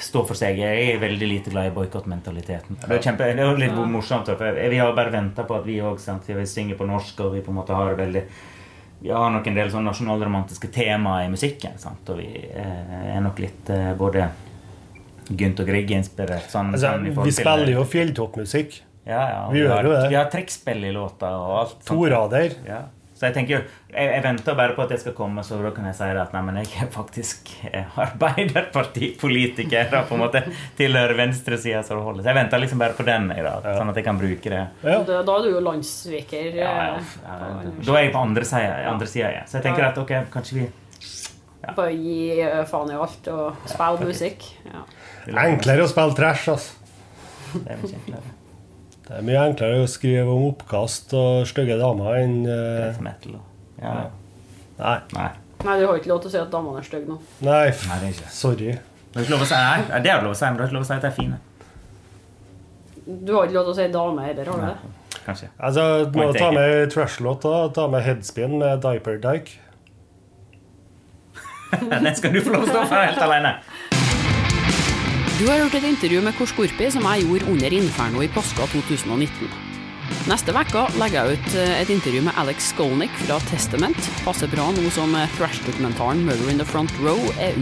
står 0.05 0.25
for 0.29 0.39
seg. 0.39 0.59
Jeg 0.61 0.89
er 0.95 0.99
veldig 1.03 1.29
lite 1.31 1.53
glad 1.55 1.71
i 1.71 1.75
boikottmentaliteten. 1.77 2.81
Det 2.83 2.99
er 2.99 3.05
kjempe, 3.07 3.29
det 3.37 3.45
er 3.45 3.61
litt 3.63 3.77
morsomt. 3.91 4.27
For 4.31 4.59
vi 4.75 4.81
har 4.83 4.93
bare 4.97 5.13
venta 5.15 5.45
på 5.49 5.57
at 5.61 5.65
vi 5.69 5.79
òg 5.85 5.99
synger 6.03 6.77
på 6.79 6.87
norsk, 6.89 7.21
og 7.25 7.33
vi 7.39 7.45
på 7.47 7.55
en 7.55 7.59
måte 7.63 7.77
har 7.79 7.95
veldig 7.99 8.25
vi 9.05 9.11
har 9.13 9.29
nok 9.35 9.47
en 9.51 9.57
del 9.59 9.69
sånn 9.69 9.85
nasjonalromantiske 9.85 10.71
temaer 10.73 11.27
i 11.27 11.31
musikken. 11.33 11.75
Sant? 11.77 12.09
Og 12.09 12.23
vi 12.23 12.29
eh, 12.41 13.17
er 13.17 13.21
nok 13.21 13.39
litt 13.43 13.69
eh, 13.75 13.91
både 13.99 14.31
Gynt 15.29 15.61
og 15.61 15.69
Grieg-inspirert. 15.69 16.47
Sånn, 16.53 16.71
Altså, 16.73 16.89
sånn 16.95 17.05
vi 17.05 17.13
til- 17.27 17.35
spiller 17.37 17.73
jo 17.75 17.85
fjelltoppmusikk. 17.85 18.79
ja, 19.05 19.21
ja, 19.29 19.43
vi 19.53 19.61
gjør 19.61 19.75
har, 19.75 19.85
jo 19.85 19.93
det. 19.93 20.09
Vi 20.09 20.17
har 20.17 20.31
trekkspill 20.33 20.85
i 20.89 20.93
låta 20.93 21.29
og 21.37 21.53
alt. 21.59 21.75
sant? 21.83 21.91
Torader. 21.91 22.57
Ja. 22.67 22.81
Så 23.25 23.31
jeg 23.31 23.37
tenker 23.39 23.55
jo, 23.55 23.59
jeg, 23.89 24.09
jeg 24.11 24.23
venter 24.27 24.57
bare 24.59 24.75
på 24.77 24.83
at 24.85 24.91
det 24.93 24.99
skal 25.01 25.15
komme, 25.17 25.41
så 25.47 25.57
da 25.65 25.71
kan 25.73 25.87
jeg 25.89 25.97
si 25.97 26.09
det 26.13 26.21
at 26.21 26.35
nei, 26.37 26.43
men 26.45 26.59
jeg 26.61 26.75
er 26.85 26.91
faktisk 26.93 27.55
eh, 27.71 27.95
arbeiderpartipolitiker. 28.05 29.89
Da, 29.95 30.03
på 30.05 30.19
en 30.19 30.25
måte 30.27 30.43
Tilhører 30.77 31.17
venstresida 31.17 31.81
som 31.87 32.03
det 32.03 32.05
holder. 32.05 32.27
Så 32.27 32.29
jeg 32.35 32.39
venter 32.43 32.61
liksom 32.61 32.85
bare 32.85 32.99
på 32.99 33.07
den, 33.09 33.31
jeg, 33.33 33.47
da, 33.47 33.73
sånn 33.79 33.95
at 33.95 34.03
jeg 34.03 34.07
kan 34.11 34.21
bruke 34.21 34.53
det. 34.53 34.61
Ja. 34.85 34.99
da, 35.09 35.23
da 35.25 35.39
er 35.39 35.49
du 35.49 35.51
jo 35.55 35.65
landssviker. 35.65 36.61
Ja, 36.61 36.77
ja, 36.91 37.01
eh, 37.01 37.73
da 37.81 37.97
er 37.97 38.07
jeg 38.11 38.13
på 38.13 38.27
andre 38.29 38.45
sida. 38.53 38.77
Andre 38.93 39.09
sida 39.15 39.33
ja. 39.39 39.43
Så 39.49 39.57
jeg 39.63 39.71
tenker 39.71 39.89
at 39.89 40.05
ok, 40.05 40.17
kanskje 40.37 40.61
vi 40.61 40.71
Bare 41.65 41.97
gi 41.97 42.43
eh, 42.45 42.61
faen 42.69 42.93
i 42.93 43.01
alt 43.01 43.33
og 43.33 43.69
spille 43.73 44.13
musikk. 44.13 44.51
Ja. 44.69 44.85
Enklere 45.49 45.89
å 45.89 45.89
spille 45.89 46.13
trash, 46.21 46.51
altså. 46.53 46.77
Det 47.55 47.71
er 47.73 47.81
mye 47.81 48.03
enklere. 48.03 48.41
Det 49.05 49.19
er 49.19 49.25
mye 49.27 49.41
enklere 49.51 49.83
å 49.85 49.89
skrive 49.91 50.33
om 50.33 50.47
oppkast 50.49 51.13
og 51.19 51.45
stygge 51.49 51.77
damer 51.81 52.17
enn 52.23 52.39
uh... 52.49 52.55
Death 52.87 53.03
metal 53.05 53.37
ja. 53.83 53.95
Nei. 54.79 54.99
Nei. 55.13 55.31
Nei, 55.65 55.75
du 55.81 55.87
har 55.87 55.99
ikke 55.99 56.11
lov 56.11 56.23
til 56.25 56.31
å 56.31 56.33
si 56.33 56.41
at 56.41 56.53
damene 56.53 56.81
er 56.81 56.87
stygge 56.87 57.09
nå. 57.11 57.19
Nei, 57.45 57.67
Nei, 57.89 57.99
det 58.01 58.09
er 58.09 58.15
ikke. 58.15 58.31
sorry. 58.33 58.75
Du 59.13 59.21
er 59.21 59.27
ikke 59.27 59.35
lov 59.37 59.45
å 59.45 59.49
si 59.49 59.59
nei. 59.61 60.01
Det 60.05 60.13
er 60.13 60.25
lov 60.25 60.33
å 60.33 60.39
si, 60.39 60.47
men 60.49 60.57
du 60.57 60.65
har 60.65 60.71
ikke 60.71 60.79
lov 60.79 60.87
å 60.87 60.89
si 60.89 60.97
at 60.97 61.05
de 61.05 61.11
er 61.11 61.17
fine. 61.19 61.41
Du 63.05 63.35
har 63.37 63.47
ikke 63.47 63.57
lov 63.59 63.69
til 63.69 63.75
å 63.75 63.77
si 63.79 63.87
dame 63.93 64.25
heller, 64.25 64.51
har 64.51 64.63
du 64.63 64.67
det? 64.67 65.21
Kanskje. 65.25 65.49
Altså, 65.69 65.85
må 66.17 66.31
ta 66.37 66.49
med 66.53 66.91
trash-låta. 66.93 67.53
Ta 67.77 67.87
med 67.93 68.05
Headspin 68.05 68.59
med 68.61 68.83
Diaper 68.85 69.21
Dyke. 69.23 69.61
Den 71.93 72.11
skal 72.17 72.35
du 72.35 72.41
få 72.45 72.55
lov 72.55 72.67
til 72.67 72.73
å 72.73 72.75
stå 72.75 72.85
for 72.91 73.01
helt 73.01 73.23
alene. 73.25 73.55
Du 75.45 75.51
har 75.51 75.59
hørt 75.61 75.75
et 75.77 75.85
intervju 75.85 76.23
med 76.25 76.33
Kors 76.39 76.55
Skorpi 76.55 76.87
som 76.89 77.05
jeg 77.05 77.27
gjorde 77.27 77.51
under 77.53 77.75
Inferno 77.77 78.23
i 78.25 78.29
påska 78.33 78.65
2019. 78.73 79.51
Neste 80.25 80.55
uke 80.57 80.85
legger 80.97 81.29
jeg 81.29 81.37
ut 81.37 81.57
eh, 81.61 81.73
et 81.83 81.91
intervju 81.93 82.23
med 82.25 82.39
Alex 82.41 82.71
Skolnick 82.71 83.13
fra 83.27 83.37
Testament. 83.51 84.09
Passer 84.25 84.49
bra 84.49 84.71
nå 84.73 84.89
som 84.97 85.13
eh, 85.13 85.29
thrash-dokumentaren 85.37 86.25
'Murder 86.25 86.49
in 86.49 86.57
the 86.57 86.65
Front 86.65 86.97
Row' 86.97 87.29
er. 87.37 87.61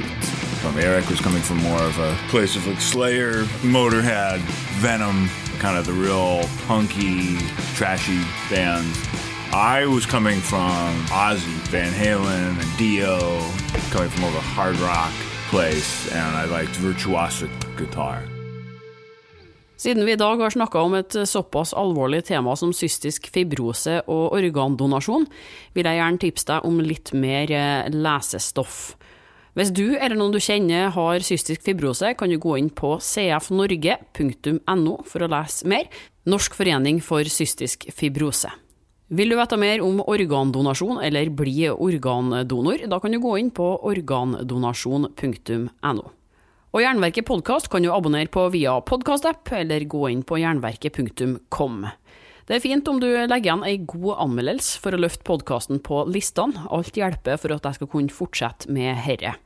Um, 0.63 0.79
Eric 0.79 1.11
was 1.11 1.19
coming 1.19 1.43
from 1.43 1.59
more 1.59 1.83
of 1.83 1.99
a 1.99 2.15
place 2.31 2.55
of 2.55 2.69
like 2.69 2.81
Slayer, 2.81 3.43
Motorhead, 3.67 4.39
Venom, 4.79 5.29
kind 5.59 5.77
of 5.77 5.85
the 5.85 5.97
real 6.07 6.47
punky, 6.69 7.35
trashy 7.75 8.23
bands. 8.49 8.95
I 9.53 9.87
was 9.87 10.07
coming 10.07 10.39
from 10.39 10.87
Ozzy, 11.11 11.59
Van 11.75 11.93
Halen, 11.93 12.63
and 12.63 12.79
Dio, 12.79 13.19
coming 13.91 14.09
from 14.09 14.21
more 14.21 14.31
of 14.31 14.39
a 14.39 14.49
hard 14.55 14.79
rock 14.79 15.32
place, 15.53 16.09
and 16.17 16.33
I 16.37 16.45
liked 16.49 16.77
virtuosic 16.81 17.51
guitar. 17.77 18.19
Siden 19.77 20.05
vi 20.07 20.13
i 20.13 20.17
dag 20.17 20.41
har 20.41 20.51
snakka 20.51 20.81
om 20.81 20.95
et 20.95 21.17
såpass 21.29 21.75
alvorlig 21.75 22.25
tema 22.25 22.55
som 22.57 22.73
cystisk 22.73 23.27
fibrose 23.35 23.99
og 24.07 24.33
organdonasjon, 24.39 25.27
vil 25.75 25.89
jeg 25.89 25.99
gjerne 25.99 26.23
tipse 26.23 26.49
deg 26.49 26.65
om 26.69 26.81
litt 26.81 27.13
mer 27.13 27.53
eh, 27.53 27.91
lesestoff. 27.93 28.95
Hvis 29.53 29.75
du 29.77 29.93
eller 29.99 30.17
noen 30.17 30.33
du 30.33 30.41
kjenner 30.41 30.89
har 30.95 31.21
cystisk 31.27 31.67
fibrose, 31.67 32.15
kan 32.17 32.33
du 32.33 32.39
gå 32.41 32.57
inn 32.57 32.71
på 32.73 32.95
cfnorge.no 33.05 34.95
for 35.05 35.21
å 35.21 35.33
lese 35.35 35.69
mer. 35.69 35.91
Norsk 36.25 36.57
forening 36.57 37.03
for 37.05 37.29
cystisk 37.29 37.91
fibrose. 37.93 38.49
Vil 39.13 39.29
du 39.29 39.37
vite 39.37 39.59
mer 39.61 39.83
om 39.85 39.99
organdonasjon 40.09 41.03
eller 41.05 41.29
bli 41.37 41.69
organdonor, 41.69 42.81
da 42.89 42.97
kan 42.97 43.13
du 43.13 43.21
gå 43.21 43.37
inn 43.43 43.51
på 43.53 43.67
organdonasjon.no. 43.91 46.05
Og 46.73 46.81
Jernverket 46.81 47.29
podkast 47.29 47.69
kan 47.69 47.85
du 47.85 47.93
abonnere 47.93 48.33
på 48.33 48.49
via 48.55 48.79
podkastapp, 48.81 49.53
eller 49.53 49.85
gå 49.85 50.09
inn 50.09 50.25
på 50.25 50.41
jernverket.com. 50.41 51.85
Det 52.49 52.57
er 52.57 52.65
fint 52.65 52.89
om 52.89 52.97
du 53.05 53.13
legger 53.13 53.51
igjen 53.51 53.69
ei 53.69 53.85
god 53.85 54.17
anmeldelse 54.25 54.81
for 54.81 54.97
å 54.97 55.03
løfte 55.05 55.29
podkasten 55.29 55.85
på 55.85 56.09
listene. 56.09 56.65
Alt 56.73 56.97
hjelper 56.97 57.37
for 57.37 57.53
at 57.53 57.69
jeg 57.69 57.83
skal 57.83 57.93
kunne 57.93 58.17
fortsette 58.17 58.73
med 58.73 58.97
herre. 59.05 59.37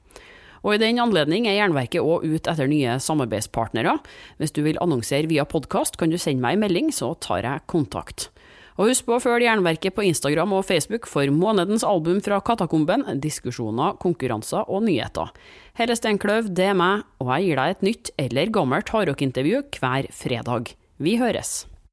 Og 0.63 0.77
I 0.77 0.83
den 0.83 1.03
anledning 1.03 1.51
er 1.51 1.59
Jernverket 1.59 2.07
òg 2.07 2.23
ute 2.23 2.55
etter 2.55 2.71
nye 2.71 3.03
samarbeidspartnere. 3.03 3.99
Hvis 4.39 4.55
du 4.55 4.63
vil 4.63 4.79
annonsere 4.79 5.27
via 5.27 5.43
podkast, 5.43 5.99
kan 5.99 6.15
du 6.15 6.19
sende 6.23 6.47
meg 6.47 6.55
en 6.55 6.63
melding, 6.69 6.95
så 6.95 7.19
tar 7.19 7.43
jeg 7.43 7.67
kontakt. 7.67 8.31
Og 8.77 8.91
husk 8.91 9.07
på 9.07 9.17
å 9.17 9.23
følge 9.23 9.49
Jernverket 9.49 9.97
på 9.97 10.05
Instagram 10.05 10.53
og 10.59 10.67
Facebook 10.69 11.09
for 11.09 11.31
månedens 11.33 11.85
album 11.87 12.21
fra 12.25 12.43
Katakomben, 12.45 13.07
diskusjoner, 13.23 13.97
konkurranser 14.03 14.69
og 14.69 14.85
nyheter. 14.89 15.33
Her 15.81 15.93
er 15.93 16.01
Steinkløv, 16.01 16.51
det 16.57 16.71
er 16.73 16.77
meg, 16.77 17.07
og 17.21 17.33
jeg 17.33 17.49
gir 17.49 17.63
deg 17.63 17.77
et 17.77 17.87
nytt 17.89 18.13
eller 18.27 18.53
gammelt 18.53 18.93
hardrockintervju 18.93 19.65
hver 19.81 20.13
fredag. 20.13 20.77
Vi 21.01 21.17
høres! 21.21 21.65